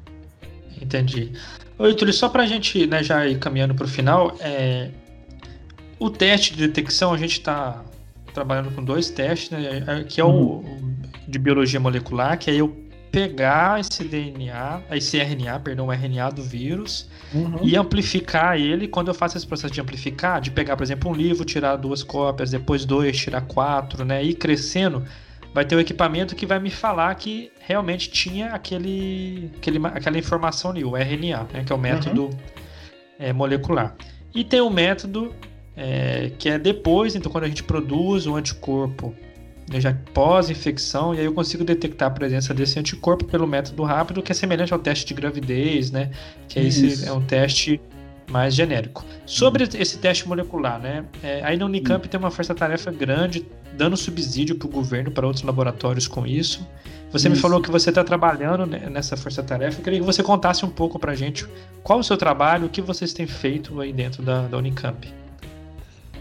Entendi. 0.81 1.33
Oi, 1.79 1.95
Túlio, 1.95 2.13
só 2.13 2.29
para 2.29 2.43
a 2.43 2.47
gente 2.47 2.87
né, 2.87 3.03
já 3.03 3.27
ir 3.27 3.39
caminhando 3.39 3.75
para 3.75 3.85
o 3.85 3.89
final, 3.89 4.37
é... 4.41 4.91
o 5.99 6.11
teste 6.11 6.55
de 6.55 6.67
detecção, 6.67 7.13
a 7.13 7.19
gente 7.19 7.33
está 7.33 7.83
trabalhando 8.33 8.71
com 8.75 8.85
dois 8.85 9.09
testes, 9.11 9.51
né, 9.51 9.85
é, 9.87 10.05
que 10.05 10.21
é 10.21 10.25
o 10.25 10.29
uhum. 10.29 10.97
de 11.27 11.39
biologia 11.39 11.81
molecular, 11.81 12.39
que 12.39 12.51
é 12.51 12.55
eu 12.55 12.86
pegar 13.11 13.81
esse 13.81 14.05
DNA, 14.05 14.83
esse 14.91 15.19
RNA, 15.19 15.61
perdão, 15.61 15.87
o 15.87 15.93
RNA 15.93 16.31
do 16.31 16.43
vírus 16.43 17.09
uhum. 17.35 17.59
e 17.63 17.77
amplificar 17.77 18.59
ele. 18.59 18.89
Quando 18.89 19.09
eu 19.09 19.15
faço 19.15 19.37
esse 19.37 19.47
processo 19.47 19.73
de 19.73 19.81
amplificar, 19.81 20.41
de 20.41 20.51
pegar, 20.51 20.77
por 20.77 20.83
exemplo, 20.83 21.11
um 21.11 21.15
livro, 21.15 21.45
tirar 21.45 21.77
duas 21.77 22.03
cópias, 22.03 22.51
depois 22.51 22.85
dois, 22.85 23.17
tirar 23.17 23.43
quatro, 23.43 24.05
né, 24.05 24.23
e 24.23 24.35
crescendo, 24.35 25.05
vai 25.55 25.65
ter 25.65 25.77
um 25.77 25.81
equipamento 25.81 26.37
que 26.37 26.45
vai 26.45 26.59
me 26.59 26.71
falar 26.71 27.15
que 27.15 27.51
realmente 27.61 28.11
tinha 28.11 28.49
aquele, 28.49 29.51
aquele 29.57 29.81
aquela 29.87 30.19
informação 30.19 30.71
ali, 30.71 30.85
o 30.85 30.97
RNA, 30.97 31.47
né, 31.53 31.65
que 31.65 31.73
é 31.73 31.75
o 31.75 31.79
método 31.79 32.25
uhum. 32.25 32.39
é, 33.19 33.33
molecular. 33.33 33.95
E 34.35 34.45
tem 34.45 34.61
o 34.61 34.67
um 34.67 34.71
método 34.71 35.35
é, 35.77 36.33
que 36.39 36.49
é 36.49 36.59
depois, 36.59 37.15
então 37.15 37.31
quando 37.31 37.45
a 37.45 37.49
gente 37.49 37.63
produz 37.63 38.27
um 38.27 38.37
anticorpo 38.37 39.15
já 39.75 39.93
pós-infecção, 40.15 41.15
e 41.15 41.19
aí 41.19 41.25
eu 41.25 41.33
consigo 41.33 41.65
detectar 41.65 42.09
a 42.09 42.11
presença 42.11 42.55
desse 42.55 42.79
anticorpo 42.79 43.25
pelo 43.25 43.47
método 43.47 43.83
rápido, 43.83 44.23
que 44.23 44.31
é 44.31 44.35
semelhante 44.35 44.73
ao 44.73 44.79
teste 44.79 45.07
de 45.07 45.15
gravidez, 45.15 45.91
né? 45.91 46.11
Que 46.49 46.61
é, 46.61 46.65
esse, 46.65 47.05
é 47.07 47.13
um 47.13 47.21
teste 47.21 47.81
mais 48.31 48.55
genérico. 48.55 49.05
Sobre 49.25 49.65
uhum. 49.65 49.71
esse 49.75 49.99
teste 49.99 50.27
molecular, 50.29 50.81
né? 50.81 51.05
É, 51.23 51.43
aí 51.45 51.57
na 51.57 51.67
Unicamp 51.67 52.05
uhum. 52.05 52.11
tem 52.11 52.19
uma 52.19 52.31
força-tarefa 52.31 52.91
grande, 52.93 53.47
dando 53.77 53.97
subsídio 53.97 54.57
para 54.57 54.67
o 54.67 54.71
governo, 54.71 55.11
para 55.11 55.27
outros 55.27 55.45
laboratórios 55.45 56.07
com 56.07 56.27
isso. 56.27 56.67
Você 57.11 57.29
isso. 57.29 57.37
me 57.37 57.37
falou 57.37 57.61
que 57.61 57.71
você 57.71 57.91
está 57.91 58.03
trabalhando 58.05 58.67
nessa 58.67 59.17
força-tarefa. 59.17 59.81
Eu 59.81 59.85
queria 59.85 60.01
que 60.01 60.07
você 60.07 60.23
contasse 60.23 60.65
um 60.65 60.71
pouco 60.71 60.99
para 60.99 61.15
gente 61.15 61.47
qual 61.83 61.99
o 61.99 62.05
seu 62.05 62.17
trabalho, 62.17 62.67
o 62.67 62.69
que 62.69 62.81
vocês 62.81 63.13
têm 63.13 63.27
feito 63.27 63.81
aí 63.81 63.93
dentro 63.93 64.23
da, 64.23 64.43
da 64.47 64.57
Unicamp. 64.57 65.26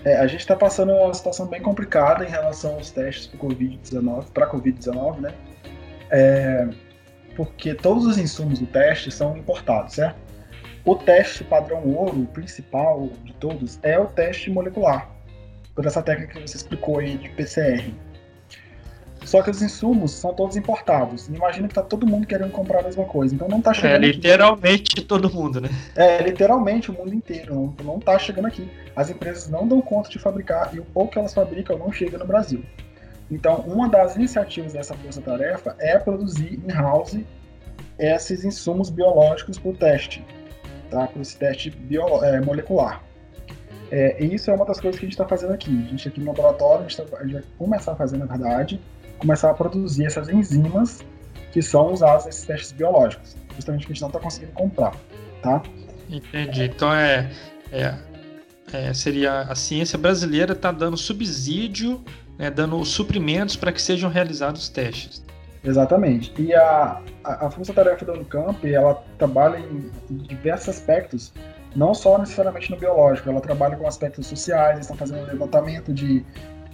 É, 0.06 0.18
a 0.18 0.28
gente 0.28 0.42
está 0.42 0.56
passando 0.56 0.94
uma 0.94 1.14
situação 1.16 1.48
bem 1.48 1.60
complicada 1.60 2.24
em 2.24 2.30
relação 2.30 2.76
aos 2.76 2.92
testes 2.92 3.26
para 3.26 3.40
Covid-19, 3.40 4.26
para 4.32 4.48
Covid-19, 4.52 5.20
né? 5.20 5.34
É, 6.12 6.70
porque 7.36 7.74
todos 7.74 8.06
os 8.06 8.18
insumos 8.20 8.60
do 8.60 8.68
teste 8.68 9.10
são 9.12 9.36
importados, 9.36 9.96
certo? 9.96 10.16
O 10.86 10.96
teste 10.96 11.44
padrão 11.44 11.84
ouro, 11.84 12.22
o 12.22 12.28
principal 12.28 13.10
de 13.24 13.34
todos, 13.34 13.80
é 13.82 13.98
o 13.98 14.06
teste 14.06 14.52
molecular, 14.52 15.10
por 15.74 15.88
essa 15.88 16.04
técnica 16.04 16.40
que 16.40 16.48
você 16.48 16.58
explicou 16.58 17.00
aí 17.00 17.18
de 17.18 17.30
PCR. 17.30 17.92
Só 19.26 19.42
que 19.42 19.50
os 19.50 19.62
insumos 19.62 20.12
são 20.12 20.34
todos 20.34 20.56
importados. 20.56 21.28
Imagina 21.28 21.68
que 21.68 21.74
tá 21.74 21.82
todo 21.82 22.06
mundo 22.06 22.28
querendo 22.28 22.52
comprar 22.52 22.80
a 22.80 22.84
mesma 22.84 23.06
coisa. 23.06 23.34
Então 23.34 23.48
não 23.48 23.60
tá 23.60 23.74
chegando. 23.74 24.04
É 24.04 24.08
literalmente 24.08 24.94
aqui. 24.94 25.02
todo 25.02 25.34
mundo, 25.34 25.60
né? 25.60 25.70
É, 25.96 26.22
literalmente 26.22 26.92
o 26.92 26.94
mundo 26.94 27.14
inteiro. 27.14 27.56
Não, 27.56 27.94
não 27.94 28.00
tá 28.00 28.20
chegando 28.20 28.48
aqui. 28.48 28.70
As 28.96 29.10
empresas 29.10 29.50
não 29.50 29.68
dão 29.68 29.82
conta 29.82 30.10
de 30.10 30.20
fabricar 30.20 30.70
e 30.74 30.80
o 30.80 30.86
pouco 30.86 31.14
que 31.14 31.20
elas 31.20 31.34
fabricam 31.34 31.78
não 31.78 31.92
chega 31.92 32.18
no 32.18 32.26
Brasil. 32.26 32.64
Então, 33.30 33.62
uma 33.62 33.90
das 33.90 34.16
iniciativas 34.16 34.74
dessa 34.74 34.94
força-tarefa 34.94 35.76
é 35.80 35.98
produzir 35.98 36.60
in-house 36.64 37.18
esses 37.98 38.46
insumos 38.46 38.90
biológicos 38.92 39.58
para 39.58 39.72
o 39.72 39.76
teste, 39.76 40.24
tá? 40.92 41.08
para 41.08 41.22
esse 41.22 41.36
teste 41.36 41.72
bio, 41.72 42.24
é, 42.24 42.40
molecular. 42.42 43.02
É, 43.92 44.24
e 44.24 44.36
isso 44.36 44.52
é 44.52 44.54
uma 44.54 44.66
das 44.66 44.80
coisas 44.80 45.00
que 45.00 45.06
a 45.06 45.08
gente 45.08 45.14
está 45.14 45.28
fazendo 45.28 45.54
aqui. 45.54 45.72
A 45.72 45.90
gente 45.90 46.08
aqui 46.08 46.20
no 46.20 46.28
laboratório, 46.28 46.86
a 46.86 46.88
gente, 46.88 47.02
tá, 47.02 47.18
a 47.18 47.24
gente 47.24 47.34
vai 47.34 47.44
começar 47.58 47.94
a 47.94 47.96
fazer, 47.96 48.18
na 48.18 48.26
verdade, 48.26 48.80
começar 49.20 49.52
a 49.52 49.54
produzir 49.54 50.06
essas 50.06 50.30
enzimas 50.30 51.04
que 51.52 51.62
são 51.62 51.94
usadas 51.94 52.26
nesses 52.26 52.46
testes 52.46 52.72
biológicos, 52.72 53.36
justamente 53.56 53.86
que 53.86 53.92
a 53.92 53.96
gente 53.96 54.02
não 54.02 54.10
está 54.10 54.20
conseguindo 54.20 54.52
comprar, 54.54 54.96
tá? 55.42 55.64
Entendi. 56.10 56.64
Então 56.64 56.94
é, 56.94 57.32
é, 57.72 57.96
é 58.74 58.94
seria 58.94 59.42
a 59.42 59.56
ciência 59.56 59.98
brasileira 59.98 60.54
está 60.54 60.72
dando 60.72 60.98
subsídio, 60.98 62.04
né, 62.38 62.50
dando 62.50 62.84
suprimentos 62.84 63.56
para 63.56 63.72
que 63.72 63.82
sejam 63.82 64.10
realizados 64.10 64.64
os 64.64 64.70
testes. 64.70 65.24
Exatamente. 65.64 66.34
E 66.38 66.54
a, 66.54 67.02
a, 67.24 67.48
a 67.48 67.50
força-tarefa 67.50 68.06
da 68.06 68.14
Unicamp, 68.14 68.72
ela 68.72 69.04
trabalha 69.18 69.58
em, 69.58 69.90
em 70.12 70.18
diversos 70.18 70.70
aspectos 70.70 71.34
não 71.76 71.94
só 71.94 72.18
necessariamente 72.18 72.72
no 72.72 72.78
biológico, 72.78 73.30
ela 73.30 73.42
trabalha 73.42 73.76
com 73.76 73.86
aspectos 73.86 74.28
sociais, 74.28 74.80
estão 74.80 74.96
fazendo 74.96 75.20
um 75.20 75.26
levantamento 75.26 75.94
de 75.94 76.26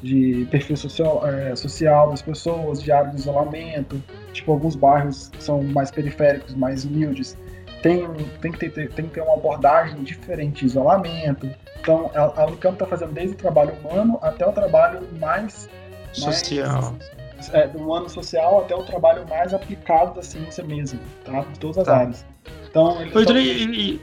de 0.01 0.47
perfil 0.49 0.75
social, 0.75 1.27
é, 1.27 1.55
social 1.55 2.09
das 2.09 2.21
pessoas, 2.21 2.81
de 2.81 2.91
área 2.91 3.11
de 3.11 3.17
isolamento, 3.17 4.01
tipo 4.33 4.51
alguns 4.51 4.75
bairros 4.75 5.31
são 5.39 5.61
mais 5.63 5.91
periféricos, 5.91 6.55
mais 6.55 6.85
humildes, 6.85 7.37
tem, 7.81 8.07
tem, 8.41 8.51
que, 8.51 8.69
ter, 8.69 8.89
tem 8.91 9.05
que 9.07 9.13
ter 9.13 9.21
uma 9.21 9.33
abordagem 9.33 10.03
diferente 10.03 10.61
de 10.61 10.65
isolamento. 10.67 11.49
Então, 11.79 12.11
a, 12.13 12.41
a 12.41 12.45
Unicamp 12.45 12.75
está 12.75 12.85
fazendo 12.85 13.11
desde 13.11 13.33
o 13.33 13.37
trabalho 13.37 13.73
humano 13.83 14.19
até 14.21 14.47
o 14.47 14.51
trabalho 14.51 15.07
mais... 15.19 15.67
Social. 16.13 16.95
Mais, 17.35 17.53
é, 17.53 17.67
do 17.67 17.79
humano 17.79 18.07
social 18.07 18.61
até 18.61 18.75
o 18.75 18.83
trabalho 18.83 19.27
mais 19.27 19.53
aplicado 19.53 20.13
da 20.13 20.21
ciência 20.21 20.63
mesmo, 20.63 20.99
tá? 21.25 21.41
De 21.41 21.57
todas 21.57 21.79
as 21.79 21.85
tá. 21.85 21.97
áreas. 21.97 22.25
Então, 22.69 23.01
eles 23.01 23.15
Oi, 23.15 23.25
tão... 23.25 23.37
e, 23.37 23.93
e... 23.93 24.01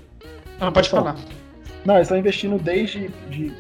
Ah, 0.59 0.73
pode 0.73 0.89
falar. 0.89 1.17
Não, 1.85 1.95
eles 1.95 2.07
estão 2.07 2.19
investindo 2.19 2.59
desde 2.59 3.09
de, 3.31 3.55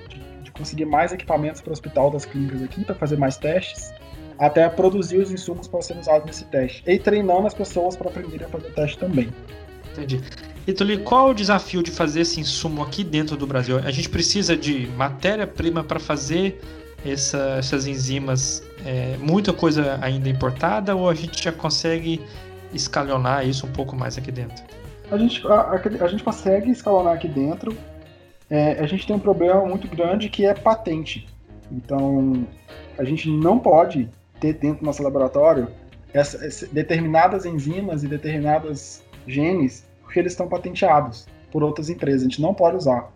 conseguir 0.59 0.85
mais 0.85 1.13
equipamentos 1.13 1.61
para 1.61 1.71
o 1.71 1.73
hospital 1.73 2.11
das 2.11 2.25
clínicas 2.25 2.63
aqui, 2.63 2.85
para 2.85 2.95
fazer 2.95 3.17
mais 3.17 3.37
testes, 3.37 3.93
até 4.39 4.69
produzir 4.69 5.19
os 5.19 5.31
insumos 5.31 5.67
para 5.67 5.81
serem 5.81 6.03
usados 6.03 6.27
nesse 6.27 6.45
teste. 6.47 6.83
E 6.87 6.99
treinando 6.99 7.47
as 7.47 7.55
pessoas 7.55 7.97
para 7.97 8.11
aprenderem 8.11 8.47
a 8.47 8.49
fazer 8.51 8.69
o 8.69 8.73
teste 8.73 8.99
também. 8.99 9.29
Entendi. 9.93 10.21
Ituli, 10.67 10.99
qual 10.99 11.29
é 11.29 11.31
o 11.31 11.35
desafio 11.35 11.83
de 11.83 11.91
fazer 11.91 12.21
esse 12.21 12.39
insumo 12.39 12.83
aqui 12.83 13.03
dentro 13.03 13.37
do 13.37 13.47
Brasil? 13.47 13.79
A 13.79 13.91
gente 13.91 14.09
precisa 14.09 14.55
de 14.55 14.87
matéria-prima 14.89 15.83
para 15.83 15.99
fazer 15.99 16.61
essa, 17.07 17.57
essas 17.59 17.87
enzimas, 17.87 18.63
é, 18.85 19.17
muita 19.19 19.53
coisa 19.53 19.99
ainda 20.03 20.29
importada, 20.29 20.95
ou 20.95 21.09
a 21.09 21.15
gente 21.15 21.43
já 21.43 21.53
consegue 21.53 22.21
escalonar 22.73 23.47
isso 23.47 23.67
um 23.67 23.73
pouco 23.73 23.97
mais 23.97 24.19
aqui 24.19 24.31
dentro? 24.31 24.63
A 25.11 25.17
gente, 25.17 25.47
a, 25.47 25.55
a, 25.55 26.05
a 26.05 26.09
gente 26.09 26.23
consegue 26.23 26.71
escalonar 26.71 27.15
aqui 27.15 27.29
dentro, 27.29 27.75
é, 28.51 28.73
a 28.81 28.87
gente 28.87 29.07
tem 29.07 29.15
um 29.15 29.21
problema 29.21 29.65
muito 29.65 29.89
grande 29.89 30.29
que 30.29 30.47
é 30.47 30.55
patente. 30.55 31.27
Então, 31.71 32.47
a 32.97 33.05
gente 33.05 33.31
não 33.31 33.59
pode 33.59 34.09
ter 34.41 34.55
dentro 34.55 34.81
do 34.81 34.87
nosso 34.87 35.03
laboratório 35.03 35.69
essa, 36.13 36.45
essa, 36.45 36.67
determinadas 36.69 37.45
enzimas 37.45 38.03
e 38.03 38.09
determinados 38.09 39.03
genes 39.27 39.87
porque 40.03 40.19
eles 40.19 40.33
estão 40.33 40.49
patenteados 40.49 41.27
por 41.51 41.63
outras 41.63 41.91
empresas. 41.91 42.23
A 42.23 42.25
gente 42.25 42.41
não 42.41 42.55
pode 42.55 42.77
usar 42.77 43.13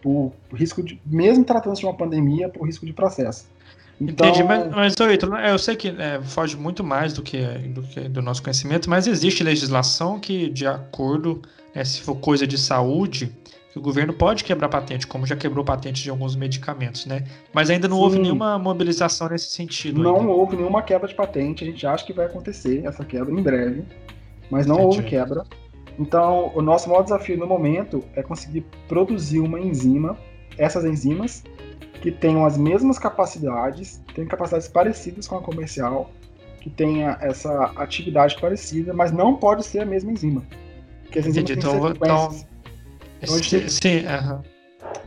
por, 0.00 0.32
por 0.48 0.58
risco 0.58 0.82
de, 0.82 1.00
mesmo 1.04 1.44
tratando-se 1.44 1.80
de 1.80 1.86
uma 1.86 1.94
pandemia, 1.94 2.48
por 2.48 2.66
risco 2.66 2.86
de 2.86 2.92
processo. 2.94 3.46
Então... 4.00 4.26
Entendi, 4.26 4.42
mas, 4.42 4.70
mas 4.70 4.98
Heitor, 4.98 5.38
eu 5.38 5.58
sei 5.58 5.76
que 5.76 5.88
é, 5.88 6.22
foge 6.22 6.56
muito 6.56 6.82
mais 6.82 7.12
do 7.12 7.22
que, 7.22 7.42
do 7.68 7.82
que 7.82 8.08
do 8.08 8.22
nosso 8.22 8.42
conhecimento, 8.42 8.88
mas 8.88 9.06
existe 9.06 9.44
legislação 9.44 10.18
que, 10.18 10.48
de 10.48 10.66
acordo, 10.66 11.42
é, 11.74 11.84
se 11.84 12.00
for 12.00 12.14
coisa 12.16 12.46
de 12.46 12.56
saúde, 12.56 13.30
que 13.72 13.78
o 13.78 13.82
governo 13.82 14.12
pode 14.12 14.42
quebrar 14.42 14.68
patente, 14.68 15.06
como 15.06 15.26
já 15.26 15.36
quebrou 15.36 15.64
patente 15.64 16.02
de 16.02 16.10
alguns 16.10 16.34
medicamentos, 16.34 17.06
né? 17.06 17.24
Mas 17.52 17.70
ainda 17.70 17.86
não 17.86 17.96
Sim. 17.96 18.02
houve 18.02 18.18
nenhuma 18.18 18.58
mobilização 18.58 19.28
nesse 19.28 19.50
sentido. 19.50 20.02
Não 20.02 20.16
ainda. 20.16 20.32
houve 20.32 20.56
nenhuma 20.56 20.82
quebra 20.82 21.06
de 21.06 21.14
patente, 21.14 21.62
a 21.62 21.66
gente 21.66 21.86
acha 21.86 22.04
que 22.04 22.12
vai 22.12 22.26
acontecer 22.26 22.84
essa 22.84 23.04
quebra 23.04 23.32
em 23.32 23.42
breve, 23.42 23.84
mas 24.50 24.66
não 24.66 24.76
Entendi. 24.76 24.96
houve 24.96 25.08
quebra. 25.08 25.44
Então, 25.98 26.50
o 26.54 26.62
nosso 26.62 26.88
maior 26.88 27.02
desafio 27.02 27.38
no 27.38 27.46
momento 27.46 28.02
é 28.14 28.22
conseguir 28.22 28.64
produzir 28.88 29.38
uma 29.38 29.60
enzima, 29.60 30.16
essas 30.58 30.84
enzimas, 30.84 31.44
que 32.00 32.10
tenham 32.10 32.44
as 32.44 32.56
mesmas 32.56 32.98
capacidades, 32.98 34.02
tenham 34.14 34.26
capacidades 34.26 34.66
parecidas 34.66 35.28
com 35.28 35.36
a 35.36 35.40
comercial, 35.40 36.10
que 36.60 36.70
tenha 36.70 37.18
essa 37.20 37.66
atividade 37.76 38.36
parecida, 38.40 38.92
mas 38.92 39.12
não 39.12 39.36
pode 39.36 39.64
ser 39.64 39.80
a 39.80 39.86
mesma 39.86 40.10
enzima. 40.10 40.42
Porque 41.02 41.18
as 41.18 41.26
enzimas 41.26 41.50
Entendi. 41.50 41.68
têm 41.68 41.78
então, 41.78 41.90
então 41.90 42.28
então 42.28 42.59
gente 43.26 43.50
tem, 43.50 43.68
sim, 43.68 44.04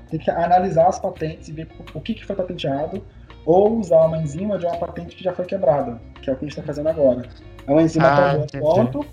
tem 0.09 0.19
que 0.19 0.29
analisar 0.29 0.87
as 0.87 0.99
patentes 0.99 1.47
e 1.47 1.51
ver 1.51 1.67
o 1.93 1.99
que, 1.99 2.13
que 2.13 2.25
foi 2.25 2.35
patenteado, 2.35 3.03
ou 3.45 3.79
usar 3.79 4.05
uma 4.05 4.17
enzima 4.17 4.57
de 4.57 4.65
uma 4.65 4.77
patente 4.77 5.15
que 5.15 5.23
já 5.23 5.33
foi 5.33 5.45
quebrada, 5.45 5.99
que 6.21 6.29
é 6.29 6.33
o 6.33 6.35
que 6.35 6.45
a 6.45 6.47
gente 6.47 6.57
está 6.57 6.63
fazendo 6.63 6.89
agora. 6.89 7.27
É 7.67 7.71
uma 7.71 7.81
enzima 7.81 8.07
ah, 8.07 8.45
que 8.45 8.59
ponto, 8.59 9.05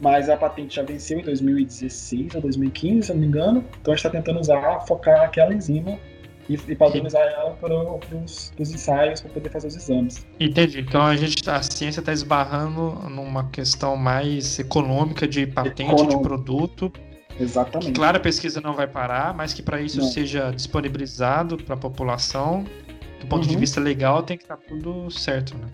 mas 0.00 0.28
a 0.28 0.36
patente 0.36 0.76
já 0.76 0.82
venceu 0.82 1.18
em 1.18 1.22
2016 1.22 2.34
ou 2.34 2.40
2015, 2.40 3.02
se 3.02 3.12
não 3.12 3.20
me 3.20 3.26
engano. 3.26 3.64
Então 3.80 3.92
a 3.92 3.96
gente 3.96 4.06
está 4.06 4.10
tentando 4.10 4.40
usar, 4.40 4.80
focar 4.86 5.22
aquela 5.22 5.54
enzima 5.54 5.98
e, 6.48 6.54
e 6.54 6.74
padronizar 6.74 7.22
ela 7.22 7.50
para 7.52 7.74
os 7.74 8.52
ensaios 8.58 9.20
para 9.20 9.30
poder 9.30 9.50
fazer 9.50 9.68
os 9.68 9.76
exames. 9.76 10.26
Entendi. 10.38 10.80
Então 10.80 11.02
a 11.02 11.16
gente 11.16 11.48
a 11.48 11.62
ciência 11.62 12.00
está 12.00 12.12
esbarrando 12.12 12.92
numa 13.10 13.48
questão 13.50 13.96
mais 13.96 14.58
econômica 14.58 15.26
de 15.26 15.46
patente 15.46 15.90
Econômico. 15.90 16.16
de 16.16 16.22
produto 16.22 16.92
Exatamente. 17.38 17.92
Que, 17.92 17.98
claro, 17.98 18.16
a 18.16 18.20
pesquisa 18.20 18.60
não 18.60 18.74
vai 18.74 18.86
parar, 18.86 19.34
mas 19.34 19.52
que 19.52 19.62
para 19.62 19.80
isso 19.80 19.98
não. 19.98 20.06
seja 20.06 20.50
disponibilizado 20.50 21.56
para 21.58 21.74
a 21.74 21.78
população, 21.78 22.64
do 23.20 23.26
ponto 23.26 23.44
uhum. 23.44 23.50
de 23.50 23.56
vista 23.56 23.80
legal, 23.80 24.22
tem 24.22 24.36
que 24.36 24.44
estar 24.44 24.56
tá 24.56 24.62
tudo 24.68 25.10
certo, 25.10 25.56
né? 25.56 25.66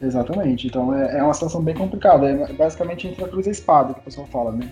Exatamente. 0.00 0.66
Então 0.66 0.94
é, 0.94 1.18
é 1.18 1.22
uma 1.22 1.34
situação 1.34 1.62
bem 1.62 1.74
complicada. 1.74 2.28
É 2.28 2.52
basicamente 2.52 3.06
entre 3.06 3.24
a 3.24 3.28
cruz 3.28 3.46
e 3.46 3.50
a 3.50 3.52
espada, 3.52 3.94
que 3.94 4.00
o 4.00 4.02
pessoal 4.02 4.26
fala, 4.26 4.52
né? 4.52 4.70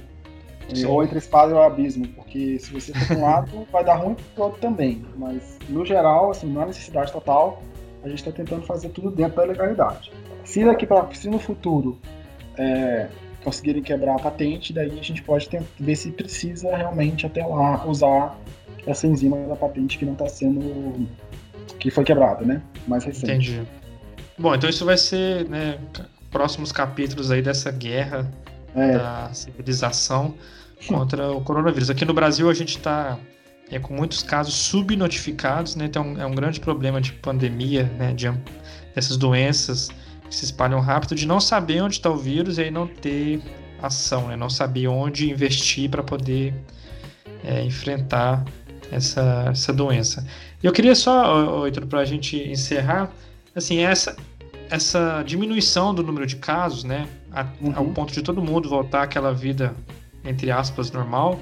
Sim. 0.75 0.87
Ou 0.87 1.03
entre 1.03 1.17
a 1.17 1.19
espada 1.19 1.51
e 1.51 1.55
o 1.55 1.63
abismo, 1.63 2.07
porque 2.09 2.59
se 2.59 2.71
você 2.73 2.93
for 2.93 3.07
para 3.07 3.17
um 3.17 3.23
lado, 3.23 3.67
vai 3.73 3.85
dar 3.85 3.97
ruim 3.97 4.15
para 4.35 4.43
o 4.43 4.47
outro 4.47 4.61
também. 4.61 5.05
Mas, 5.17 5.59
no 5.69 5.85
geral, 5.85 6.31
assim, 6.31 6.47
não 6.47 6.63
há 6.63 6.67
necessidade 6.67 7.11
total, 7.11 7.63
a 8.03 8.09
gente 8.09 8.19
está 8.19 8.31
tentando 8.31 8.63
fazer 8.67 8.91
tudo 8.91 9.11
dentro 9.11 9.37
da 9.37 9.45
legalidade. 9.45 10.13
Se 10.45 10.65
daqui 10.65 10.87
para 10.87 11.13
se 11.15 11.29
no 11.29 11.39
futuro 11.39 11.99
é, 12.57 13.09
conseguirem 13.43 13.83
quebrar 13.83 14.17
a 14.17 14.19
patente, 14.19 14.73
daí 14.73 14.99
a 14.99 15.03
gente 15.03 15.23
pode 15.23 15.49
tentar, 15.49 15.67
ver 15.79 15.97
se 15.97 16.11
precisa 16.11 16.75
realmente 16.77 17.27
até 17.27 17.45
lá 17.45 17.87
usar 17.87 18.39
essa 18.87 19.07
enzima 19.07 19.37
da 19.47 19.57
patente 19.57 19.99
que 19.99 20.05
não 20.05 20.15
está 20.15 20.29
sendo. 20.29 21.07
que 21.79 21.91
foi 21.91 22.05
quebrada, 22.05 22.45
né? 22.45 22.63
Mais 22.87 23.05
recente. 23.05 23.53
Entendi. 23.53 23.63
Bom, 24.39 24.55
então 24.55 24.69
isso 24.69 24.85
vai 24.85 24.97
ser 24.97 25.49
né, 25.49 25.79
próximos 26.31 26.73
capítulos 26.73 27.31
aí 27.31 27.43
dessa 27.43 27.71
guerra 27.71 28.31
é. 28.75 28.93
da 28.93 29.31
civilização 29.33 30.35
contra 30.87 31.31
o 31.33 31.41
coronavírus. 31.41 31.91
Aqui 31.91 32.05
no 32.05 32.15
Brasil 32.15 32.49
a 32.49 32.55
gente 32.55 32.77
está 32.77 33.19
é, 33.71 33.79
com 33.79 33.95
muitos 33.95 34.23
casos 34.23 34.55
subnotificados, 34.55 35.75
né? 35.77 35.87
Então 35.87 36.17
é 36.19 36.25
um 36.25 36.35
grande 36.35 36.61
problema 36.61 37.01
de 37.01 37.13
pandemia, 37.13 37.85
né? 37.99 38.13
De, 38.13 38.31
dessas 38.95 39.17
doenças 39.17 39.91
que 40.29 40.35
se 40.35 40.45
espalham 40.45 40.81
rápido, 40.81 41.15
de 41.15 41.27
não 41.27 41.41
saber 41.41 41.83
onde 41.83 41.95
está 41.95 42.11
o 42.11 42.17
vírus 42.17 42.59
e 42.59 42.63
aí 42.63 42.71
não 42.71 42.87
ter 42.87 43.41
ação, 43.81 44.29
né? 44.29 44.37
não 44.37 44.51
saber 44.51 44.89
onde 44.89 45.31
investir 45.31 45.89
para 45.89 46.03
poder 46.03 46.55
é, 47.45 47.63
enfrentar 47.63 48.45
essa, 48.91 49.47
essa 49.51 49.73
doença. 49.73 50.27
E 50.63 50.67
eu 50.67 50.73
queria 50.73 50.95
só, 50.95 51.67
Heitor, 51.67 51.87
para 51.87 52.01
a 52.01 52.05
gente 52.05 52.37
encerrar, 52.37 53.11
assim, 53.55 53.79
essa, 53.79 54.17
essa 54.71 55.23
diminuição 55.23 55.95
do 55.95 56.03
número 56.03 56.27
de 56.27 56.37
casos, 56.37 56.85
né, 56.85 57.07
a, 57.33 57.47
uhum. 57.61 57.73
ao 57.75 57.85
ponto 57.87 58.13
de 58.13 58.23
todo 58.23 58.43
mundo 58.43 58.69
voltar 58.69 59.03
àquela 59.03 59.33
vida, 59.33 59.75
entre 60.25 60.51
aspas, 60.51 60.91
normal, 60.91 61.39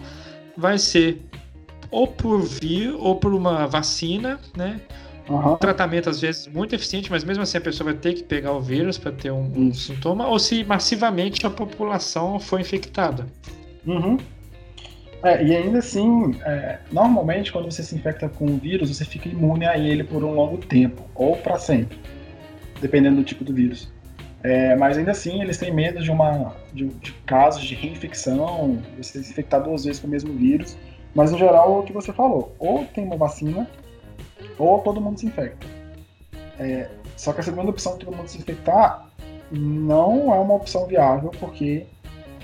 vai 0.56 0.78
ser 0.78 1.22
ou 1.90 2.06
por 2.06 2.42
vir 2.42 2.94
ou 2.94 3.16
por 3.16 3.32
uma 3.32 3.66
vacina, 3.66 4.40
né, 4.56 4.80
Uhum. 5.28 5.54
Um 5.54 5.56
tratamento, 5.56 6.08
às 6.08 6.20
vezes, 6.20 6.46
muito 6.46 6.74
eficiente, 6.74 7.10
mas 7.10 7.24
mesmo 7.24 7.42
assim 7.42 7.58
a 7.58 7.60
pessoa 7.60 7.90
vai 7.92 8.00
ter 8.00 8.14
que 8.14 8.22
pegar 8.22 8.52
o 8.52 8.60
vírus 8.60 8.96
para 8.96 9.10
ter 9.10 9.32
um, 9.32 9.50
um, 9.56 9.74
sintoma, 9.74 10.26
ou 10.28 10.38
se 10.38 10.62
massivamente 10.64 11.44
a 11.46 11.50
população 11.50 12.38
foi 12.38 12.60
infectada. 12.60 13.26
Uhum. 13.84 14.16
É, 15.24 15.44
e 15.44 15.56
ainda 15.56 15.78
assim, 15.78 16.36
é, 16.44 16.78
normalmente 16.92 17.50
quando 17.50 17.64
você 17.64 17.82
se 17.82 17.94
infecta 17.96 18.28
com 18.28 18.44
o 18.46 18.56
vírus, 18.56 18.96
você 18.96 19.04
fica 19.04 19.28
imune 19.28 19.66
a 19.66 19.76
ele 19.76 20.04
por 20.04 20.22
um 20.22 20.32
longo 20.32 20.58
tempo, 20.58 21.02
ou 21.14 21.36
para 21.36 21.58
sempre, 21.58 21.98
dependendo 22.80 23.16
do 23.16 23.24
tipo 23.24 23.42
do 23.42 23.52
vírus. 23.52 23.90
É, 24.44 24.76
mas 24.76 24.96
ainda 24.96 25.10
assim, 25.10 25.42
eles 25.42 25.58
têm 25.58 25.74
medo 25.74 26.00
de, 26.00 26.10
uma, 26.10 26.54
de, 26.72 26.86
de 26.86 27.12
casos 27.26 27.64
de 27.64 27.74
reinfecção, 27.74 28.80
você 28.96 29.20
se 29.20 29.32
infectar 29.32 29.60
duas 29.60 29.84
vezes 29.84 30.00
com 30.00 30.06
o 30.06 30.10
mesmo 30.10 30.32
vírus. 30.32 30.76
Mas, 31.12 31.32
no 31.32 31.38
geral, 31.38 31.76
é 31.76 31.78
o 31.80 31.82
que 31.82 31.92
você 31.92 32.12
falou: 32.12 32.54
ou 32.58 32.84
tem 32.84 33.04
uma 33.04 33.16
vacina, 33.16 33.66
ou 34.58 34.80
todo 34.80 35.00
mundo 35.00 35.18
se 35.18 35.26
infecta. 35.26 35.66
É, 36.58 36.88
só 37.16 37.32
que 37.32 37.40
a 37.40 37.42
segunda 37.42 37.70
opção, 37.70 37.96
todo 37.96 38.14
mundo 38.14 38.28
se 38.28 38.38
infectar, 38.38 39.06
não 39.50 40.34
é 40.34 40.38
uma 40.38 40.54
opção 40.54 40.86
viável, 40.86 41.30
porque. 41.38 41.86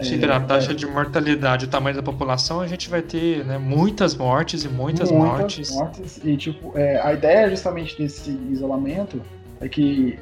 Se 0.00 0.16
virar 0.16 0.36
a 0.36 0.40
taxa 0.40 0.72
é, 0.72 0.74
de 0.74 0.86
mortalidade, 0.86 1.66
o 1.66 1.68
tamanho 1.68 1.94
da 1.94 2.02
população, 2.02 2.60
a 2.60 2.66
gente 2.66 2.88
vai 2.88 3.02
ter 3.02 3.44
né, 3.44 3.58
muitas 3.58 4.14
mortes 4.14 4.64
e 4.64 4.68
muitas, 4.68 5.10
muitas 5.10 5.38
mortes. 5.38 5.70
mortes. 5.70 6.20
E, 6.24 6.36
tipo, 6.36 6.76
é, 6.76 7.00
a 7.00 7.12
ideia 7.12 7.48
justamente 7.50 7.96
desse 7.96 8.30
isolamento 8.50 9.22
é 9.60 9.68
que 9.68 10.18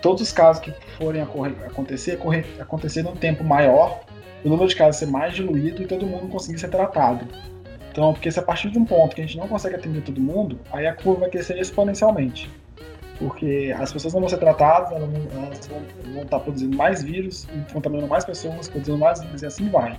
todos 0.00 0.22
os 0.22 0.32
casos 0.32 0.62
que 0.62 0.72
forem 0.96 1.20
acontecer, 1.20 2.16
correr, 2.18 2.46
acontecer 2.60 3.02
num 3.02 3.16
tempo 3.16 3.42
maior, 3.42 4.00
o 4.44 4.48
número 4.48 4.68
de 4.68 4.76
casos 4.76 4.96
ser 4.96 5.06
mais 5.06 5.34
diluído 5.34 5.82
e 5.82 5.86
todo 5.86 6.06
mundo 6.06 6.28
conseguir 6.28 6.58
ser 6.58 6.68
tratado. 6.68 7.26
Então, 7.98 8.12
porque 8.12 8.30
se 8.30 8.38
a 8.38 8.42
partir 8.44 8.70
de 8.70 8.78
um 8.78 8.84
ponto 8.84 9.16
que 9.16 9.20
a 9.20 9.26
gente 9.26 9.36
não 9.36 9.48
consegue 9.48 9.74
atender 9.74 10.02
todo 10.02 10.20
mundo, 10.20 10.56
aí 10.70 10.86
a 10.86 10.94
curva 10.94 11.22
vai 11.22 11.30
crescer 11.30 11.58
exponencialmente. 11.58 12.48
Porque 13.18 13.74
as 13.76 13.92
pessoas 13.92 14.14
não 14.14 14.20
vão 14.20 14.28
ser 14.28 14.36
tratadas, 14.36 14.92
elas 14.92 15.10
vão, 15.10 15.42
elas 15.42 15.66
vão, 15.66 15.82
vão 16.12 16.22
estar 16.22 16.38
produzindo 16.38 16.76
mais 16.76 17.02
vírus, 17.02 17.48
contaminando 17.72 18.06
mais 18.06 18.24
pessoas, 18.24 18.68
produzindo 18.68 18.98
mais 18.98 19.20
vírus 19.20 19.42
e 19.42 19.46
assim 19.46 19.68
vai. 19.68 19.98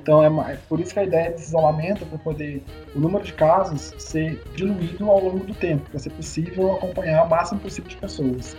Então 0.00 0.22
é, 0.22 0.52
é 0.52 0.58
por 0.68 0.78
isso 0.78 0.92
que 0.92 1.00
a 1.00 1.02
ideia 1.02 1.32
desse 1.32 1.48
isolamento 1.48 2.04
é 2.04 2.06
para 2.06 2.18
poder 2.18 2.62
o 2.94 3.00
número 3.00 3.24
de 3.24 3.32
casos 3.32 3.94
ser 3.98 4.40
diluído 4.54 5.10
ao 5.10 5.18
longo 5.18 5.44
do 5.44 5.54
tempo, 5.54 5.90
para 5.90 5.98
ser 5.98 6.10
possível 6.10 6.74
acompanhar 6.74 7.24
o 7.24 7.28
máximo 7.28 7.58
possível 7.58 7.90
de 7.90 7.96
pessoas. 7.96 8.56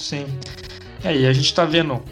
Sim. 0.00 0.24
É, 1.04 1.14
e 1.14 1.26
a 1.26 1.34
gente 1.34 1.44
está 1.44 1.66
vendo 1.66 2.02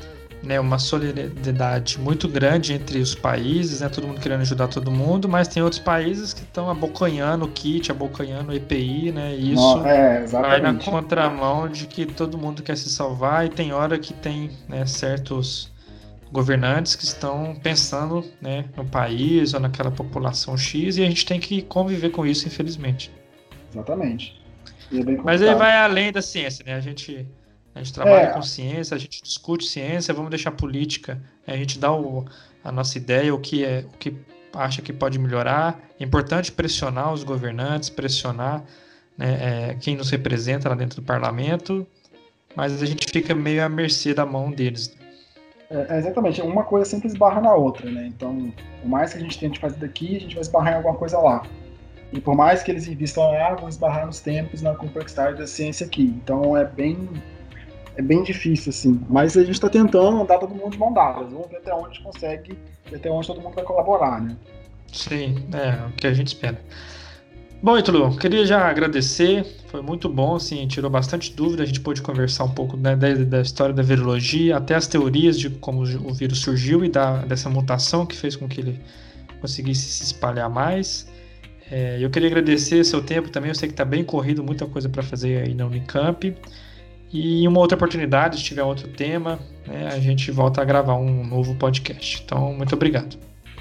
né, 0.42 0.58
uma 0.58 0.78
solidariedade 0.78 1.98
muito 1.98 2.28
grande 2.28 2.72
entre 2.72 2.98
os 2.98 3.14
países, 3.14 3.80
né, 3.80 3.88
todo 3.88 4.06
mundo 4.06 4.20
querendo 4.20 4.40
ajudar 4.40 4.68
todo 4.68 4.90
mundo, 4.90 5.28
mas 5.28 5.48
tem 5.48 5.62
outros 5.62 5.80
países 5.80 6.32
que 6.32 6.40
estão 6.40 6.70
abocanhando 6.70 7.44
o 7.44 7.48
kit, 7.48 7.90
abocanhando 7.90 8.50
o 8.50 8.54
EPI, 8.54 9.12
né, 9.12 9.34
e 9.34 9.52
isso 9.52 9.62
Não, 9.62 9.86
é, 9.86 10.24
vai 10.26 10.60
na 10.60 10.74
contramão 10.74 11.68
de 11.68 11.86
que 11.86 12.06
todo 12.06 12.38
mundo 12.38 12.62
quer 12.62 12.76
se 12.76 12.88
salvar 12.88 13.46
e 13.46 13.48
tem 13.50 13.72
hora 13.72 13.98
que 13.98 14.14
tem 14.14 14.50
né, 14.68 14.86
certos 14.86 15.70
governantes 16.32 16.94
que 16.94 17.04
estão 17.04 17.56
pensando 17.62 18.24
né, 18.40 18.64
no 18.76 18.84
país 18.84 19.52
ou 19.52 19.60
naquela 19.60 19.90
população 19.90 20.56
X 20.56 20.96
e 20.96 21.02
a 21.02 21.06
gente 21.06 21.26
tem 21.26 21.40
que 21.40 21.60
conviver 21.62 22.10
com 22.10 22.24
isso, 22.24 22.46
infelizmente. 22.46 23.10
Exatamente. 23.72 24.40
É 24.92 25.22
mas 25.22 25.40
aí 25.40 25.54
vai 25.54 25.76
além 25.76 26.10
da 26.10 26.20
ciência, 26.20 26.64
né? 26.66 26.74
A 26.74 26.80
gente 26.80 27.26
a 27.74 27.78
gente 27.78 27.92
trabalha 27.92 28.24
é. 28.24 28.32
com 28.32 28.42
ciência, 28.42 28.94
a 28.94 28.98
gente 28.98 29.22
discute 29.22 29.64
ciência, 29.64 30.12
vamos 30.12 30.30
deixar 30.30 30.50
política, 30.50 31.20
a 31.46 31.56
gente 31.56 31.78
dá 31.78 31.92
o, 31.92 32.24
a 32.64 32.72
nossa 32.72 32.98
ideia, 32.98 33.34
o 33.34 33.38
que 33.38 33.64
é, 33.64 33.84
o 33.86 33.96
que 33.96 34.16
acha 34.52 34.82
que 34.82 34.92
pode 34.92 35.18
melhorar. 35.18 35.80
É 35.98 36.04
importante 36.04 36.50
pressionar 36.50 37.12
os 37.12 37.22
governantes, 37.22 37.88
pressionar 37.88 38.64
né, 39.16 39.70
é, 39.70 39.76
quem 39.80 39.96
nos 39.96 40.10
representa 40.10 40.68
lá 40.68 40.74
dentro 40.74 41.00
do 41.00 41.06
parlamento, 41.06 41.86
mas 42.56 42.82
a 42.82 42.86
gente 42.86 43.06
fica 43.10 43.34
meio 43.34 43.64
à 43.64 43.68
mercê 43.68 44.12
da 44.12 44.26
mão 44.26 44.50
deles. 44.50 44.96
É, 45.70 45.98
exatamente, 45.98 46.42
uma 46.42 46.64
coisa 46.64 46.84
sempre 46.90 47.06
esbarra 47.06 47.40
na 47.40 47.54
outra, 47.54 47.88
né? 47.88 48.06
Então, 48.08 48.52
por 48.82 48.88
mais 48.88 49.12
que 49.12 49.18
a 49.18 49.22
gente 49.22 49.38
tente 49.38 49.60
fazer 49.60 49.78
daqui, 49.78 50.16
a 50.16 50.20
gente 50.20 50.34
vai 50.34 50.42
esbarrar 50.42 50.72
em 50.72 50.76
alguma 50.76 50.96
coisa 50.96 51.16
lá. 51.18 51.44
E 52.12 52.20
por 52.20 52.34
mais 52.34 52.64
que 52.64 52.72
eles 52.72 52.88
invistam 52.88 53.30
lá, 53.30 53.54
vão 53.54 53.68
esbarrar 53.68 54.04
nos 54.04 54.18
tempos, 54.18 54.62
na 54.62 54.74
complexidade 54.74 55.38
da 55.38 55.46
ciência 55.46 55.86
aqui. 55.86 56.02
Então 56.02 56.56
é 56.56 56.64
bem 56.64 57.08
é 57.96 58.02
bem 58.02 58.22
difícil, 58.22 58.70
assim. 58.70 59.00
Mas 59.08 59.36
a 59.36 59.40
gente 59.40 59.52
está 59.52 59.68
tentando 59.68 60.20
andar 60.20 60.38
todo 60.38 60.54
mundo 60.54 60.70
de 60.70 60.78
mão 60.78 60.92
dadas. 60.92 61.32
Vamos 61.32 61.48
ver 61.48 61.58
até 61.58 61.74
onde 61.74 61.86
a 61.86 61.88
gente 61.88 62.02
consegue, 62.02 62.58
até 62.94 63.10
onde 63.10 63.26
todo 63.26 63.40
mundo 63.40 63.54
vai 63.54 63.64
colaborar, 63.64 64.20
né? 64.20 64.36
Sim, 64.92 65.46
é 65.52 65.86
o 65.86 65.92
que 65.92 66.06
a 66.06 66.12
gente 66.12 66.28
espera. 66.28 66.58
Bom, 67.62 67.76
Ítalo, 67.76 68.16
queria 68.16 68.46
já 68.46 68.70
agradecer, 68.70 69.44
foi 69.66 69.82
muito 69.82 70.08
bom, 70.08 70.36
assim, 70.36 70.66
tirou 70.66 70.90
bastante 70.90 71.30
dúvida, 71.34 71.62
a 71.62 71.66
gente 71.66 71.80
pôde 71.80 72.00
conversar 72.00 72.44
um 72.44 72.50
pouco 72.50 72.74
né, 72.74 72.96
da, 72.96 73.12
da, 73.12 73.42
história 73.42 73.74
da 73.74 73.82
virologia, 73.82 74.56
até 74.56 74.74
as 74.74 74.86
teorias 74.86 75.38
de 75.38 75.50
como 75.50 75.82
o 75.82 76.14
vírus 76.14 76.38
surgiu 76.38 76.82
e 76.82 76.88
da, 76.88 77.18
dessa 77.18 77.50
mutação 77.50 78.06
que 78.06 78.16
fez 78.16 78.34
com 78.34 78.48
que 78.48 78.62
ele 78.62 78.80
conseguisse 79.42 79.82
se 79.82 80.04
espalhar 80.04 80.48
mais. 80.48 81.06
É, 81.70 81.98
eu 82.00 82.08
queria 82.08 82.28
agradecer 82.28 82.82
seu 82.82 83.02
tempo 83.02 83.28
também, 83.28 83.50
eu 83.50 83.54
sei 83.54 83.68
que 83.68 83.74
está 83.74 83.84
bem 83.84 84.02
corrido, 84.02 84.42
muita 84.42 84.64
coisa 84.64 84.88
para 84.88 85.02
fazer 85.02 85.46
aí 85.46 85.54
na 85.54 85.66
Unicamp. 85.66 86.34
E 87.12 87.42
em 87.42 87.48
uma 87.48 87.58
outra 87.58 87.76
oportunidade, 87.76 88.36
se 88.36 88.44
tiver 88.44 88.62
outro 88.62 88.88
tema, 88.88 89.38
né, 89.66 89.88
a 89.88 89.98
gente 89.98 90.30
volta 90.30 90.62
a 90.62 90.64
gravar 90.64 90.94
um 90.94 91.24
novo 91.26 91.54
podcast. 91.56 92.22
Então, 92.24 92.54
muito 92.54 92.74
obrigado. 92.74 93.16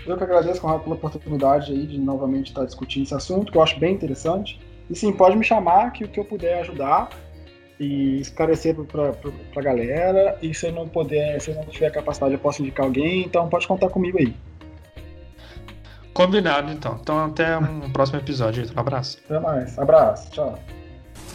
Eu 0.05 0.17
que 0.17 0.23
agradeço, 0.23 0.61
Conrado, 0.61 0.83
pela 0.83 0.95
oportunidade 0.95 1.71
aí 1.71 1.85
de 1.85 1.97
novamente 1.99 2.47
estar 2.47 2.65
discutindo 2.65 3.03
esse 3.03 3.13
assunto, 3.13 3.51
que 3.51 3.57
eu 3.57 3.61
acho 3.61 3.79
bem 3.79 3.93
interessante. 3.93 4.59
E 4.89 4.95
sim, 4.95 5.11
pode 5.11 5.35
me 5.35 5.43
chamar, 5.43 5.91
que 5.91 6.03
o 6.03 6.07
que 6.07 6.19
eu 6.19 6.25
puder 6.25 6.61
ajudar 6.61 7.09
e 7.79 8.19
esclarecer 8.19 8.75
para 8.75 9.13
a 9.55 9.61
galera. 9.61 10.37
E 10.41 10.53
se 10.53 10.67
eu 10.67 10.71
não 10.71 10.87
puder, 10.87 11.39
se 11.39 11.51
eu 11.51 11.55
não 11.55 11.63
tiver 11.65 11.91
capacidade, 11.91 12.33
eu 12.33 12.39
posso 12.39 12.61
indicar 12.61 12.85
alguém. 12.85 13.21
Então, 13.21 13.47
pode 13.49 13.67
contar 13.67 13.89
comigo 13.89 14.17
aí. 14.17 14.35
Combinado, 16.13 16.71
então. 16.71 16.97
Então, 17.01 17.25
até 17.25 17.57
um 17.57 17.89
próximo 17.93 18.19
episódio. 18.19 18.65
Um 18.75 18.79
abraço. 18.79 19.19
Até 19.25 19.39
mais. 19.39 19.77
Abraço. 19.77 20.31
Tchau. 20.31 20.78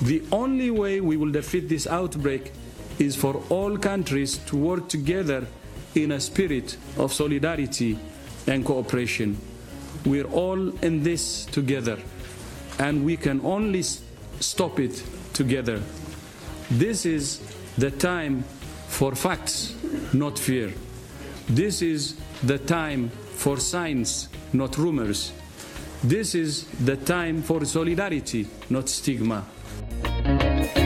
The 0.02 0.22
only 0.32 0.70
way 0.70 1.00
we 1.00 1.16
will 1.16 1.30
defeat 1.30 1.68
this 1.68 1.86
outbreak 1.86 2.52
is 2.98 3.16
for 3.16 3.42
all 3.48 3.78
countries 3.78 4.38
to 4.46 4.56
work 4.56 4.88
together 4.88 5.46
in 5.94 6.12
a 6.12 6.20
spirit 6.20 6.76
of 6.98 7.12
solidarity 7.12 7.98
and 8.46 8.64
cooperation. 8.64 9.38
We're 10.04 10.26
all 10.26 10.68
in 10.84 11.02
this 11.02 11.46
together, 11.46 11.98
and 12.78 13.04
we 13.04 13.16
can 13.16 13.40
only 13.44 13.82
stop 13.82 14.78
it 14.78 15.02
together. 15.32 15.80
This 16.70 17.06
is 17.06 17.40
the 17.78 17.90
time 17.90 18.44
for 18.88 19.14
facts, 19.14 19.74
not 20.12 20.38
fear. 20.38 20.72
This 21.48 21.82
is 21.82 22.16
the 22.42 22.58
time 22.58 23.08
for 23.08 23.58
science, 23.58 24.28
not 24.52 24.76
rumors. 24.76 25.32
This 26.02 26.34
is 26.34 26.64
the 26.84 26.96
time 26.96 27.42
for 27.42 27.64
solidarity, 27.64 28.46
not 28.68 28.88
stigma. 28.88 29.44
Thank 29.90 30.78
you. 30.78 30.83